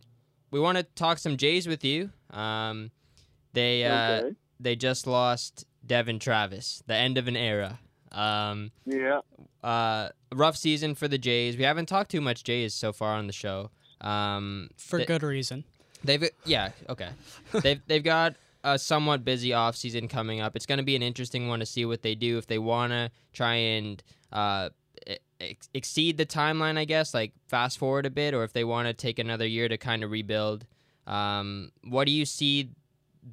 we 0.52 0.60
want 0.60 0.78
to 0.78 0.84
talk 0.84 1.18
some 1.18 1.36
Jays 1.36 1.66
with 1.66 1.84
you. 1.84 2.10
Um, 2.30 2.92
they 3.52 3.84
uh, 3.84 4.12
Okay. 4.20 4.36
they 4.60 4.76
just 4.76 5.08
lost 5.08 5.66
Devon 5.84 6.20
Travis, 6.20 6.82
the 6.86 6.94
end 6.94 7.18
of 7.18 7.26
an 7.26 7.36
era. 7.36 7.80
Um, 8.12 8.70
Yeah. 8.86 9.20
uh, 9.62 10.08
rough 10.34 10.56
season 10.56 10.94
for 10.94 11.08
the 11.08 11.18
Jays. 11.18 11.56
We 11.56 11.64
haven't 11.64 11.86
talked 11.86 12.10
too 12.10 12.20
much 12.20 12.44
Jays 12.44 12.74
so 12.74 12.92
far 12.92 13.14
on 13.16 13.26
the 13.26 13.32
show. 13.32 13.70
Um, 14.00 14.70
For 14.76 14.98
They- 14.98 15.06
good 15.06 15.22
reason. 15.22 15.64
They've 16.04 16.30
yeah 16.44 16.70
okay. 16.88 17.08
they've 17.52 17.80
they've 17.88 18.04
got 18.04 18.36
a 18.62 18.78
somewhat 18.78 19.24
busy 19.24 19.52
off 19.52 19.74
season 19.76 20.06
coming 20.06 20.40
up. 20.40 20.54
It's 20.54 20.66
going 20.66 20.78
to 20.78 20.84
be 20.84 20.94
an 20.94 21.02
interesting 21.02 21.48
one 21.48 21.58
to 21.60 21.66
see 21.66 21.84
what 21.84 22.02
they 22.02 22.14
do 22.14 22.38
if 22.38 22.46
they 22.46 22.58
want 22.58 22.92
to 22.92 23.10
try 23.32 23.54
and 23.54 24.00
uh, 24.32 24.68
ex- 25.40 25.68
exceed 25.74 26.16
the 26.16 26.26
timeline, 26.26 26.78
I 26.78 26.84
guess, 26.84 27.14
like 27.14 27.32
fast 27.48 27.78
forward 27.78 28.06
a 28.06 28.10
bit, 28.10 28.32
or 28.34 28.44
if 28.44 28.52
they 28.52 28.62
want 28.64 28.86
to 28.86 28.94
take 28.94 29.18
another 29.18 29.46
year 29.46 29.68
to 29.68 29.76
kind 29.76 30.04
of 30.04 30.10
rebuild. 30.12 30.66
Um, 31.06 31.72
what 31.84 32.04
do 32.06 32.12
you 32.12 32.24
see 32.24 32.70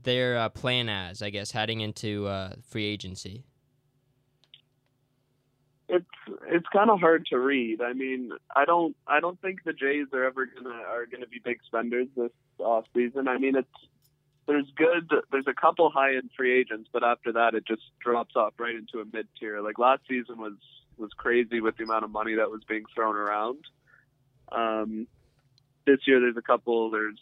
their 0.03 0.37
uh, 0.37 0.49
plan 0.49 0.89
as? 0.89 1.21
I 1.21 1.29
guess 1.29 1.51
heading 1.51 1.81
into 1.81 2.25
uh, 2.27 2.53
free 2.67 2.85
agency. 2.85 3.43
It's 6.47 6.67
kind 6.71 6.89
of 6.89 6.99
hard 6.99 7.25
to 7.27 7.39
read. 7.39 7.81
I 7.81 7.93
mean, 7.93 8.31
I 8.55 8.65
don't 8.65 8.95
I 9.07 9.19
don't 9.19 9.39
think 9.41 9.63
the 9.63 9.73
Jays 9.73 10.07
are 10.13 10.23
ever 10.23 10.45
gonna 10.45 10.75
are 10.75 11.05
gonna 11.05 11.27
be 11.27 11.39
big 11.43 11.59
spenders 11.65 12.07
this 12.15 12.31
off 12.59 12.85
season. 12.93 13.27
I 13.27 13.37
mean, 13.37 13.55
it's 13.55 13.67
there's 14.47 14.67
good 14.75 15.09
there's 15.31 15.47
a 15.47 15.53
couple 15.53 15.89
high 15.89 16.15
end 16.15 16.29
free 16.35 16.59
agents, 16.59 16.89
but 16.91 17.03
after 17.03 17.33
that 17.33 17.55
it 17.55 17.65
just 17.65 17.81
drops 17.99 18.35
off 18.35 18.53
right 18.59 18.75
into 18.75 18.99
a 18.99 19.05
mid 19.11 19.27
tier. 19.39 19.61
Like 19.61 19.79
last 19.79 20.01
season 20.07 20.37
was 20.37 20.57
was 20.97 21.11
crazy 21.17 21.61
with 21.61 21.77
the 21.77 21.83
amount 21.83 22.05
of 22.05 22.11
money 22.11 22.35
that 22.35 22.51
was 22.51 22.61
being 22.67 22.83
thrown 22.93 23.15
around. 23.15 23.65
Um, 24.51 25.07
this 25.85 25.99
year 26.05 26.19
there's 26.19 26.37
a 26.37 26.41
couple. 26.41 26.91
There's 26.91 27.19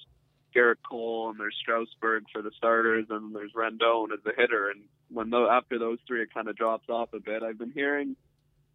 Gerrit 0.55 0.77
Cole 0.87 1.29
and 1.29 1.39
there's 1.39 1.55
Strasburg 1.59 2.25
for 2.31 2.41
the 2.41 2.51
starters, 2.57 3.05
and 3.09 3.35
there's 3.35 3.53
Rendon 3.53 4.11
as 4.13 4.19
a 4.25 4.39
hitter. 4.39 4.69
And 4.69 4.81
when 5.09 5.29
though 5.29 5.49
after 5.49 5.79
those 5.79 5.99
three, 6.07 6.21
it 6.21 6.33
kind 6.33 6.47
of 6.47 6.55
drops 6.55 6.89
off 6.89 7.13
a 7.13 7.19
bit. 7.19 7.43
I've 7.43 7.57
been 7.57 7.71
hearing 7.71 8.15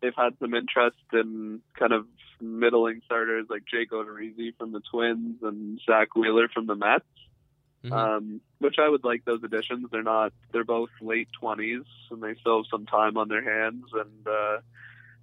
they've 0.01 0.15
had 0.17 0.35
some 0.41 0.55
interest 0.55 0.97
in 1.13 1.61
kind 1.79 1.93
of 1.93 2.07
middling 2.41 3.01
starters 3.05 3.47
like 3.51 3.65
Jake 3.71 3.91
Odorizzi 3.91 4.57
from 4.57 4.73
the 4.73 4.81
Twins 4.91 5.37
and 5.43 5.81
Zack 5.85 6.15
Wheeler 6.15 6.49
from 6.49 6.67
the 6.67 6.77
Mets, 6.77 7.05
Mhm. 7.85 7.93
um, 7.93 8.41
which 8.59 8.77
I 8.79 8.89
would 8.89 9.05
like 9.05 9.25
those 9.25 9.43
additions. 9.43 9.89
They're 9.91 10.03
not, 10.03 10.33
they're 10.53 10.65
both 10.65 10.91
late 11.01 11.29
20s 11.41 11.85
and 12.11 12.23
they 12.23 12.35
still 12.37 12.59
have 12.59 12.67
some 12.71 12.87
time 12.87 13.17
on 13.17 13.29
their 13.29 13.43
hands. 13.43 13.85
And 13.93 14.27
uh, 14.27 14.59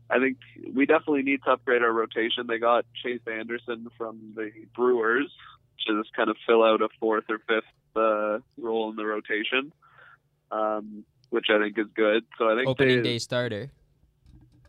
I 0.09 0.19
think 0.19 0.37
we 0.73 0.85
definitely 0.85 1.23
need 1.23 1.41
to 1.45 1.51
upgrade 1.51 1.81
our 1.81 1.91
rotation. 1.91 2.47
They 2.47 2.59
got 2.59 2.85
Chase 3.01 3.21
Anderson 3.27 3.87
from 3.97 4.33
the 4.35 4.51
Brewers 4.75 5.31
to 5.87 6.01
just 6.01 6.13
kind 6.15 6.29
of 6.29 6.37
fill 6.45 6.63
out 6.63 6.81
a 6.81 6.89
fourth 6.99 7.25
or 7.29 7.39
fifth 7.39 7.63
uh, 7.95 8.39
role 8.57 8.89
in 8.89 8.95
the 8.97 9.05
rotation. 9.05 9.71
Um, 10.51 11.05
which 11.31 11.47
I 11.49 11.59
think 11.59 11.77
is 11.77 11.87
good. 11.95 12.23
So 12.37 12.49
I 12.49 12.55
think 12.55 12.67
Opening 12.69 12.97
they, 12.97 13.09
day 13.13 13.17
starter. 13.17 13.69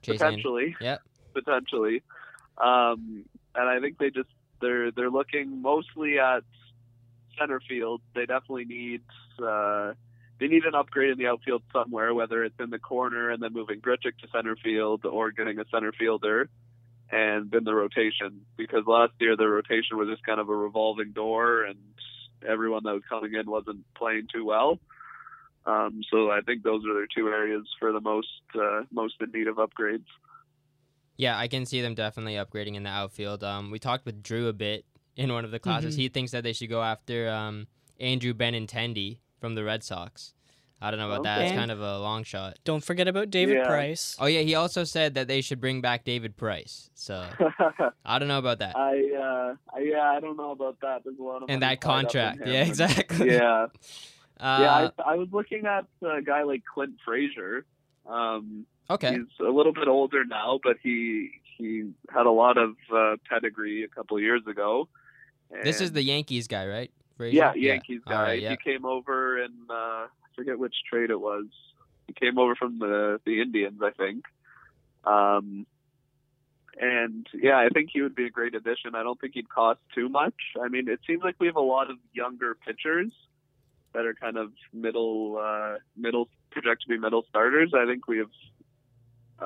Chase 0.07 0.21
Anderson. 0.21 0.43
potentially. 0.43 0.77
Yep. 0.81 1.03
Potentially. 1.35 2.03
Um, 2.59 3.25
and 3.55 3.69
I 3.69 3.81
think 3.81 3.99
they 3.99 4.11
just 4.11 4.29
they're 4.61 4.91
they're 4.91 5.11
looking 5.11 5.63
mostly 5.63 6.19
at 6.19 6.43
center 7.39 7.61
field. 7.61 8.01
They 8.15 8.27
definitely 8.27 8.65
need 8.65 9.03
uh, 9.43 9.93
they 10.39 10.49
need 10.49 10.65
an 10.65 10.75
upgrade 10.75 11.11
in 11.11 11.19
the 11.19 11.27
outfield 11.27 11.63
somewhere, 11.73 12.15
whether 12.15 12.45
it's 12.45 12.59
in 12.61 12.71
the 12.71 12.79
corner 12.79 13.31
and 13.31 13.43
then 13.43 13.53
moving 13.53 13.81
Grichuk 13.81 14.19
to 14.23 14.29
center 14.33 14.57
field 14.57 15.05
or 15.05 15.31
getting 15.31 15.59
a 15.59 15.65
center 15.71 15.93
fielder 15.93 16.49
and 17.11 17.51
then 17.51 17.65
the 17.65 17.75
rotation. 17.75 18.43
Because 18.57 18.87
last 18.87 19.13
year 19.19 19.37
the 19.37 19.49
rotation 19.49 19.97
was 19.97 20.09
just 20.09 20.25
kind 20.25 20.41
of 20.41 20.49
a 20.49 20.57
revolving 20.57 21.13
door 21.13 21.65
and 21.65 21.79
everyone 22.47 22.83
that 22.85 22.93
was 22.93 23.03
coming 23.09 23.35
in 23.35 23.51
wasn't 23.51 23.85
playing 23.95 24.29
too 24.33 24.45
well. 24.45 24.79
Um, 25.67 26.01
so 26.11 26.31
I 26.31 26.41
think 26.43 26.63
those 26.63 26.85
are 26.87 26.95
their 26.95 27.07
two 27.13 27.29
areas 27.29 27.67
for 27.81 27.93
the 27.93 28.01
most 28.01 28.29
uh, 28.55 28.83
most 28.93 29.15
in 29.21 29.31
need 29.33 29.49
of 29.49 29.57
upgrades. 29.57 30.05
Yeah, 31.17 31.37
I 31.39 31.49
can 31.49 31.65
see 31.67 31.81
them 31.81 31.95
definitely 31.95 32.35
upgrading 32.35 32.75
in 32.77 32.83
the 32.83 32.91
outfield. 32.91 33.43
Um, 33.43 33.71
we 33.71 33.79
talked 33.79 34.05
with 34.05 34.23
Drew 34.23 34.49
a 34.49 34.53
bit 34.53 34.85
in 35.17 35.33
one 35.33 35.45
of 35.45 35.51
the 35.51 35.59
classes. 35.59 35.97
Mhm. 35.97 36.01
He 36.01 36.09
thinks 36.09 36.33
that 36.33 36.45
they 36.45 36.53
should 36.53 36.69
go 36.69 36.83
after 36.83 37.29
um, 37.31 37.67
Andrew 37.99 38.35
Benintendi 38.35 39.19
from 39.41 39.55
the 39.55 39.65
Red 39.65 39.83
Sox. 39.83 40.35
I 40.81 40.91
don't 40.91 41.01
know 41.01 41.11
about 41.11 41.23
that. 41.23 41.41
It's 41.41 41.53
kind 41.53 41.71
of 41.71 41.81
a 41.81 41.99
long 41.99 42.23
shot. 42.23 42.59
Don't 42.65 42.85
forget 42.85 43.09
about 43.09 43.31
David 43.31 43.57
Yeah. 43.57 43.67
Price. 43.67 44.15
Oh 44.21 44.27
yeah, 44.27 44.41
he 44.43 44.55
also 44.55 44.85
said 44.85 45.15
that 45.15 45.27
they 45.27 45.41
should 45.41 45.59
bring 45.59 45.81
back 45.81 46.05
David 46.05 46.37
Price. 46.37 46.91
So 46.95 47.27
I 48.05 48.19
don't 48.19 48.29
know 48.29 48.39
about 48.39 48.59
that. 48.59 48.77
I 48.77 48.91
uh, 48.93 49.79
yeah, 49.81 50.13
I 50.15 50.21
don't 50.21 50.37
know 50.37 50.51
about 50.51 50.79
that. 50.83 51.03
There's 51.03 51.19
a 51.19 51.23
lot 51.23 51.43
of 51.43 51.49
and 51.49 51.63
that 51.63 51.81
tied 51.81 51.91
up 51.91 51.99
in 51.99 52.03
contract. 52.05 52.41
Yeah, 52.47 52.65
exactly. 52.67 53.31
Yeah, 53.33 53.67
yeah. 54.41 54.91
I, 54.99 55.13
I 55.13 55.15
was 55.17 55.29
looking 55.33 55.67
at 55.67 55.87
a 56.03 56.23
guy 56.23 56.43
like 56.43 56.63
Clint 56.65 56.95
Frazier. 57.05 57.65
Um, 58.07 58.67
okay. 58.91 59.13
He's 59.13 59.47
a 59.47 59.51
little 59.51 59.73
bit 59.73 59.89
older 59.89 60.25
now, 60.25 60.61
but 60.63 60.77
he 60.83 61.31
he 61.57 61.91
had 62.11 62.27
a 62.27 62.31
lot 62.31 62.59
of 62.59 62.75
uh, 62.95 63.17
pedigree 63.29 63.85
a 63.85 63.89
couple 63.89 64.17
of 64.17 64.23
years 64.23 64.43
ago. 64.47 64.89
This 65.63 65.81
is 65.81 65.93
the 65.93 66.03
Yankees 66.03 66.49
guy, 66.49 66.67
right? 66.67 66.91
Frazier? 67.17 67.37
yeah 67.37 67.55
Yankees 67.55 68.03
All 68.07 68.13
guy. 68.13 68.23
right, 68.23 68.43
yeah. 68.43 68.51
He 68.51 68.57
came 68.57 68.85
over 68.85 69.43
and 69.43 69.55
uh, 69.71 69.73
I 69.73 70.09
forget 70.35 70.59
which 70.59 70.75
trade 70.91 71.11
it 71.11 71.21
was. 71.21 71.47
He 72.07 72.13
came 72.13 72.39
over 72.39 72.55
from 72.55 72.79
the 72.79 73.21
the 73.25 73.41
Indians, 73.41 73.81
I 73.83 73.91
think. 73.91 74.25
Um, 75.05 75.67
and 76.79 77.27
yeah, 77.33 77.57
I 77.57 77.69
think 77.73 77.91
he 77.93 78.03
would 78.03 78.15
be 78.15 78.27
a 78.27 78.31
great 78.31 78.55
addition. 78.55 78.95
I 78.95 79.03
don't 79.03 79.19
think 79.19 79.35
he'd 79.35 79.49
cost 79.49 79.81
too 79.95 80.09
much. 80.09 80.35
I 80.63 80.69
mean, 80.69 80.89
it 80.89 81.01
seems 81.07 81.23
like 81.23 81.37
we 81.39 81.47
have 81.47 81.57
a 81.57 81.61
lot 81.61 81.91
of 81.91 81.97
younger 82.13 82.55
pitchers 82.55 83.13
that 83.97 84.05
are 84.05 84.15
kind 84.15 84.37
of 84.37 84.53
middle 84.75 85.39
uh, 85.43 85.79
middle 85.97 86.29
project 86.51 86.83
to 86.83 86.89
be 86.89 86.99
middle 86.99 87.25
starters. 87.31 87.73
I 87.75 87.87
think 87.87 88.07
we 88.07 88.19
have 88.19 88.31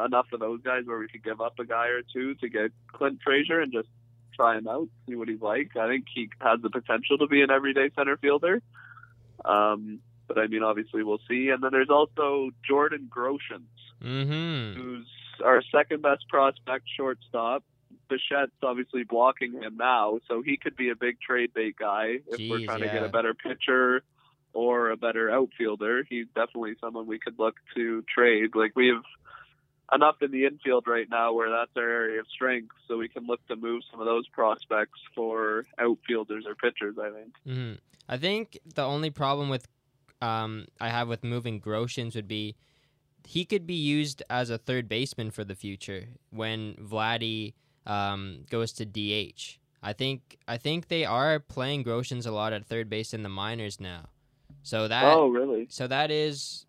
enough 0.04 0.26
of 0.32 0.40
those 0.40 0.60
guys 0.62 0.82
where 0.86 0.98
we 0.98 1.08
could 1.08 1.22
give 1.22 1.40
up 1.40 1.58
a 1.58 1.64
guy 1.64 1.86
or 1.88 2.02
two 2.12 2.34
to 2.36 2.48
get 2.48 2.72
Clint 2.92 3.20
Frazier 3.24 3.60
and 3.60 3.72
just 3.72 3.88
try 4.34 4.58
him 4.58 4.66
out, 4.68 4.88
see 5.08 5.14
what 5.14 5.28
he's 5.28 5.40
like. 5.40 5.76
I 5.76 5.88
think 5.88 6.06
he 6.12 6.28
has 6.40 6.60
the 6.62 6.70
potential 6.70 7.18
to 7.18 7.26
be 7.26 7.42
an 7.42 7.50
everyday 7.50 7.90
center 7.96 8.16
fielder. 8.16 8.60
Um, 9.44 10.00
but 10.28 10.38
I 10.38 10.46
mean, 10.48 10.62
obviously, 10.62 11.02
we'll 11.02 11.20
see. 11.28 11.48
And 11.48 11.62
then 11.62 11.70
there's 11.72 11.90
also 11.90 12.50
Jordan 12.66 13.08
Groshans, 13.14 13.66
Mm-hmm. 14.02 14.80
who's 14.80 15.06
our 15.44 15.62
second 15.70 16.00
best 16.02 16.26
prospect 16.28 16.84
shortstop. 16.96 17.62
Bichette's 18.10 18.50
obviously 18.62 19.04
blocking 19.04 19.52
him 19.62 19.76
now, 19.76 20.18
so 20.26 20.42
he 20.42 20.56
could 20.56 20.74
be 20.74 20.88
a 20.90 20.96
big 20.96 21.20
trade 21.20 21.52
bait 21.54 21.76
guy 21.76 22.18
if 22.26 22.50
we're 22.50 22.58
Jeez, 22.60 22.64
trying 22.64 22.80
to 22.80 22.86
get 22.86 23.02
a 23.04 23.08
better 23.08 23.34
pitcher 23.34 24.02
or 24.52 24.90
a 24.90 24.96
better 24.96 25.30
outfielder. 25.30 26.04
He's 26.08 26.26
definitely 26.34 26.74
someone 26.80 27.06
we 27.06 27.18
could 27.18 27.38
look 27.38 27.56
to 27.74 28.02
trade. 28.12 28.54
Like 28.54 28.72
we 28.74 28.88
have 28.88 29.02
enough 29.92 30.16
in 30.22 30.30
the 30.30 30.44
infield 30.44 30.86
right 30.86 31.08
now 31.10 31.32
where 31.32 31.50
that's 31.50 31.70
our 31.76 31.88
area 31.88 32.20
of 32.20 32.26
strength, 32.28 32.74
so 32.86 32.96
we 32.96 33.08
can 33.08 33.26
look 33.26 33.44
to 33.48 33.56
move 33.56 33.82
some 33.90 34.00
of 34.00 34.06
those 34.06 34.28
prospects 34.28 35.00
for 35.14 35.66
outfielders 35.78 36.44
or 36.46 36.54
pitchers. 36.54 36.96
I 36.98 37.10
think. 37.10 37.34
hmm 37.44 37.72
I 38.08 38.16
think 38.16 38.58
the 38.74 38.82
only 38.82 39.10
problem 39.10 39.48
with 39.48 39.68
um, 40.20 40.66
I 40.80 40.88
have 40.88 41.08
with 41.08 41.22
moving 41.22 41.60
Groshans 41.60 42.14
would 42.16 42.28
be 42.28 42.56
he 43.24 43.44
could 43.44 43.66
be 43.66 43.74
used 43.74 44.22
as 44.28 44.50
a 44.50 44.58
third 44.58 44.88
baseman 44.88 45.30
for 45.30 45.44
the 45.44 45.54
future 45.54 46.08
when 46.30 46.74
Vladdy 46.74 47.54
um, 47.86 48.44
goes 48.50 48.72
to 48.72 48.84
DH. 48.84 49.58
I 49.82 49.92
think 49.92 50.38
I 50.46 50.56
think 50.56 50.88
they 50.88 51.04
are 51.04 51.38
playing 51.38 51.84
Groshans 51.84 52.26
a 52.26 52.30
lot 52.30 52.52
at 52.52 52.66
third 52.66 52.90
base 52.90 53.14
in 53.14 53.22
the 53.22 53.28
minors 53.28 53.80
now. 53.80 54.10
So 54.62 54.88
that 54.88 55.16
oh, 55.16 55.28
really? 55.28 55.66
so 55.70 55.86
that 55.86 56.10
is 56.10 56.66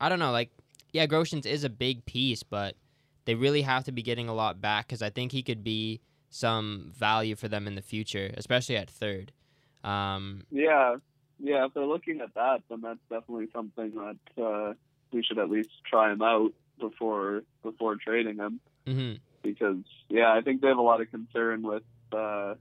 I 0.00 0.08
don't 0.08 0.18
know 0.18 0.32
like 0.32 0.50
yeah 0.92 1.06
Groshans 1.06 1.46
is 1.46 1.64
a 1.64 1.70
big 1.70 2.04
piece 2.06 2.42
but 2.42 2.76
they 3.24 3.34
really 3.34 3.62
have 3.62 3.84
to 3.84 3.92
be 3.92 4.02
getting 4.02 4.28
a 4.28 4.34
lot 4.34 4.60
back 4.60 4.88
cuz 4.88 5.02
I 5.02 5.10
think 5.10 5.32
he 5.32 5.42
could 5.42 5.62
be 5.64 6.00
some 6.30 6.92
value 6.94 7.34
for 7.36 7.48
them 7.48 7.66
in 7.66 7.74
the 7.74 7.82
future 7.82 8.32
especially 8.36 8.76
at 8.76 8.90
third. 8.90 9.32
Um, 9.84 10.44
Yeah. 10.50 10.96
yeah, 11.38 11.66
if 11.66 11.74
they're 11.74 11.86
looking 11.86 12.20
at 12.20 12.34
that, 12.34 12.62
then 12.68 12.80
that's 12.80 13.00
definitely 13.10 13.48
something 13.52 13.92
that 13.94 14.42
uh, 14.42 14.74
we 15.12 15.22
should 15.22 15.38
at 15.38 15.50
least 15.50 15.70
try 15.88 16.10
him 16.12 16.22
out 16.22 16.52
before 16.80 17.42
before 17.62 17.96
trading 17.96 18.36
him. 18.36 18.60
hmm 18.86 19.12
Because 19.42 19.84
yeah, 20.08 20.32
I 20.32 20.40
think 20.40 20.60
they 20.60 20.68
have 20.68 20.78
a 20.78 20.82
lot 20.82 21.00
of 21.00 21.10
concern 21.10 21.62
with 21.62 21.82
uh, 22.12 22.54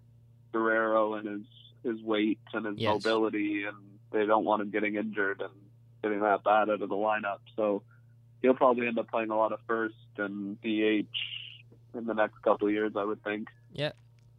Guerrero 0.53 1.15
and 1.15 1.27
his 1.27 1.45
his 1.83 2.03
weight 2.03 2.39
and 2.53 2.65
his 2.65 2.77
Yes. 2.77 3.03
mobility, 3.03 3.63
and 3.63 3.94
they 4.15 4.25
don't 4.25 4.45
want 4.45 4.61
him 4.61 4.71
getting 4.71 4.95
injured 4.95 5.41
and 5.41 5.51
getting 6.01 6.21
that 6.21 6.43
bad 6.43 6.69
out 6.69 6.81
of 6.81 6.89
the 6.89 6.95
lineup. 6.95 7.39
So 7.55 7.83
he'll 8.41 8.53
probably 8.53 8.87
end 8.87 8.97
up 8.97 9.09
playing 9.09 9.29
a 9.29 9.37
lot 9.37 9.51
of 9.51 9.59
first 9.67 9.95
and 10.17 10.59
DH 10.61 11.07
in 11.93 12.05
the 12.05 12.13
next 12.13 12.41
couple 12.41 12.67
of 12.67 12.73
years, 12.73 12.93
I 12.95 13.03
would 13.03 13.23
think. 13.23 13.49
Yeah. 13.73 13.91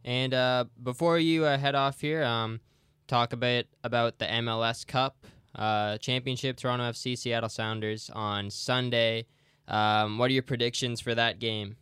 And 0.03 0.33
uh, 0.33 0.65
before 0.81 1.19
you 1.19 1.45
uh, 1.45 1.57
head 1.57 1.75
off 1.75 2.01
here, 2.01 2.23
um, 2.23 2.59
talk 3.07 3.33
a 3.33 3.37
bit 3.37 3.67
about 3.83 4.19
the 4.19 4.25
MLS 4.25 4.85
Cup 4.85 5.25
uh, 5.55 5.97
Championship, 5.97 6.57
Toronto 6.57 6.85
FC, 6.91 7.17
Seattle 7.17 7.49
Sounders 7.49 8.09
on 8.13 8.49
Sunday. 8.49 9.25
Um, 9.67 10.17
what 10.17 10.29
are 10.29 10.33
your 10.33 10.43
predictions 10.43 11.01
for 11.01 11.13
that 11.15 11.39
game? 11.39 11.75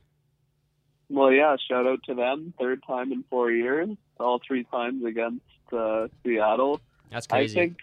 Well, 1.09 1.31
yeah, 1.31 1.55
shout 1.69 1.85
out 1.85 1.99
to 2.07 2.15
them. 2.15 2.53
Third 2.59 2.81
time 2.87 3.11
in 3.11 3.23
four 3.29 3.51
years, 3.51 3.89
all 4.19 4.41
three 4.45 4.63
times 4.63 5.05
against 5.05 5.43
uh, 5.71 6.07
Seattle. 6.23 6.81
That's 7.11 7.27
I 7.29 7.47
think 7.47 7.77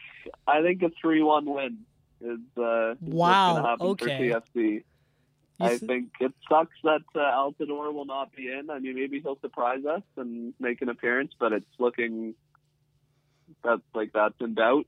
I 0.47 0.63
think 0.63 0.83
a 0.83 0.91
three-one 1.01 1.47
win 1.47 1.79
is 2.21 2.39
uh, 2.57 2.95
what's 3.01 3.03
Wow, 3.03 3.55
gonna 3.55 3.69
happen 3.69 3.87
okay. 3.89 4.33
for 4.33 4.41
TFC. 4.59 4.83
I 5.61 5.79
think 5.79 6.09
it 6.21 6.33
sucks 6.49 6.75
that 6.83 7.03
uh, 7.15 7.19
Altidore 7.19 7.93
will 7.93 8.05
not 8.05 8.35
be 8.35 8.51
in. 8.51 8.69
I 8.69 8.81
mean, 8.81 8.97
maybe 8.97 9.21
he'll 9.21 9.39
surprise 9.41 9.85
us 9.85 10.03
and 10.17 10.55
make 10.59 10.83
an 10.83 10.89
appearance, 10.89 11.33
but 11.39 11.53
it's 11.53 11.67
looking 11.79 12.35
that 13.63 13.81
like 13.95 14.13
that's 14.13 14.35
in 14.41 14.55
doubt. 14.55 14.87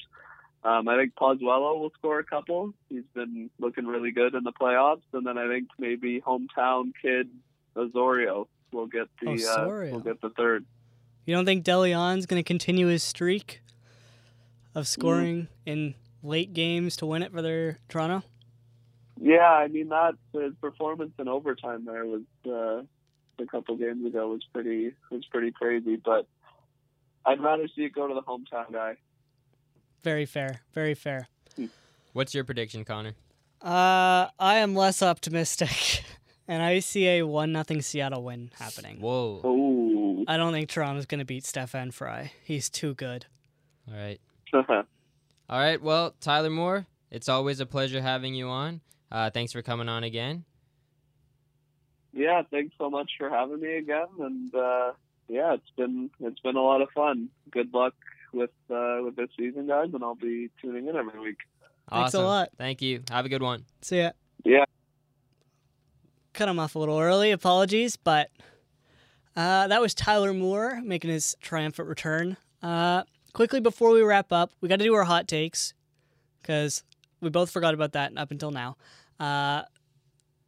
Um, 0.64 0.88
I 0.88 0.96
think 0.96 1.14
Pozuelo 1.14 1.78
will 1.78 1.92
score 1.98 2.18
a 2.18 2.24
couple. 2.24 2.72
He's 2.88 3.04
been 3.14 3.50
looking 3.58 3.86
really 3.86 4.10
good 4.10 4.34
in 4.34 4.44
the 4.44 4.52
playoffs, 4.52 5.02
and 5.12 5.26
then 5.26 5.36
I 5.36 5.46
think 5.46 5.68
maybe 5.78 6.20
hometown 6.20 6.92
kid 7.00 7.28
Osorio 7.76 8.48
will 8.72 8.86
get 8.86 9.08
the 9.20 9.46
uh, 9.46 9.66
will 9.66 10.00
get 10.00 10.20
the 10.22 10.30
third. 10.30 10.64
You 11.26 11.34
don't 11.34 11.44
think 11.44 11.64
DeLeon's 11.64 12.26
going 12.26 12.42
to 12.42 12.46
continue 12.46 12.86
his 12.86 13.02
streak 13.02 13.62
of 14.74 14.86
scoring 14.88 15.48
in 15.66 15.94
late 16.22 16.52
games 16.52 16.96
to 16.96 17.06
win 17.06 17.22
it 17.22 17.32
for 17.32 17.42
their 17.42 17.78
Toronto? 17.88 18.22
Yeah, 19.20 19.50
I 19.50 19.68
mean 19.68 19.90
that 19.90 20.14
his 20.32 20.54
performance 20.60 21.12
in 21.18 21.28
overtime 21.28 21.84
there 21.84 22.04
was 22.04 22.22
uh, 22.46 22.82
a 23.42 23.46
couple 23.46 23.76
games 23.76 24.04
ago 24.04 24.28
was 24.28 24.42
pretty 24.52 24.92
was 25.10 25.24
pretty 25.26 25.52
crazy. 25.52 25.96
But 25.96 26.26
I'd 27.24 27.40
rather 27.40 27.68
see 27.68 27.82
it 27.84 27.94
go 27.94 28.08
to 28.08 28.14
the 28.14 28.22
hometown 28.22 28.72
guy. 28.72 28.96
Very 30.02 30.26
fair. 30.26 30.60
Very 30.72 30.94
fair. 30.94 31.28
What's 32.12 32.34
your 32.34 32.44
prediction, 32.44 32.84
Connor? 32.84 33.14
Uh, 33.62 34.28
I 34.38 34.56
am 34.56 34.74
less 34.74 35.02
optimistic, 35.02 36.04
and 36.48 36.62
I 36.62 36.80
see 36.80 37.08
a 37.08 37.22
one 37.22 37.52
nothing 37.52 37.80
Seattle 37.80 38.22
win 38.22 38.50
happening. 38.58 39.00
Whoa. 39.00 39.40
Oh, 39.42 40.24
I 40.28 40.36
don't 40.36 40.52
think 40.52 40.68
Toronto's 40.68 41.06
going 41.06 41.20
to 41.20 41.24
beat 41.24 41.46
Stefan 41.46 41.90
Frei. 41.90 42.32
He's 42.44 42.68
too 42.68 42.94
good. 42.94 43.26
All 43.88 43.96
right. 43.96 44.20
All 44.62 45.58
right. 45.58 45.80
Well, 45.80 46.14
Tyler 46.20 46.50
Moore, 46.50 46.86
it's 47.10 47.28
always 47.28 47.60
a 47.60 47.66
pleasure 47.66 48.00
having 48.00 48.34
you 48.34 48.48
on. 48.48 48.80
Uh, 49.10 49.30
thanks 49.30 49.52
for 49.52 49.62
coming 49.62 49.88
on 49.88 50.04
again. 50.04 50.44
yeah. 52.12 52.42
Thanks 52.50 52.74
so 52.78 52.90
much 52.90 53.10
for 53.18 53.28
having 53.30 53.60
me 53.60 53.76
again, 53.76 54.06
and 54.18 54.54
uh, 54.54 54.92
yeah, 55.28 55.54
it's 55.54 55.70
been 55.76 56.10
it's 56.20 56.40
been 56.40 56.56
a 56.56 56.62
lot 56.62 56.80
of 56.82 56.88
fun. 56.94 57.28
Good 57.50 57.72
luck 57.74 57.94
with 58.32 58.50
uh, 58.70 58.98
with 59.04 59.16
this 59.16 59.28
season, 59.38 59.66
guys, 59.66 59.90
and 59.92 60.02
I'll 60.02 60.14
be 60.14 60.50
tuning 60.60 60.88
in 60.88 60.96
every 60.96 61.20
week. 61.20 61.38
Thanks 61.90 62.14
a 62.14 62.20
lot. 62.22 62.48
Thank 62.56 62.80
you. 62.82 63.02
Have 63.10 63.26
a 63.26 63.28
good 63.28 63.42
one. 63.42 63.64
See 63.82 63.98
ya. 63.98 64.10
Yeah. 64.44 64.64
Cut 66.32 66.48
him 66.48 66.58
off 66.58 66.74
a 66.74 66.78
little 66.78 66.98
early. 66.98 67.30
Apologies, 67.30 67.96
but 67.96 68.30
uh, 69.36 69.68
that 69.68 69.80
was 69.80 69.94
Tyler 69.94 70.32
Moore 70.32 70.80
making 70.82 71.10
his 71.10 71.36
triumphant 71.40 71.88
return. 71.88 72.36
Uh, 72.62 73.04
quickly 73.34 73.60
before 73.60 73.90
we 73.90 74.00
wrap 74.00 74.32
up, 74.32 74.52
we 74.62 74.68
got 74.68 74.78
to 74.78 74.84
do 74.84 74.94
our 74.94 75.04
hot 75.04 75.28
takes 75.28 75.74
because 76.40 76.82
we 77.20 77.28
both 77.28 77.50
forgot 77.50 77.74
about 77.74 77.92
that 77.92 78.16
up 78.16 78.30
until 78.30 78.50
now. 78.50 78.76
Uh, 79.20 79.62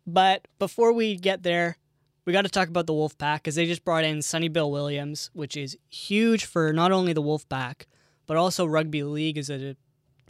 but 0.06 0.48
before 0.58 0.92
we 0.92 1.16
get 1.16 1.42
there, 1.42 1.76
we 2.24 2.32
got 2.32 2.42
to 2.42 2.48
talk 2.48 2.68
about 2.68 2.86
the 2.86 2.94
Wolfpack 2.94 3.36
because 3.36 3.56
they 3.56 3.66
just 3.66 3.84
brought 3.84 4.04
in 4.04 4.22
Sonny 4.22 4.48
Bill 4.48 4.70
Williams, 4.70 5.30
which 5.34 5.56
is 5.56 5.76
huge 5.90 6.46
for 6.46 6.72
not 6.72 6.92
only 6.92 7.12
the 7.12 7.22
Wolfpack 7.22 7.82
but 8.26 8.36
also 8.36 8.66
rugby 8.66 9.02
league 9.02 9.38
as 9.38 9.48
a 9.50 9.76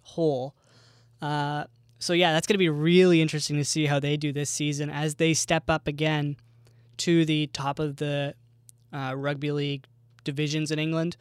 whole. 0.02 0.54
Uh, 1.20 1.64
so 1.98 2.12
yeah, 2.12 2.32
that's 2.32 2.46
going 2.46 2.54
to 2.54 2.58
be 2.58 2.68
really 2.68 3.22
interesting 3.22 3.56
to 3.56 3.64
see 3.64 3.86
how 3.86 3.98
they 3.98 4.16
do 4.16 4.32
this 4.32 4.50
season 4.50 4.90
as 4.90 5.16
they 5.16 5.34
step 5.34 5.68
up 5.68 5.88
again 5.88 6.36
to 6.98 7.24
the 7.24 7.46
top 7.48 7.78
of 7.78 7.96
the 7.96 8.34
uh, 8.92 9.14
rugby 9.16 9.50
league 9.50 9.86
divisions 10.24 10.70
in 10.70 10.78
England. 10.78 11.16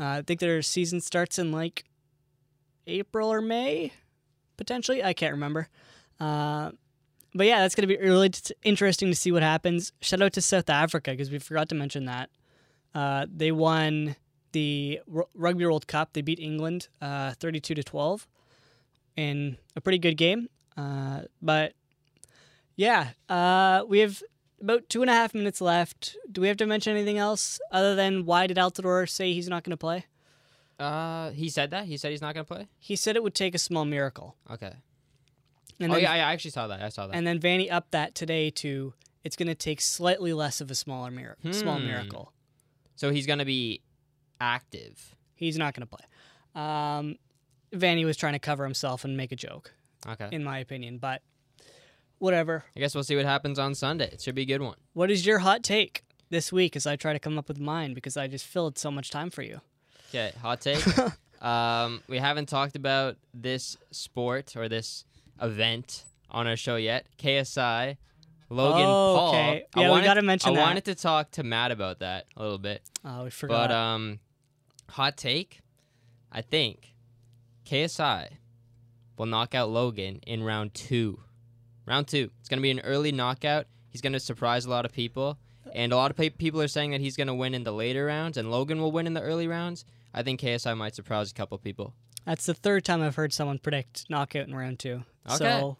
Uh, 0.00 0.18
I 0.18 0.22
think 0.22 0.40
their 0.40 0.62
season 0.62 1.00
starts 1.00 1.38
in 1.38 1.52
like 1.52 1.84
April 2.86 3.30
or 3.30 3.42
May, 3.42 3.92
potentially. 4.56 5.04
I 5.04 5.12
can't 5.12 5.32
remember. 5.32 5.68
Uh, 6.18 6.70
but 7.34 7.46
yeah, 7.46 7.60
that's 7.60 7.74
going 7.74 7.86
to 7.88 7.94
be 7.94 8.02
really 8.02 8.30
t- 8.30 8.54
interesting 8.62 9.08
to 9.10 9.14
see 9.14 9.30
what 9.30 9.42
happens. 9.42 9.92
Shout 10.00 10.22
out 10.22 10.32
to 10.32 10.40
South 10.40 10.70
Africa 10.70 11.10
because 11.10 11.30
we 11.30 11.38
forgot 11.38 11.68
to 11.68 11.74
mention 11.74 12.06
that. 12.06 12.30
Uh, 12.94 13.26
they 13.30 13.52
won 13.52 14.16
the 14.52 15.00
R- 15.14 15.26
Rugby 15.34 15.64
World 15.64 15.86
Cup. 15.86 16.14
They 16.14 16.22
beat 16.22 16.40
England 16.40 16.88
uh, 17.00 17.34
32 17.38 17.74
to 17.74 17.84
12 17.84 18.26
in 19.16 19.58
a 19.76 19.80
pretty 19.80 19.98
good 19.98 20.16
game. 20.16 20.48
Uh, 20.76 21.22
but 21.42 21.74
yeah, 22.74 23.10
uh, 23.28 23.84
we 23.86 23.98
have 23.98 24.22
about 24.60 24.88
two 24.88 25.00
and 25.02 25.10
a 25.10 25.14
half 25.14 25.34
minutes 25.34 25.60
left. 25.60 26.16
Do 26.30 26.40
we 26.40 26.48
have 26.48 26.56
to 26.58 26.66
mention 26.66 26.94
anything 26.96 27.18
else 27.18 27.60
other 27.72 27.94
than 27.94 28.24
why 28.26 28.46
did 28.46 28.56
Altidore 28.56 29.08
say 29.08 29.32
he's 29.32 29.48
not 29.48 29.64
going 29.64 29.70
to 29.72 29.76
play? 29.76 30.06
Uh, 30.78 31.30
he 31.30 31.48
said 31.48 31.70
that. 31.72 31.84
He 31.86 31.96
said 31.98 32.10
he's 32.10 32.22
not 32.22 32.32
gonna 32.34 32.44
play. 32.44 32.66
He 32.78 32.96
said 32.96 33.14
it 33.14 33.22
would 33.22 33.34
take 33.34 33.54
a 33.54 33.58
small 33.58 33.84
miracle. 33.84 34.36
Okay. 34.50 34.72
And 35.78 35.90
oh 35.92 35.94
then, 35.94 36.04
yeah, 36.04 36.12
I 36.12 36.18
actually 36.32 36.52
saw 36.52 36.68
that. 36.68 36.80
I 36.82 36.88
saw 36.88 37.06
that. 37.06 37.14
and 37.14 37.26
then 37.26 37.38
Vanney 37.38 37.70
upped 37.70 37.90
that 37.90 38.14
today 38.14 38.48
to 38.50 38.94
it's 39.22 39.36
going 39.36 39.48
to 39.48 39.54
take 39.54 39.82
slightly 39.82 40.32
less 40.32 40.62
of 40.62 40.70
a 40.70 40.74
smaller 40.74 41.10
miracle. 41.10 41.52
Small 41.52 41.78
Hmm. 41.78 41.84
miracle. 41.86 42.32
so 42.96 43.10
he's 43.10 43.26
gonna 43.26 43.44
be 43.44 43.82
active. 44.40 45.14
He's 45.34 45.58
not 45.58 45.74
going 45.74 45.86
to 45.86 45.96
play. 45.96 46.06
Um, 46.62 47.16
Vanney 47.72 48.04
was 48.06 48.16
trying 48.16 48.32
to 48.34 48.38
cover 48.38 48.64
himself 48.64 49.04
and 49.04 49.16
make 49.16 49.32
a 49.32 49.36
joke, 49.36 49.72
Okay. 50.06 50.28
in 50.32 50.42
my 50.44 50.58
opinion. 50.58 50.96
But 50.98 51.22
whatever. 52.20 52.64
I 52.76 52.80
guess 52.80 52.94
we'll 52.94 53.02
see 53.04 53.16
what 53.16 53.24
happens 53.24 53.58
on 53.58 53.74
Sunday. 53.74 54.08
It 54.12 54.20
should 54.20 54.36
be 54.36 54.42
a 54.42 54.46
good 54.46 54.62
one. 54.62 54.76
What 54.92 55.10
is 55.10 55.26
your 55.26 55.40
hot 55.40 55.62
take 55.64 56.04
this 56.30 56.52
week 56.52 56.76
as 56.76 56.86
I 56.86 56.94
try 56.94 57.12
to 57.12 57.18
come 57.18 57.36
up 57.36 57.48
with 57.48 57.58
mine 57.58 57.92
because 57.94 58.16
I 58.16 58.28
just 58.28 58.46
filled 58.46 58.78
so 58.78 58.90
much 58.92 59.10
time 59.10 59.30
for 59.30 59.42
you? 59.42 59.60
Okay, 60.10 60.32
hot 60.40 60.60
take. 60.68 60.84
um, 61.42 62.02
we 62.08 62.18
haven't 62.18 62.48
talked 62.48 62.76
about 62.76 63.16
this 63.34 63.76
sport 63.90 64.54
or 64.56 64.68
this 64.68 65.04
event 65.42 66.04
on 66.30 66.46
our 66.46 66.56
show 66.56 66.76
yet. 66.76 67.06
KSI, 67.18 67.96
Logan 68.48 68.82
Oh, 68.86 69.14
Paul. 69.16 69.28
okay. 69.30 69.64
I 69.74 69.80
Yeah, 69.80 69.86
we 69.86 69.90
wanted- 69.90 70.04
gotta 70.04 70.22
mention 70.22 70.52
I 70.52 70.54
that. 70.56 70.60
wanted 70.62 70.84
to 70.86 70.94
talk 70.94 71.30
to 71.32 71.42
Matt 71.42 71.70
about 71.72 71.98
that 72.00 72.26
a 72.36 72.42
little 72.42 72.58
bit, 72.58 72.82
Oh, 73.04 73.24
we 73.24 73.30
forgot. 73.30 73.68
but 73.70 73.74
um, 73.74 74.18
hot 74.90 75.16
take. 75.16 75.60
I 76.32 76.42
think 76.42 76.94
KSI 77.64 78.28
will 79.16 79.26
knock 79.26 79.54
out 79.54 79.70
Logan 79.70 80.20
in 80.26 80.42
round 80.42 80.74
two. 80.74 81.20
Round 81.86 82.06
two. 82.06 82.30
It's 82.40 82.48
gonna 82.48 82.62
be 82.62 82.70
an 82.70 82.80
early 82.80 83.12
knockout. 83.12 83.66
He's 83.88 84.00
gonna 84.00 84.20
surprise 84.20 84.64
a 84.64 84.70
lot 84.70 84.84
of 84.84 84.92
people, 84.92 85.38
and 85.74 85.92
a 85.92 85.96
lot 85.96 86.10
of 86.10 86.16
pe- 86.16 86.30
people 86.30 86.60
are 86.62 86.68
saying 86.68 86.92
that 86.92 87.00
he's 87.00 87.16
gonna 87.16 87.34
win 87.34 87.54
in 87.54 87.64
the 87.64 87.72
later 87.72 88.06
rounds, 88.06 88.36
and 88.36 88.50
Logan 88.50 88.80
will 88.80 88.92
win 88.92 89.06
in 89.06 89.14
the 89.14 89.22
early 89.22 89.48
rounds. 89.48 89.84
I 90.14 90.22
think 90.22 90.40
KSI 90.40 90.76
might 90.76 90.94
surprise 90.94 91.30
a 91.30 91.34
couple 91.34 91.56
people. 91.58 91.94
That's 92.24 92.46
the 92.46 92.54
third 92.54 92.84
time 92.84 93.02
I've 93.02 93.16
heard 93.16 93.32
someone 93.32 93.58
predict 93.58 94.06
knockout 94.10 94.46
in 94.46 94.54
round 94.54 94.78
two. 94.78 95.02
Okay. 95.26 95.36
So 95.36 95.76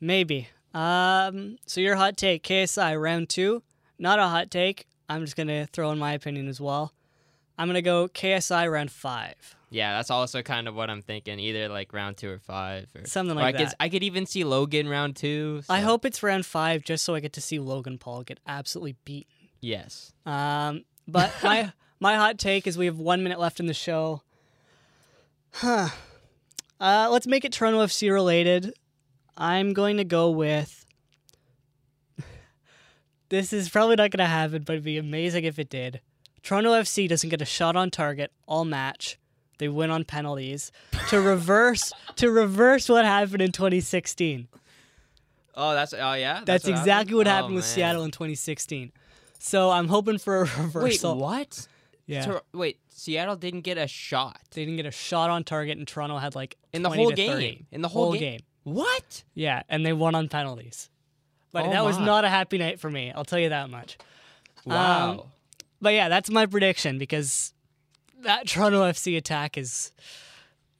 maybe. 0.00 0.48
Um, 0.74 1.58
so 1.66 1.80
your 1.80 1.96
hot 1.96 2.16
take, 2.16 2.42
KSI 2.44 3.00
round 3.00 3.28
two. 3.28 3.62
Not 3.98 4.18
a 4.18 4.28
hot 4.28 4.50
take. 4.50 4.86
I'm 5.08 5.24
just 5.24 5.36
gonna 5.36 5.66
throw 5.66 5.90
in 5.90 5.98
my 5.98 6.12
opinion 6.12 6.48
as 6.48 6.60
well. 6.60 6.92
I'm 7.56 7.68
gonna 7.68 7.82
go 7.82 8.08
KSI 8.08 8.70
round 8.70 8.90
five. 8.92 9.56
Yeah, 9.70 9.96
that's 9.96 10.10
also 10.10 10.42
kind 10.42 10.66
of 10.66 10.74
what 10.74 10.88
I'm 10.88 11.02
thinking. 11.02 11.38
Either 11.38 11.68
like 11.68 11.92
round 11.92 12.16
two 12.16 12.30
or 12.30 12.38
five, 12.38 12.88
or 12.94 13.04
Something 13.06 13.36
or 13.36 13.40
like 13.40 13.54
I 13.54 13.58
could 13.58 13.68
that. 13.68 13.76
I 13.80 13.88
could 13.88 14.02
even 14.02 14.26
see 14.26 14.44
Logan 14.44 14.88
round 14.88 15.16
two. 15.16 15.62
I 15.68 15.80
hope 15.80 16.04
it's 16.04 16.22
round 16.22 16.46
five 16.46 16.84
just 16.84 17.04
so 17.04 17.14
I 17.14 17.20
get 17.20 17.34
to 17.34 17.40
see 17.40 17.58
Logan 17.58 17.98
Paul 17.98 18.22
get 18.22 18.40
absolutely 18.46 18.96
beaten. 19.04 19.32
Yes. 19.60 20.12
Um, 20.24 20.84
but 21.06 21.32
my 21.42 21.72
my 22.00 22.16
hot 22.16 22.38
take 22.38 22.66
is 22.66 22.78
we 22.78 22.86
have 22.86 22.98
one 22.98 23.22
minute 23.22 23.38
left 23.38 23.60
in 23.60 23.66
the 23.66 23.74
show. 23.74 24.22
Huh. 25.52 25.88
Uh, 26.80 27.08
let's 27.10 27.26
make 27.26 27.44
it 27.44 27.52
Toronto 27.52 27.84
FC 27.84 28.10
related. 28.12 28.72
I'm 29.36 29.72
going 29.72 29.96
to 29.98 30.04
go 30.04 30.30
with. 30.30 30.84
This 33.30 33.52
is 33.52 33.68
probably 33.68 33.96
not 33.96 34.10
going 34.10 34.24
to 34.24 34.24
happen, 34.24 34.62
but 34.62 34.72
it'd 34.72 34.84
be 34.84 34.96
amazing 34.96 35.44
if 35.44 35.58
it 35.58 35.68
did. 35.68 36.00
Toronto 36.42 36.72
FC 36.72 37.06
doesn't 37.06 37.28
get 37.28 37.42
a 37.42 37.44
shot 37.44 37.76
on 37.76 37.90
target 37.90 38.32
all 38.46 38.64
match. 38.64 39.18
They 39.58 39.68
win 39.68 39.90
on 39.90 40.04
penalties 40.04 40.70
to 41.08 41.20
reverse 41.20 41.92
to 42.16 42.30
reverse 42.30 42.88
what 42.88 43.04
happened 43.04 43.42
in 43.42 43.52
2016. 43.52 44.48
Oh, 45.54 45.74
that's 45.74 45.92
oh 45.92 46.12
yeah. 46.14 46.42
That's, 46.44 46.64
what 46.64 46.70
exactly 46.70 46.92
happened? 46.94 47.16
what 47.16 47.26
Oh, 47.26 47.30
happened 47.30 47.54
with 47.56 47.64
man. 47.64 47.74
Seattle 47.74 48.04
in 48.04 48.10
2016. 48.12 48.92
So 49.40 49.70
I'm 49.70 49.88
hoping 49.88 50.18
for 50.18 50.36
a 50.36 50.40
reversal. 50.62 51.14
Wait, 51.16 51.20
what? 51.22 51.68
Yeah. 52.06 52.24
Tor- 52.24 52.42
wait, 52.54 52.78
Seattle 52.88 53.36
didn't 53.36 53.60
get 53.62 53.76
a 53.78 53.86
shot 53.86 54.38
they 54.52 54.62
didn't 54.64 54.76
get 54.76 54.86
a 54.86 54.90
shot 54.90 55.30
on 55.30 55.44
target, 55.44 55.76
and 55.78 55.86
Toronto 55.86 56.16
had 56.18 56.34
like 56.34 56.56
in 56.72 56.82
the 56.82 56.90
whole 56.90 57.10
game. 57.10 57.32
30. 57.32 57.66
In 57.72 57.82
the 57.82 57.88
whole, 57.88 58.04
Whole 58.04 58.12
game. 58.12 58.20
game. 58.20 58.40
What? 58.64 59.24
Yeah, 59.34 59.62
and 59.68 59.84
they 59.84 59.92
won 59.92 60.14
on 60.14 60.28
penalties. 60.28 60.90
But 61.52 61.66
Oh 61.66 61.70
that 61.70 61.84
was 61.84 61.98
not 61.98 62.24
a 62.24 62.28
happy 62.28 62.58
night 62.58 62.78
for 62.78 62.90
me. 62.90 63.10
I'll 63.14 63.24
tell 63.24 63.38
you 63.38 63.48
that 63.48 63.70
much. 63.70 63.96
Wow. 64.64 65.10
Um, 65.10 65.20
But 65.80 65.94
yeah, 65.94 66.08
that's 66.08 66.30
my 66.30 66.46
prediction 66.46 66.98
because 66.98 67.52
that 68.22 68.46
Toronto 68.48 68.82
FC 68.82 69.16
attack 69.16 69.56
is 69.58 69.92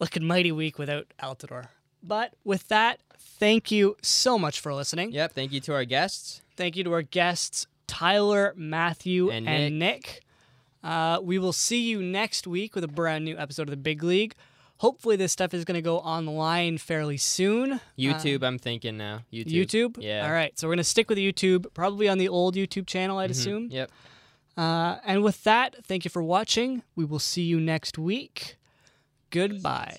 looking 0.00 0.24
mighty 0.24 0.52
weak 0.52 0.78
without 0.78 1.06
Altidore. 1.22 1.68
But 2.02 2.34
with 2.44 2.68
that, 2.68 3.00
thank 3.18 3.70
you 3.70 3.96
so 4.02 4.38
much 4.38 4.60
for 4.60 4.72
listening. 4.74 5.12
yep. 5.12 5.32
Thank 5.32 5.52
you 5.52 5.60
to 5.62 5.74
our 5.74 5.84
guests. 5.84 6.42
Thank 6.56 6.76
you 6.76 6.84
to 6.84 6.92
our 6.92 7.02
guests, 7.02 7.66
Tyler, 7.86 8.52
Matthew, 8.56 9.30
And 9.30 9.48
and, 9.48 9.78
Nick. 9.78 10.22
Uh, 10.82 11.18
we 11.22 11.38
will 11.38 11.52
see 11.52 11.80
you 11.88 12.00
next 12.02 12.46
week 12.46 12.74
with 12.74 12.84
a 12.84 12.88
brand 12.88 13.24
new 13.24 13.36
episode 13.36 13.62
of 13.62 13.70
the 13.70 13.76
Big 13.76 14.02
League. 14.04 14.34
Hopefully, 14.76 15.16
this 15.16 15.32
stuff 15.32 15.52
is 15.52 15.64
going 15.64 15.74
to 15.74 15.82
go 15.82 15.98
online 15.98 16.78
fairly 16.78 17.16
soon. 17.16 17.80
YouTube, 17.98 18.44
I'm 18.44 18.60
thinking 18.60 18.96
now. 18.96 19.22
YouTube. 19.32 19.46
Uh, 19.46 19.50
YouTube? 19.50 19.96
Yeah. 19.98 20.24
All 20.24 20.32
right. 20.32 20.56
So 20.56 20.68
we're 20.68 20.74
going 20.74 20.78
to 20.78 20.84
stick 20.84 21.08
with 21.08 21.18
YouTube, 21.18 21.66
probably 21.74 22.08
on 22.08 22.18
the 22.18 22.28
old 22.28 22.54
YouTube 22.54 22.86
channel, 22.86 23.18
I'd 23.18 23.30
Mhm. 23.30 23.32
assume. 23.32 23.68
Yep. 23.72 23.90
Uh, 24.58 24.98
and 25.04 25.22
with 25.22 25.44
that, 25.44 25.76
thank 25.86 26.04
you 26.04 26.10
for 26.10 26.22
watching. 26.22 26.82
We 26.96 27.04
will 27.04 27.20
see 27.20 27.42
you 27.42 27.60
next 27.60 27.96
week. 27.96 28.56
Goodbye. 29.30 29.98